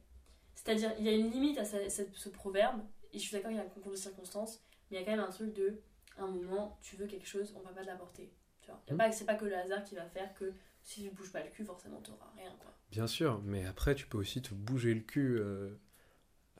C'est-à-dire, 0.54 0.92
il 0.98 1.04
y 1.04 1.08
a 1.08 1.12
une 1.12 1.30
limite 1.30 1.58
à 1.58 1.64
ce, 1.64 1.76
ce- 1.88 2.28
proverbe, 2.30 2.80
et 3.12 3.18
je 3.18 3.22
suis 3.24 3.32
d'accord, 3.36 3.50
il 3.50 3.56
y 3.56 3.60
a 3.60 3.62
un 3.62 3.68
concours 3.68 3.92
de 3.92 3.96
circonstances, 3.96 4.60
mais 4.90 4.96
il 4.96 5.00
y 5.00 5.02
a 5.02 5.04
quand 5.04 5.10
même 5.16 5.20
un 5.26 5.30
truc 5.30 5.52
de, 5.52 5.80
à 6.16 6.22
un 6.22 6.28
moment, 6.28 6.78
tu 6.80 6.96
veux 6.96 7.06
quelque 7.06 7.26
chose, 7.26 7.52
on 7.56 7.60
va 7.60 7.70
pas 7.70 7.82
te 7.82 7.86
l'apporter. 7.86 8.32
Tu 8.62 8.70
vois. 8.70 8.80
Pas- 8.96 9.12
C'est 9.12 9.26
pas 9.26 9.34
que 9.34 9.44
le 9.44 9.56
hasard 9.56 9.84
qui 9.84 9.94
va 9.94 10.06
faire 10.08 10.32
que 10.34 10.52
si 10.82 11.02
tu 11.02 11.10
bouges 11.10 11.32
pas 11.32 11.42
le 11.44 11.50
cul, 11.50 11.64
forcément, 11.64 12.00
t'auras 12.00 12.32
rien, 12.36 12.50
quoi. 12.62 12.72
Bien 12.90 13.06
sûr, 13.06 13.42
mais 13.44 13.66
après, 13.66 13.94
tu 13.94 14.06
peux 14.06 14.16
aussi 14.18 14.40
te 14.40 14.54
bouger 14.54 14.94
le 14.94 15.00
cul. 15.00 15.38
Euh, 15.38 15.74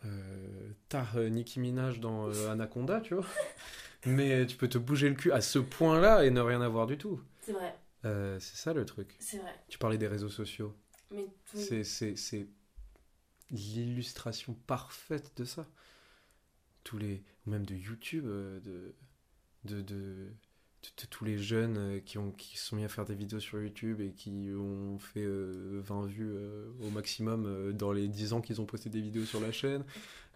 euh, 0.05 0.73
tard 0.91 1.17
euh, 1.17 1.29
Nicki 1.29 1.61
Minaj 1.61 1.99
dans 2.01 2.29
euh, 2.29 2.51
Anaconda, 2.51 3.01
tu 3.01 3.15
vois. 3.15 3.25
mais 4.07 4.47
tu 4.47 4.57
peux 4.57 4.69
te 4.69 4.79
bouger 4.79 5.09
le 5.09 5.15
cul 5.15 5.33
à 5.33 5.41
ce 5.41 5.59
point-là 5.59 6.25
et 6.25 6.31
ne 6.31 6.41
rien 6.41 6.61
avoir 6.61 6.87
du 6.87 6.99
tout. 6.99 7.21
C'est 7.41 7.53
vrai, 7.53 7.75
Euh, 8.05 8.39
c'est 8.41 8.57
ça 8.57 8.73
le 8.75 8.85
truc. 8.85 9.17
c'est 9.19 9.39
vrai. 9.39 9.55
Tu 9.69 9.79
parlais 9.79 9.99
des 9.99 10.09
réseaux 10.09 10.29
sociaux. 10.29 10.75
Mais 11.11 11.27
tout- 11.51 11.59
C'est, 11.59 12.49
l'illustration 13.51 14.55
parfaite 14.67 15.33
de 15.37 15.45
ça. 15.45 15.67
Tous 16.83 16.99
les, 16.99 17.23
ou 17.47 17.51
même 17.51 17.65
de 17.65 17.75
YouTube, 17.75 18.25
euh, 18.27 18.61
de, 18.61 18.95
de 19.81 20.33
tous 21.11 21.25
les 21.25 21.39
jeunes 21.39 21.77
euh, 21.79 22.01
qui, 22.01 22.19
ont, 22.19 22.31
qui 22.33 22.57
sont 22.59 22.77
mis 22.77 22.85
à 22.85 22.89
faire 22.89 23.05
des 23.05 23.15
vidéos 23.15 23.41
sur 23.41 23.61
YouTube 23.61 24.01
et 24.01 24.13
qui 24.13 24.51
ont 24.57 24.99
fait 24.99 25.25
euh, 25.25 25.81
20 25.85 26.07
vues 26.07 26.33
euh, 26.35 26.71
au 26.83 26.91
maximum 26.91 27.47
euh, 27.47 27.73
dans 27.73 27.93
les 27.93 28.09
10 28.09 28.33
ans 28.35 28.41
qu'ils 28.41 28.61
ont 28.61 28.67
posté 28.67 28.91
des 28.91 29.01
vidéos 29.01 29.25
sur 29.25 29.41
la 29.41 29.53
chaîne, 29.53 29.85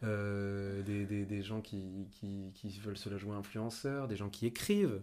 euh, 0.05 0.83
des, 0.83 1.07
des, 1.07 1.27
des 1.27 1.43
gens 1.43 1.61
qui, 1.61 2.09
qui, 2.13 2.53
qui 2.55 2.71
veulent 2.81 2.99
se 2.99 3.09
la 3.11 3.19
jouer 3.19 3.35
influenceurs, 3.37 4.09
des 4.09 4.17
gens 4.17 4.31
qui 4.31 4.47
écrivent. 4.47 5.03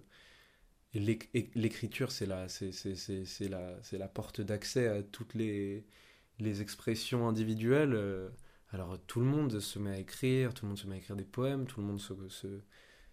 L'écriture, 0.93 2.11
c'est 2.11 2.25
la, 2.25 2.47
la, 3.49 3.79
la 3.91 4.07
porte 4.07 4.39
d'accès 4.41 4.87
à 4.87 5.03
toutes 5.03 5.33
les, 5.33 5.85
les 6.39 6.61
expressions 6.61 7.27
individuelles. 7.27 7.93
euh. 7.93 8.29
Alors 8.69 8.97
tout 9.05 9.19
le 9.19 9.25
monde 9.25 9.59
se 9.59 9.77
met 9.79 9.91
à 9.91 9.99
écrire, 9.99 10.53
tout 10.53 10.65
le 10.65 10.69
monde 10.69 10.77
se 10.77 10.87
met 10.87 10.95
à 10.95 10.97
écrire 10.99 11.15
des 11.17 11.25
poèmes, 11.25 11.65
tout 11.67 11.81
le 11.81 11.85
monde 11.87 11.99
se, 11.99 12.13
se, 12.29 12.47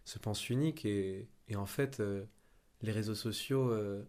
se 0.05 0.19
pense 0.19 0.49
unique 0.51 0.85
et, 0.85 1.29
et 1.53 1.57
en 1.57 1.67
fait 1.67 2.01
euh, 2.01 2.25
les 2.81 2.93
réseaux 2.93 3.15
sociaux 3.15 3.71
euh, 3.71 4.03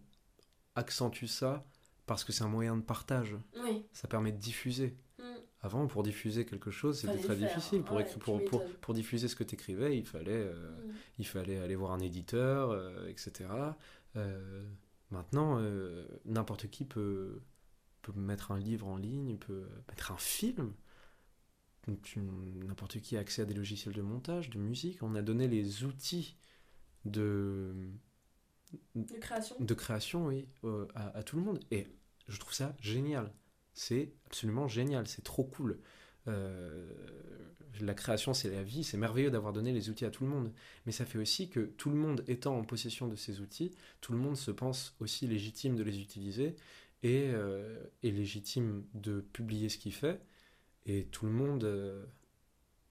accentuent 0.74 1.28
ça 1.28 1.64
parce 2.06 2.24
que 2.24 2.32
c'est 2.32 2.42
un 2.44 2.48
moyen 2.48 2.76
de 2.76 2.82
partage, 2.82 3.36
Oui. 3.62 3.84
ça 3.92 4.08
permet 4.08 4.32
de 4.32 4.38
diffuser. 4.38 4.96
Mm. 5.18 5.22
Avant, 5.60 5.86
pour 5.86 6.02
diffuser 6.02 6.44
quelque 6.44 6.70
chose, 6.70 6.98
c'était 7.00 7.16
très 7.18 7.36
faire, 7.36 7.48
difficile. 7.48 7.82
Pour, 7.82 7.96
ouais, 7.96 8.04
pour, 8.18 8.44
pour, 8.44 8.64
pour 8.80 8.94
diffuser 8.94 9.28
ce 9.28 9.36
que 9.36 9.44
tu 9.44 9.54
écrivais, 9.54 9.96
il 9.96 10.04
fallait, 10.06 10.32
euh, 10.32 10.70
Mm. 10.82 10.92
il 11.18 11.26
fallait 11.26 11.58
aller 11.58 11.76
voir 11.76 11.92
un 11.92 12.00
éditeur, 12.00 12.76
etc. 13.08 13.48
Maintenant, 15.10 15.60
n'importe 16.24 16.68
qui 16.68 16.84
peut, 16.84 17.40
peut 18.02 18.12
mettre 18.16 18.50
un 18.52 18.58
livre 18.58 18.86
en 18.86 18.96
ligne, 18.96 19.36
peut 19.38 19.66
mettre 19.88 20.12
un 20.12 20.18
film. 20.18 20.74
N'importe 21.86 23.00
qui 23.00 23.16
a 23.16 23.20
accès 23.20 23.42
à 23.42 23.44
des 23.44 23.54
logiciels 23.54 23.94
de 23.94 24.02
montage, 24.02 24.50
de 24.50 24.58
musique. 24.58 25.02
On 25.02 25.14
a 25.14 25.22
donné 25.22 25.48
les 25.48 25.84
outils 25.84 26.36
de, 27.04 27.74
De 28.94 29.18
création. 29.18 29.56
de 29.60 29.74
création 29.74 30.26
oui, 30.26 30.46
euh, 30.64 30.86
à, 30.94 31.16
à 31.18 31.22
tout 31.22 31.36
le 31.36 31.42
monde. 31.42 31.60
Et 31.70 31.86
je 32.28 32.38
trouve 32.38 32.54
ça 32.54 32.74
génial. 32.80 33.32
C'est 33.72 34.12
absolument 34.26 34.68
génial. 34.68 35.06
C'est 35.08 35.22
trop 35.24 35.44
cool. 35.44 35.80
Euh, 36.28 36.88
la 37.80 37.94
création, 37.94 38.34
c'est 38.34 38.50
la 38.50 38.62
vie. 38.62 38.84
C'est 38.84 38.96
merveilleux 38.96 39.30
d'avoir 39.30 39.52
donné 39.52 39.72
les 39.72 39.90
outils 39.90 40.04
à 40.04 40.10
tout 40.10 40.24
le 40.24 40.30
monde. 40.30 40.52
Mais 40.86 40.92
ça 40.92 41.04
fait 41.04 41.18
aussi 41.18 41.50
que 41.50 41.60
tout 41.60 41.90
le 41.90 41.96
monde 41.96 42.24
étant 42.28 42.56
en 42.56 42.64
possession 42.64 43.08
de 43.08 43.16
ces 43.16 43.40
outils, 43.40 43.72
tout 44.00 44.12
le 44.12 44.18
monde 44.18 44.36
se 44.36 44.50
pense 44.50 44.94
aussi 45.00 45.26
légitime 45.26 45.76
de 45.76 45.82
les 45.82 46.00
utiliser 46.00 46.56
et 47.02 47.30
euh, 47.34 47.84
est 48.02 48.10
légitime 48.10 48.84
de 48.94 49.20
publier 49.20 49.68
ce 49.68 49.78
qu'il 49.78 49.92
fait. 49.92 50.20
Et 50.86 51.06
tout 51.06 51.26
le 51.26 51.32
monde 51.32 51.64
euh, 51.64 52.04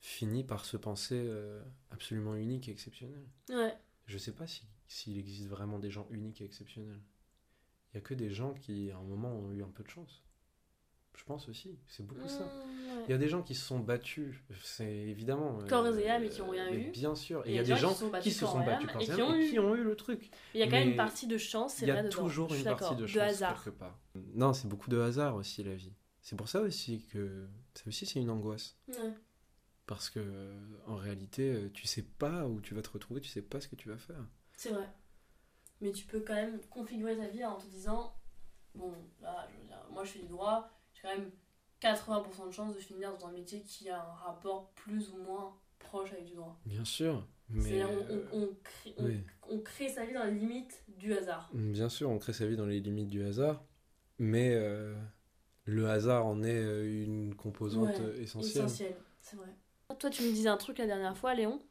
finit 0.02 0.44
par 0.44 0.66
se 0.66 0.78
penser 0.78 1.30
absolument 1.92 2.36
unique 2.36 2.68
et 2.68 2.72
exceptionnel. 2.72 3.24
Ouais. 3.50 3.74
Je 4.06 4.18
sais 4.18 4.34
pas 4.34 4.48
si- 4.48 4.68
s'il 4.88 5.18
existe 5.18 5.48
vraiment 5.48 5.80
des 5.80 5.90
gens 5.92 6.08
uniques 6.12 6.42
et 6.42 6.46
exceptionnels. 6.46 7.00
Il 7.94 7.96
y 7.96 7.98
a 7.98 8.02
que 8.02 8.14
des 8.14 8.30
gens 8.32 8.54
qui, 8.54 8.92
à 8.92 8.98
un 8.98 9.04
moment, 9.04 9.32
ont 9.34 9.52
eu 9.52 9.64
un 9.64 9.70
peu 9.70 9.84
de 9.84 9.90
chance. 9.90 10.24
Je 11.16 11.24
pense 11.26 11.48
aussi, 11.48 11.78
c'est 11.88 12.06
beaucoup 12.06 12.28
ça. 12.28 12.44
Mm, 12.44 12.48
ouais. 12.98 13.04
Il 13.08 13.12
y 13.12 13.14
a 13.14 13.20
des 13.20 13.30
gens 13.30 13.44
qui 13.44 13.54
se 13.54 13.64
sont 13.64 13.80
battus, 13.80 14.36
c'est 14.64 14.92
évidemment. 14.92 15.60
euh, 15.62 15.68
Corps 15.68 15.86
et 15.96 16.10
âme 16.10 16.24
et 16.24 16.30
qui 16.30 16.42
ont 16.42 16.50
rien 16.50 16.72
mais 16.72 16.88
eu. 16.88 16.92
Bien 16.92 17.14
sûr. 17.14 17.46
Et 17.46 17.52
il 17.52 17.56
y 17.56 17.60
a 17.60 17.64
des 17.64 17.76
gens 17.76 17.94
qui 17.94 17.94
se 17.94 18.00
sont 18.00 18.10
battus 18.10 18.40
corps 18.92 19.00
et 19.00 19.06
qui 19.06 19.22
ont 19.22 19.36
et 19.36 19.46
eu. 19.46 19.50
qui 19.52 19.60
ont 19.60 19.76
eu 19.76 19.84
le 19.84 19.96
truc. 19.96 20.32
Il 20.56 20.60
y 20.60 20.64
a 20.64 20.66
quand 20.66 20.72
même 20.72 20.90
une 20.90 20.96
partie 20.98 21.28
de 21.28 21.38
chance, 21.38 21.76
c'est 21.76 21.86
Il 21.86 21.90
y 21.90 21.92
vrai 21.92 22.00
a 22.02 22.10
toujours 22.10 22.52
une 22.54 22.64
partie 22.64 22.96
de 22.96 23.02
de 23.02 23.08
chance 23.08 23.22
hasard. 23.22 23.64
quelque 23.64 23.78
part. 23.78 24.00
Non, 24.34 24.54
c'est 24.54 24.68
beaucoup 24.68 24.90
de 24.90 25.00
hasard 25.00 25.36
aussi 25.36 25.62
la 25.64 25.76
vie. 25.76 25.94
C'est 26.24 26.36
pour 26.36 26.50
ça 26.50 26.62
aussi 26.62 27.06
que 27.12 27.48
ça 27.76 27.84
aussi 27.88 28.06
c'est 28.08 28.20
une 28.20 28.30
angoisse 28.32 28.76
Ouais. 28.88 28.96
Parce 29.86 30.10
que 30.10 30.20
euh, 30.20 30.60
en 30.88 30.96
réalité 30.96 31.54
euh, 31.54 31.70
tu 31.74 31.88
sais 31.88 32.04
pas 32.04 32.48
où 32.48 32.62
tu 32.62 32.74
vas 32.74 32.82
te 32.82 32.90
retrouver, 32.90 33.22
tu 33.22 33.30
sais 33.30 33.42
pas 33.42 33.62
ce 33.62 33.68
que 33.68 33.76
tu 33.76 33.90
vas 33.90 33.98
faire. 33.98 34.26
C'est 34.56 34.72
vrai. 34.72 34.90
Mais 35.82 35.92
tu 35.92 36.06
peux 36.06 36.22
quand 36.22 36.36
même 36.36 36.60
configurer 36.70 37.18
ta 37.18 37.28
vie 37.28 37.44
en 37.46 37.56
te 37.58 37.66
disant 37.68 38.16
bon, 38.76 38.94
là, 39.22 39.48
je 39.52 39.58
veux 39.62 39.68
dire, 39.68 39.86
moi 39.92 40.04
je 40.04 40.12
fais 40.12 40.20
du 40.20 40.28
droit, 40.28 40.70
j'ai 40.94 41.02
quand 41.02 41.16
même 41.16 41.32
80% 41.82 42.48
de 42.48 42.52
chances 42.52 42.76
de 42.76 42.80
finir 42.80 43.12
dans 43.18 43.28
un 43.28 43.32
métier 43.32 43.62
qui 43.62 43.90
a 43.90 44.00
un 44.02 44.14
rapport 44.14 44.72
plus 44.76 45.10
ou 45.12 45.18
moins 45.18 45.56
proche 45.80 46.12
avec 46.14 46.26
du 46.26 46.34
droit. 46.36 46.60
Bien 46.66 46.86
sûr, 46.86 47.28
mais 47.50 47.84
on, 47.84 47.90
euh, 47.90 48.26
on- 48.34 48.44
on 48.44 48.50
crée, 48.64 48.96
on- 48.98 49.04
oui. 49.06 49.24
on 49.50 49.60
crée 49.60 49.90
sa 49.90 50.06
vie 50.06 50.14
dans 50.14 50.24
les 50.24 50.32
limites 50.36 50.84
du 50.98 51.14
hasard. 51.14 51.50
Bien 51.54 51.90
sûr, 51.90 52.10
on 52.10 52.18
crée 52.20 52.34
sa 52.34 52.48
vie 52.48 52.56
dans 52.56 52.66
les 52.66 52.80
limites 52.80 53.10
du 53.10 53.24
hasard, 53.24 53.64
mais 54.18 54.54
euh, 54.54 54.96
le 55.66 55.90
hasard 55.90 56.26
en 56.26 56.42
est 56.44 57.04
une 57.04 57.36
composante 57.36 58.00
Ouais, 58.00 58.22
essentielle. 58.22 58.66
Essentiel, 58.66 58.96
c'est 59.22 59.36
vrai. 59.36 59.54
Toi, 60.00 60.10
tu 60.10 60.24
me 60.24 60.32
disais 60.32 60.50
un 60.50 60.58
truc 60.58 60.78
la 60.78 60.86
dernière 60.86 61.18
fois, 61.18 61.34
Léon, 61.34 61.62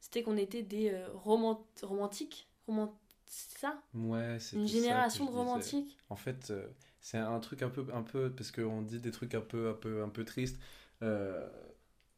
c'était 0.00 0.22
qu'on 0.22 0.36
était 0.36 0.62
des 0.62 0.90
euh, 0.90 1.08
romant- 1.14 1.66
romantiques. 1.82 2.48
Romant... 2.66 2.98
C'est 3.26 3.58
ça? 3.58 3.82
Ouais, 3.94 4.38
c'était 4.40 4.62
Une 4.62 4.68
génération 4.68 5.24
de 5.24 5.30
romantiques? 5.30 5.96
En 6.08 6.16
fait, 6.16 6.50
euh, 6.50 6.66
c'est 7.00 7.18
un 7.18 7.38
truc 7.40 7.62
un 7.62 7.70
peu, 7.70 7.86
un 7.92 8.02
peu, 8.02 8.30
parce 8.30 8.50
qu'on 8.50 8.82
dit 8.82 9.00
des 9.00 9.12
trucs 9.12 9.34
un 9.34 9.40
peu, 9.40 9.70
un 9.70 9.74
peu, 9.74 10.02
un 10.02 10.08
peu 10.08 10.24
tristes. 10.24 10.58
Euh, 11.02 11.48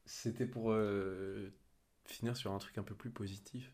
c'était 0.05 0.45
pour 0.45 0.75
finir 2.05 2.35
sur 2.35 2.51
un 2.51 2.57
truc 2.57 2.77
un 2.77 2.83
peu 2.83 2.95
plus 2.95 3.11
positif. 3.11 3.71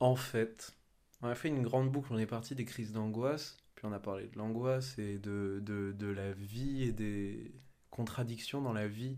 En 0.00 0.16
fait, 0.16 0.74
on 1.22 1.28
a 1.28 1.34
fait 1.34 1.48
une 1.48 1.62
grande 1.62 1.90
boucle. 1.90 2.12
On 2.12 2.18
est 2.18 2.26
parti 2.26 2.54
des 2.54 2.64
crises 2.64 2.92
d'angoisse, 2.92 3.56
puis 3.74 3.86
on 3.86 3.92
a 3.92 4.00
parlé 4.00 4.28
de 4.28 4.36
l'angoisse 4.36 4.98
et 4.98 5.18
de, 5.18 5.60
de, 5.62 5.92
de 5.92 6.06
la 6.06 6.32
vie 6.32 6.82
et 6.82 6.92
des 6.92 7.54
contradictions 7.90 8.60
dans 8.60 8.72
la 8.72 8.88
vie 8.88 9.16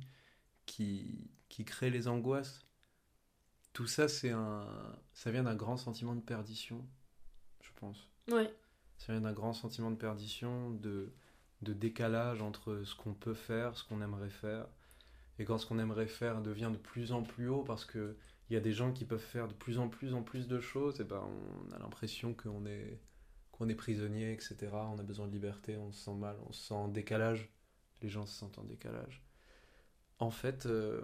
qui, 0.67 1.31
qui 1.53 1.67
créent 1.67 1.91
les 1.91 2.09
angoisses. 2.09 2.65
Tout 3.75 3.87
ça, 3.87 4.09
c'est 4.09 4.31
un, 4.31 4.67
ça 5.13 5.31
vient 5.31 5.43
d'un 5.43 5.55
grand 5.55 5.77
sentiment 5.77 6.15
de 6.15 6.23
perdition, 6.23 6.83
je 7.61 7.69
pense. 7.77 8.09
Ouais. 8.31 8.53
Ça 8.97 9.13
vient 9.13 9.21
d'un 9.21 9.35
grand 9.35 9.53
sentiment 9.53 9.91
de 9.91 9.97
perdition, 9.97 10.71
de, 10.71 11.13
de 11.61 11.75
décalage 11.75 12.41
entre 12.41 12.83
ce 12.85 12.95
qu'on 12.95 13.13
peut 13.13 13.35
faire, 13.35 13.77
ce 13.77 13.85
qu'on 13.85 14.01
aimerait 14.01 14.31
faire. 14.31 14.67
Et 15.39 15.45
quand 15.45 15.59
ce 15.59 15.67
qu'on 15.67 15.79
aimerait 15.79 16.07
faire 16.07 16.41
devient 16.41 16.71
de 16.73 16.79
plus 16.79 17.13
en 17.13 17.23
plus 17.23 17.49
haut, 17.49 17.65
parce 17.65 17.85
qu'il 17.85 18.17
y 18.49 18.57
a 18.57 18.61
des 18.61 18.73
gens 18.73 18.91
qui 18.91 19.05
peuvent 19.05 19.21
faire 19.21 19.47
de 19.47 19.55
plus 19.55 19.79
en 19.79 19.91
plus 19.91 20.15
en 20.15 20.23
plus 20.23 20.49
de 20.49 20.59
choses, 20.59 21.03
et 21.03 21.05
ben 21.05 21.23
on 21.69 21.73
a 21.73 21.79
l'impression 21.79 22.33
qu'on 22.33 22.65
est, 22.65 22.99
qu'on 23.51 23.69
est 23.69 23.75
prisonnier, 23.75 24.33
etc. 24.33 24.57
On 24.73 24.99
a 24.99 25.03
besoin 25.03 25.27
de 25.27 25.33
liberté, 25.33 25.77
on 25.77 25.93
se 25.93 26.03
sent 26.03 26.15
mal, 26.15 26.37
on 26.49 26.53
se 26.53 26.69
sent 26.69 26.75
en 26.75 26.89
décalage. 26.89 27.51
Les 28.01 28.09
gens 28.09 28.25
se 28.25 28.39
sentent 28.39 28.59
en 28.59 28.65
décalage. 28.65 29.23
En 30.19 30.31
fait, 30.31 30.65
euh, 30.67 31.03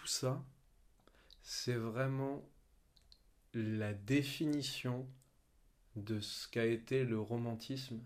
tout 0.00 0.06
ça, 0.06 0.44
c'est 1.42 1.74
vraiment 1.76 2.42
la 3.52 3.92
définition 3.94 5.06
de 5.96 6.18
ce 6.20 6.48
qu'a 6.48 6.66
été 6.66 7.04
le 7.04 7.20
romantisme 7.20 8.00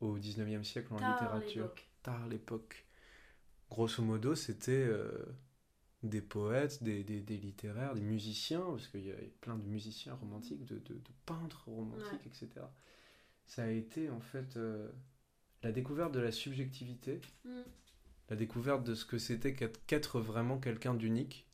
au 0.00 0.18
19e 0.18 0.64
siècle 0.64 0.94
en 0.94 0.98
Tard 0.98 1.12
littérature. 1.12 1.62
l'époque. 1.64 1.90
Tard 2.02 2.26
l'époque. 2.28 2.86
Grosso 3.70 4.02
modo, 4.02 4.34
c'était 4.34 4.72
euh, 4.72 5.10
des 6.02 6.22
poètes, 6.22 6.82
des, 6.82 7.04
des- 7.04 7.20
des 7.20 7.36
littéraires, 7.36 7.94
des 7.94 8.00
musiciens, 8.00 8.62
parce 8.62 8.88
qu'il 8.88 9.04
y 9.04 9.12
a 9.12 9.16
plein 9.42 9.56
de 9.56 9.64
musiciens 9.64 10.14
romantiques, 10.14 10.64
de, 10.64 10.78
de- 10.78 10.94
de 10.94 11.10
peintres 11.26 11.64
romantiques, 11.68 12.26
etc. 12.26 12.48
Ça 13.46 13.64
a 13.64 13.68
été 13.68 14.08
en 14.10 14.20
fait 14.20 14.56
euh, 14.56 14.90
la 15.62 15.72
découverte 15.72 16.12
de 16.12 16.20
la 16.20 16.32
subjectivité, 16.32 17.20
Mm. 17.44 17.60
La 18.30 18.36
découverte 18.36 18.84
de 18.84 18.94
ce 18.94 19.04
que 19.04 19.18
c'était 19.18 19.54
qu'être 19.54 20.20
vraiment 20.20 20.58
quelqu'un 20.58 20.94
d'unique. 20.94 21.46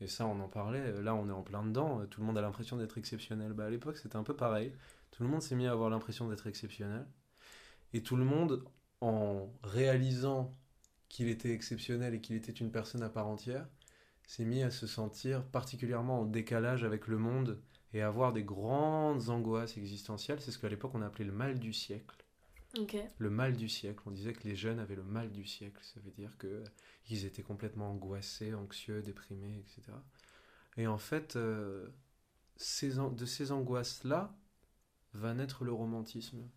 Et 0.00 0.06
ça, 0.06 0.26
on 0.26 0.38
en 0.40 0.48
parlait, 0.48 1.02
là 1.02 1.14
on 1.14 1.28
est 1.28 1.32
en 1.32 1.42
plein 1.42 1.64
dedans, 1.64 2.06
tout 2.06 2.20
le 2.20 2.26
monde 2.26 2.38
a 2.38 2.42
l'impression 2.42 2.76
d'être 2.76 2.98
exceptionnel. 2.98 3.52
Bah, 3.52 3.64
à 3.64 3.70
l'époque, 3.70 3.96
c'était 3.96 4.16
un 4.16 4.22
peu 4.22 4.36
pareil. 4.36 4.72
Tout 5.10 5.24
le 5.24 5.28
monde 5.28 5.42
s'est 5.42 5.56
mis 5.56 5.66
à 5.66 5.72
avoir 5.72 5.90
l'impression 5.90 6.28
d'être 6.28 6.46
exceptionnel. 6.46 7.06
Et 7.94 8.02
tout 8.02 8.16
le 8.16 8.24
monde, 8.24 8.64
en 9.00 9.50
réalisant 9.64 10.54
qu'il 11.08 11.28
était 11.28 11.52
exceptionnel 11.52 12.14
et 12.14 12.20
qu'il 12.20 12.36
était 12.36 12.52
une 12.52 12.70
personne 12.70 13.02
à 13.02 13.08
part 13.08 13.26
entière, 13.26 13.66
s'est 14.26 14.44
mis 14.44 14.62
à 14.62 14.70
se 14.70 14.86
sentir 14.86 15.42
particulièrement 15.42 16.20
en 16.20 16.24
décalage 16.26 16.84
avec 16.84 17.06
le 17.06 17.16
monde 17.16 17.60
et 17.94 18.02
à 18.02 18.08
avoir 18.08 18.34
des 18.34 18.44
grandes 18.44 19.30
angoisses 19.30 19.78
existentielles. 19.78 20.40
C'est 20.40 20.50
ce 20.50 20.58
qu'à 20.58 20.68
l'époque 20.68 20.94
on 20.94 21.02
appelait 21.02 21.24
le 21.24 21.32
mal 21.32 21.58
du 21.58 21.72
siècle 21.72 22.27
Le 23.18 23.30
mal 23.30 23.56
du 23.56 23.68
siècle. 23.68 24.02
On 24.06 24.10
disait 24.10 24.32
que 24.32 24.46
les 24.46 24.56
jeunes 24.56 24.78
avaient 24.78 24.96
le 24.96 25.04
mal 25.04 25.32
du 25.32 25.44
siècle. 25.44 25.80
Ça 25.82 26.00
veut 26.00 26.10
dire 26.10 26.36
que 26.38 26.62
ils 27.08 27.24
étaient 27.24 27.42
complètement 27.42 27.90
angoissés, 27.90 28.54
anxieux, 28.54 29.02
déprimés, 29.02 29.58
etc. 29.58 29.96
Et 30.76 30.86
en 30.86 30.98
fait, 30.98 31.36
euh, 31.36 31.88
de 32.58 33.26
ces 33.26 33.52
angoisses-là 33.52 34.36
va 35.14 35.34
naître 35.34 35.64
le 35.64 35.72
romantisme. 35.72 36.48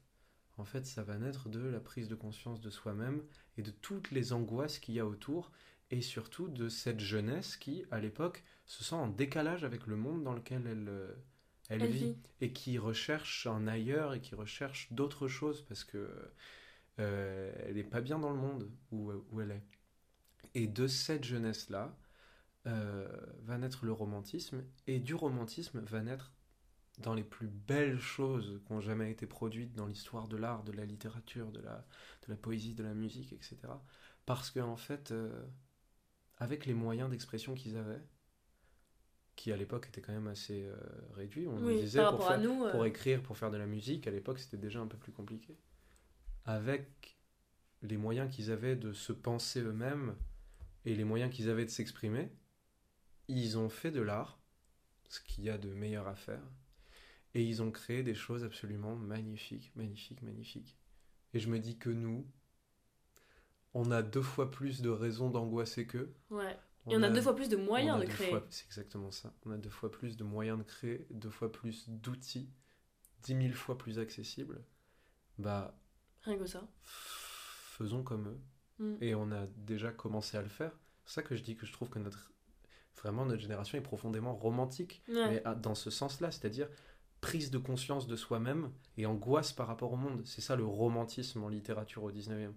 En 0.58 0.66
fait, 0.66 0.86
ça 0.86 1.04
va 1.04 1.18
naître 1.18 1.50
de 1.50 1.60
la 1.60 1.80
prise 1.80 2.08
de 2.08 2.16
conscience 2.16 2.62
de 2.62 2.70
soi-même 2.70 3.24
et 3.58 3.62
de 3.62 3.72
toutes 3.72 4.12
les 4.12 4.34
angoisses 4.34 4.80
qu'il 4.80 4.96
y 4.96 5.00
a 5.00 5.06
autour, 5.06 5.52
et 5.90 6.02
surtout 6.02 6.48
de 6.48 6.70
cette 6.70 7.00
jeunesse 7.00 7.58
qui, 7.58 7.86
à 7.90 8.00
l'époque, 8.00 8.44
se 8.66 8.84
sent 8.84 8.96
en 8.96 9.08
décalage 9.08 9.64
avec 9.64 9.88
le 9.88 9.96
monde 9.96 10.24
dans 10.24 10.34
lequel 10.34 10.68
elle, 10.68 10.88
euh, 10.88 11.14
elle, 11.72 11.84
Elle 11.84 11.92
vit 11.92 12.00
vit. 12.06 12.18
et 12.42 12.54
qui 12.54 12.78
recherche 12.78 13.48
un 13.48 13.68
ailleurs 13.68 14.14
et 14.14 14.22
qui 14.22 14.36
recherche 14.36 14.92
d'autres 14.92 15.28
choses 15.28 15.64
parce 15.64 15.84
que 15.84 16.32
euh, 17.00 17.54
elle 17.66 17.76
n'est 17.76 17.84
pas 17.84 18.02
bien 18.02 18.20
dans 18.20 18.32
le 18.32 18.38
monde 18.38 18.70
où, 18.92 19.12
où 19.32 19.42
elle 19.42 19.52
est. 19.52 19.64
Et 20.54 20.68
de 20.68 20.88
cette 20.88 21.24
jeunesse-là 21.24 21.98
euh, 22.68 23.08
va 23.44 23.58
naître 23.58 23.86
le 23.86 23.92
romantisme 23.94 24.64
et 24.88 25.00
du 25.00 25.16
romantisme 25.16 25.80
va 25.82 26.02
naître 26.02 26.34
dans 27.00 27.14
les 27.14 27.24
plus 27.24 27.48
belles 27.48 28.00
choses 28.00 28.62
qui 28.66 28.74
ont 28.74 28.82
jamais 28.82 29.10
été 29.12 29.26
produites 29.26 29.74
dans 29.74 29.88
l'histoire 29.88 30.28
de 30.28 30.38
l'art, 30.38 30.64
de 30.64 30.72
la 30.74 30.86
littérature, 30.86 31.52
de 31.52 31.62
la, 31.62 31.88
de 32.28 32.30
la 32.30 32.36
poésie, 32.36 32.76
de 32.76 32.84
la 32.84 32.94
musique, 32.94 33.34
etc. 33.34 33.58
Parce 34.26 34.52
qu'en 34.52 34.68
en 34.70 34.78
fait, 34.78 35.12
euh, 35.12 35.44
avec 36.38 36.66
les 36.66 36.74
moyens 36.74 37.10
d'expression 37.10 37.56
qu'ils 37.56 37.78
avaient, 37.78 38.02
qui 39.42 39.52
à 39.52 39.58
l'époque 39.58 39.88
étaient 39.88 40.02
quand 40.02 40.14
même 40.14 40.28
assez 40.28 40.66
euh, 40.66 40.76
réduits, 41.16 41.48
on 41.48 41.58
Oui, 41.66 41.80
disait, 41.80 42.00
pour, 42.12 42.28
faire- 42.28 42.40
nous, 42.40 42.64
euh, 42.64 42.70
pour 42.70 42.86
écrire, 42.86 43.24
pour 43.24 43.36
faire 43.40 43.50
de 43.50 43.58
la 43.58 43.66
musique, 43.66 44.06
à 44.06 44.12
l'époque 44.12 44.38
c'était 44.38 44.56
déjà 44.58 44.80
un 44.80 44.86
peu 44.86 44.98
plus 44.98 45.12
compliqué. 45.12 45.58
Avec 46.46 47.18
les 47.82 47.98
moyens 47.98 48.32
qu'ils 48.32 48.52
avaient 48.52 48.76
de 48.76 48.94
se 48.94 49.12
penser 49.12 49.60
eux-mêmes 49.62 50.16
et 50.86 50.94
les 50.94 51.04
moyens 51.04 51.34
qu'ils 51.34 51.50
avaient 51.50 51.66
de 51.66 51.72
s'exprimer, 51.72 52.32
ils 53.28 53.58
ont 53.58 53.70
fait 53.70 53.90
de 53.90 54.00
l'art, 54.02 54.40
ce 55.10 55.20
qu'il 55.20 55.44
y 55.44 55.50
a 55.50 55.58
de 55.58 55.74
meilleur 55.74 56.08
à 56.08 56.14
faire, 56.14 56.44
et 57.34 57.44
ils 57.44 57.64
ont 57.64 57.72
créé 57.72 58.04
des 58.04 58.14
choses 58.14 58.44
absolument 58.44 58.96
magnifiques, 58.96 59.72
magnifiques, 59.76 60.22
magnifiques. 60.22 60.78
Et 61.34 61.40
je 61.40 61.50
me 61.50 61.58
dis 61.58 61.80
que 61.80 61.90
nous, 61.90 62.28
on 63.74 63.90
a 63.90 64.04
deux 64.04 64.22
fois 64.22 64.52
plus 64.52 64.82
de 64.84 64.90
raisons 64.90 65.32
d'angoisser 65.32 65.88
qu'eux. 65.88 66.14
Ouais. 66.30 66.56
Et 66.90 66.96
on 66.96 67.04
a 67.04 67.10
deux 67.10 67.22
fois 67.22 67.36
plus 67.36 67.50
de 67.50 67.58
moyens 67.58 68.00
de 68.00 68.06
créer. 68.06 68.34
C'est 68.50 68.66
exactement 68.66 69.12
ça. 69.12 69.34
On 69.46 69.52
a 69.52 69.58
deux 69.58 69.70
fois 69.70 69.92
plus 69.92 70.18
de 70.18 70.24
moyens 70.24 70.58
de 70.58 70.64
créer, 70.64 71.06
deux 71.12 71.30
fois 71.30 71.52
plus 71.52 71.88
d'outils, 71.90 72.50
dix 73.22 73.36
mille 73.36 73.54
fois 73.54 73.78
plus 73.78 74.00
accessibles. 74.00 74.64
Bah, 75.38 75.78
Rien 76.24 76.38
que 76.38 76.46
ça. 76.46 76.68
faisons 76.84 78.04
comme 78.04 78.28
eux. 78.28 78.40
Mm. 78.80 78.96
Et 79.02 79.16
on 79.16 79.32
a 79.32 79.46
déjà 79.58 79.92
commencé 79.92 80.38
à 80.38 80.42
le 80.42 80.50
faire. 80.50 80.72
C'est 81.06 81.16
ça 81.16 81.24
que 81.24 81.36
je 81.36 81.44
dis 81.44 81.56
que 81.56 81.66
je 81.66 81.74
trouve 81.74 81.90
que 81.90 82.00
notre, 82.00 82.32
vraiment 83.02 83.26
notre 83.26 83.42
génération 83.42 83.78
est 83.78 83.82
profondément 83.82 84.36
romantique. 84.36 85.04
Ouais. 85.08 85.30
Mais 85.30 85.46
à- 85.46 85.56
dans 85.56 85.76
ce 85.76 85.90
sens-là, 85.90 86.32
c'est-à-dire 86.32 86.68
prise 87.22 87.52
de 87.52 87.60
conscience 87.60 88.08
de 88.08 88.16
soi-même 88.16 88.72
et 88.98 89.06
angoisse 89.06 89.54
par 89.54 89.68
rapport 89.68 89.94
au 89.94 89.98
monde. 89.98 90.24
C'est 90.26 90.42
ça 90.42 90.56
le 90.56 90.66
romantisme 90.66 91.44
en 91.44 91.50
littérature 91.50 92.04
au 92.04 92.12
19e. 92.12 92.56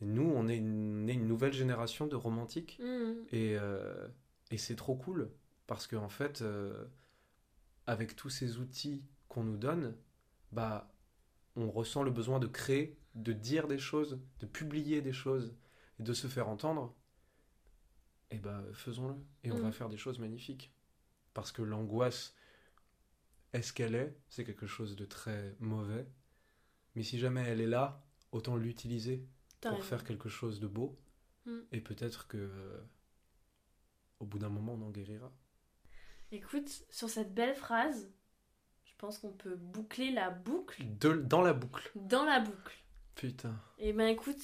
Et 0.00 0.04
nous, 0.06 0.22
on 0.34 0.48
est 0.48 0.56
une, 0.58 1.04
on 1.04 1.08
est 1.08 1.14
une 1.14 1.26
nouvelle 1.26 1.52
génération 1.52 2.06
de 2.06 2.16
romantiques. 2.16 2.78
Mm. 2.80 3.12
Et, 3.32 3.56
euh, 3.58 4.08
et 4.50 4.58
c'est 4.58 4.76
trop 4.76 4.96
cool 4.96 5.30
parce 5.66 5.86
qu'en 5.86 6.04
en 6.04 6.08
fait, 6.08 6.42
euh, 6.42 6.86
avec 7.86 8.16
tous 8.16 8.30
ces 8.30 8.58
outils 8.58 9.04
qu'on 9.28 9.44
nous 9.44 9.56
donne, 9.56 9.96
bah, 10.52 10.92
on 11.56 11.70
ressent 11.70 12.02
le 12.02 12.10
besoin 12.10 12.38
de 12.38 12.46
créer, 12.46 12.96
de 13.14 13.32
dire 13.32 13.66
des 13.66 13.78
choses, 13.78 14.20
de 14.40 14.46
publier 14.46 15.02
des 15.02 15.12
choses 15.12 15.54
et 15.98 16.02
de 16.02 16.12
se 16.12 16.26
faire 16.28 16.48
entendre. 16.48 16.94
Et 18.30 18.38
bah, 18.38 18.62
faisons-le. 18.72 19.14
Et 19.42 19.52
on 19.52 19.58
Mm. 19.58 19.62
va 19.62 19.72
faire 19.72 19.88
des 19.88 19.96
choses 19.96 20.18
magnifiques. 20.18 20.72
Parce 21.34 21.50
que 21.52 21.62
l'angoisse, 21.62 22.34
est-ce 23.52 23.72
qu'elle 23.72 23.94
est? 23.94 24.16
C'est 24.28 24.44
quelque 24.44 24.66
chose 24.66 24.96
de 24.96 25.04
très 25.04 25.56
mauvais. 25.60 26.06
Mais 26.94 27.02
si 27.02 27.18
jamais 27.18 27.42
elle 27.42 27.60
est 27.60 27.66
là, 27.66 28.04
autant 28.32 28.56
l'utiliser 28.56 29.26
pour 29.60 29.70
raison. 29.72 29.82
faire 29.82 30.04
quelque 30.04 30.28
chose 30.28 30.60
de 30.60 30.66
beau. 30.66 30.98
Mm. 31.46 31.58
Et 31.72 31.80
peut-être 31.80 32.26
que 32.28 32.36
euh, 32.36 32.80
au 34.20 34.24
bout 34.26 34.38
d'un 34.38 34.48
moment, 34.48 34.74
on 34.74 34.82
en 34.86 34.90
guérira. 34.90 35.32
Écoute, 36.30 36.68
sur 36.90 37.08
cette 37.08 37.32
belle 37.34 37.54
phrase, 37.54 38.10
je 38.84 38.92
pense 38.98 39.18
qu'on 39.18 39.32
peut 39.32 39.56
boucler 39.56 40.10
la 40.10 40.30
boucle 40.30 40.82
De- 40.98 41.16
dans 41.16 41.40
la 41.42 41.52
boucle. 41.54 41.90
dans 41.94 42.24
la 42.24 42.40
boucle. 42.40 42.76
Putain. 43.14 43.54
Et 43.78 43.92
ben 43.92 44.08
écoute, 44.08 44.40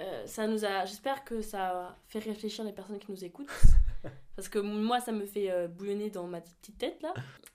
euh, 0.00 0.26
ça 0.26 0.46
nous 0.46 0.64
a. 0.64 0.84
J'espère 0.86 1.24
que 1.24 1.40
ça 1.42 1.88
a 1.88 1.98
fait 2.08 2.18
réfléchir 2.18 2.64
les 2.64 2.72
personnes 2.72 2.98
qui 2.98 3.10
nous 3.10 3.24
écoutent. 3.24 3.48
Parce 4.36 4.48
que 4.48 4.58
moi, 4.58 5.00
ça 5.00 5.12
me 5.12 5.26
fait 5.26 5.50
euh, 5.50 5.68
bouillonner 5.68 6.10
dans 6.10 6.26
ma 6.26 6.40
petite 6.40 6.78
tête 6.78 7.00
là. 7.02 7.12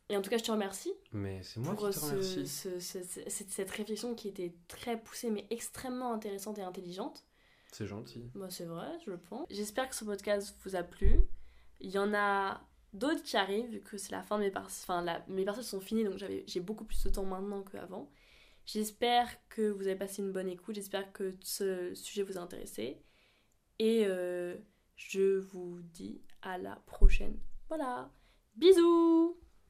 Et 0.09 0.17
en 0.17 0.21
tout 0.21 0.29
cas, 0.29 0.37
je 0.37 0.43
te 0.43 0.51
remercie 0.51 0.93
Mais 1.13 1.41
c'est 1.41 1.59
moi 1.59 1.73
pour 1.73 1.89
qui 1.89 1.95
te 1.99 2.05
remercie. 2.05 2.47
ce- 2.47 2.79
ce- 2.79 3.03
ce- 3.03 3.29
cette, 3.29 3.71
réflexion 3.71 4.13
qui 4.13 4.27
était 4.27 4.53
très 4.67 5.01
poussée 5.01 5.31
mais 5.31 5.47
extrêmement 5.49 6.13
intéressante 6.13 6.59
et 6.59 6.61
intelligente. 6.61 7.23
C'est 7.71 7.87
gentil. 7.87 8.29
Moi, 8.35 8.49
c'est 8.49 8.65
vrai, 8.65 8.87
je 9.05 9.09
le 9.11 9.17
pense. 9.17 9.47
J'espère 9.49 9.89
que 9.89 9.95
ce 9.95 10.05
podcast 10.05 10.55
vous 10.63 10.75
a 10.75 10.83
plu. 10.83 11.19
Il 11.81 11.89
y 11.89 11.97
en 11.97 12.13
a 12.13 12.61
d'autres 12.93 13.23
qui 13.23 13.35
arrivent, 13.35 13.69
vu 13.69 13.81
que 13.81 13.97
c'est 13.97 14.11
la 14.11 14.21
fin 14.21 14.37
de 14.37 14.43
mes 14.43 14.51
parties. 14.51 14.79
Enfin, 14.83 15.01
la- 15.01 15.25
mes 15.27 15.43
parties 15.43 15.63
sont 15.63 15.81
finies, 15.81 16.03
donc 16.05 16.17
j'ai 16.17 16.59
beaucoup 16.61 16.85
plus 16.85 17.03
de 17.03 17.09
temps 17.09 17.25
maintenant 17.25 17.63
qu'avant. 17.63 18.09
J'espère 18.65 19.27
que 19.49 19.69
vous 19.69 19.87
avez 19.87 19.95
passé 19.97 20.21
une 20.21 20.31
bonne 20.31 20.47
écoute. 20.47 20.75
J'espère 20.75 21.11
que 21.13 21.33
ce 21.41 21.93
sujet 21.95 22.23
vous 22.23 22.37
a 22.37 22.41
intéressé. 22.41 23.01
Et 23.79 24.03
euh, 24.05 24.55
je 24.95 25.39
vous 25.39 25.81
dis 25.93 26.21
à 26.41 26.57
la 26.57 26.75
prochaine. 26.85 27.37
Voilà. 27.67 28.09
Bisous 28.55 29.37